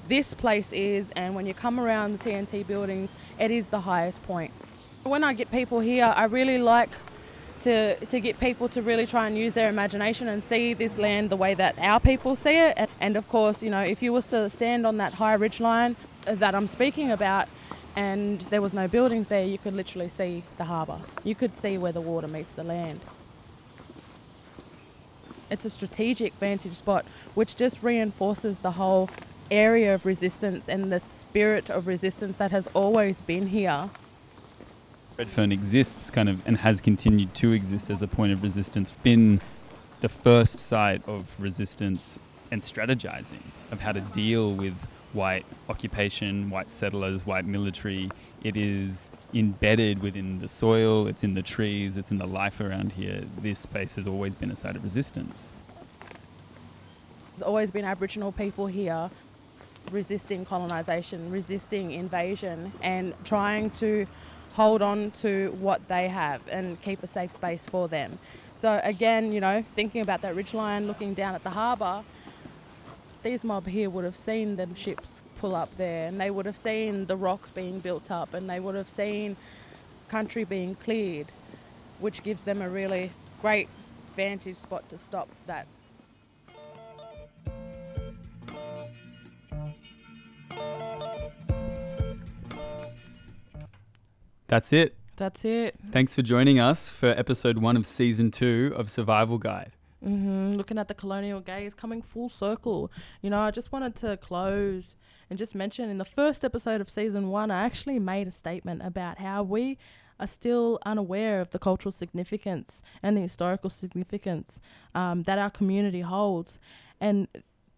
[0.08, 3.10] this place is, and when you come around the TNT buildings,
[3.40, 4.54] it is the highest point.
[5.02, 6.92] When I get people here, I really like
[7.62, 11.32] to, to get people to really try and use their imagination and see this land
[11.32, 12.76] the way that our people see it.
[12.78, 15.60] And, and of course, you know, if you was to stand on that high ridge
[15.60, 15.96] line
[16.28, 17.50] that I'm speaking about,
[17.96, 21.00] and there was no buildings there, you could literally see the harbour.
[21.24, 23.02] You could see where the water meets the land.
[25.50, 27.06] It's a strategic vantage spot
[27.36, 29.10] which just reinforces the whole
[29.52, 33.90] area of resistance and the spirit of resistance that has always been here.
[35.18, 39.42] Redfern exists kind of and has continued to exist as a point of resistance, been
[40.00, 42.18] the first site of resistance
[42.50, 48.10] and strategizing of how to deal with white occupation, white settlers, white military.
[48.44, 52.94] It is embedded within the soil, it's in the trees, it's in the life around
[52.94, 53.24] here.
[53.38, 55.52] This space has always been a site of resistance.
[57.36, 59.10] There's always been Aboriginal people here
[59.92, 64.08] resisting colonisation, resisting invasion, and trying to
[64.54, 68.20] hold on to what they have and keep a safe space for them.
[68.56, 72.04] So, again, you know, thinking about that ridgeline, looking down at the harbour,
[73.24, 76.58] these mob here would have seen them ships pull up there and they would have
[76.58, 79.36] seen the rocks being built up and they would have seen
[80.10, 81.28] country being cleared,
[82.00, 83.68] which gives them a really great
[84.16, 85.66] vantage spot to stop that.
[94.48, 94.96] That's it.
[95.16, 95.76] That's it.
[95.92, 99.72] Thanks for joining us for episode one of season two of Survival Guide.
[100.04, 102.92] Hmm Looking at the colonial gaze coming full circle.
[103.22, 104.96] You know, I just wanted to close
[105.30, 108.82] and just mention in the first episode of season one, I actually made a statement
[108.84, 109.78] about how we
[110.20, 114.60] are still unaware of the cultural significance and the historical significance
[114.94, 116.60] um, that our community holds.
[117.02, 117.28] And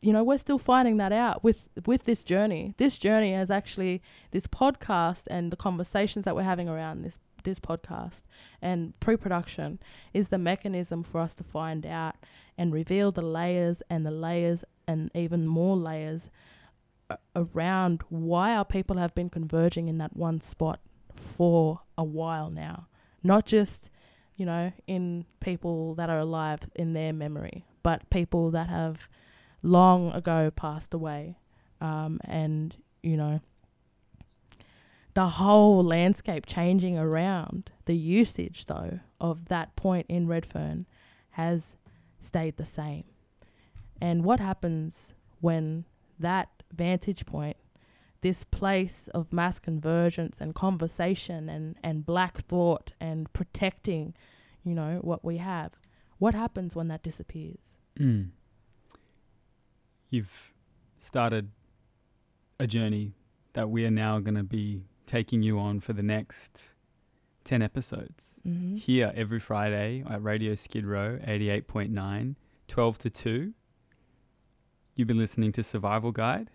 [0.02, 4.03] you know we're still finding that out with with this journey this journey is actually
[4.30, 8.24] this podcast and the conversations that we're having around this this podcast
[8.62, 9.80] and pre-production
[10.14, 12.16] is the mechanism for us to find out
[12.58, 16.30] and reveal the layers and the layers and even more layers
[17.36, 20.80] around why our people have been converging in that one spot
[21.16, 22.88] for a while now
[23.24, 23.90] not just
[24.36, 29.08] you know in people that are alive in their memory but people that have
[29.66, 31.38] long ago passed away.
[31.82, 33.42] Um, and, you know,
[35.16, 40.86] the whole landscape changing around the usage, though, of that point in Redfern
[41.32, 41.78] has
[42.22, 43.06] stayed the same.
[44.02, 45.86] And what happens when
[46.20, 47.56] that vantage point,
[48.22, 54.14] this place of mass convergence and conversation and, and black thought and protecting,
[54.66, 55.72] you know, what we have,
[56.18, 57.78] what happens when that disappears?
[57.98, 58.32] Mm.
[60.10, 60.52] You've
[60.98, 61.52] started
[62.60, 63.14] a journey
[63.54, 66.73] that we are now going to be taking you on for the next
[67.44, 68.41] 10 episodes.
[68.45, 68.76] Mm-hmm.
[68.76, 72.36] Here every Friday at Radio Skid Row 88.9,
[72.68, 73.53] 12 to 2.
[74.95, 76.49] You've been listening to Survival Guide.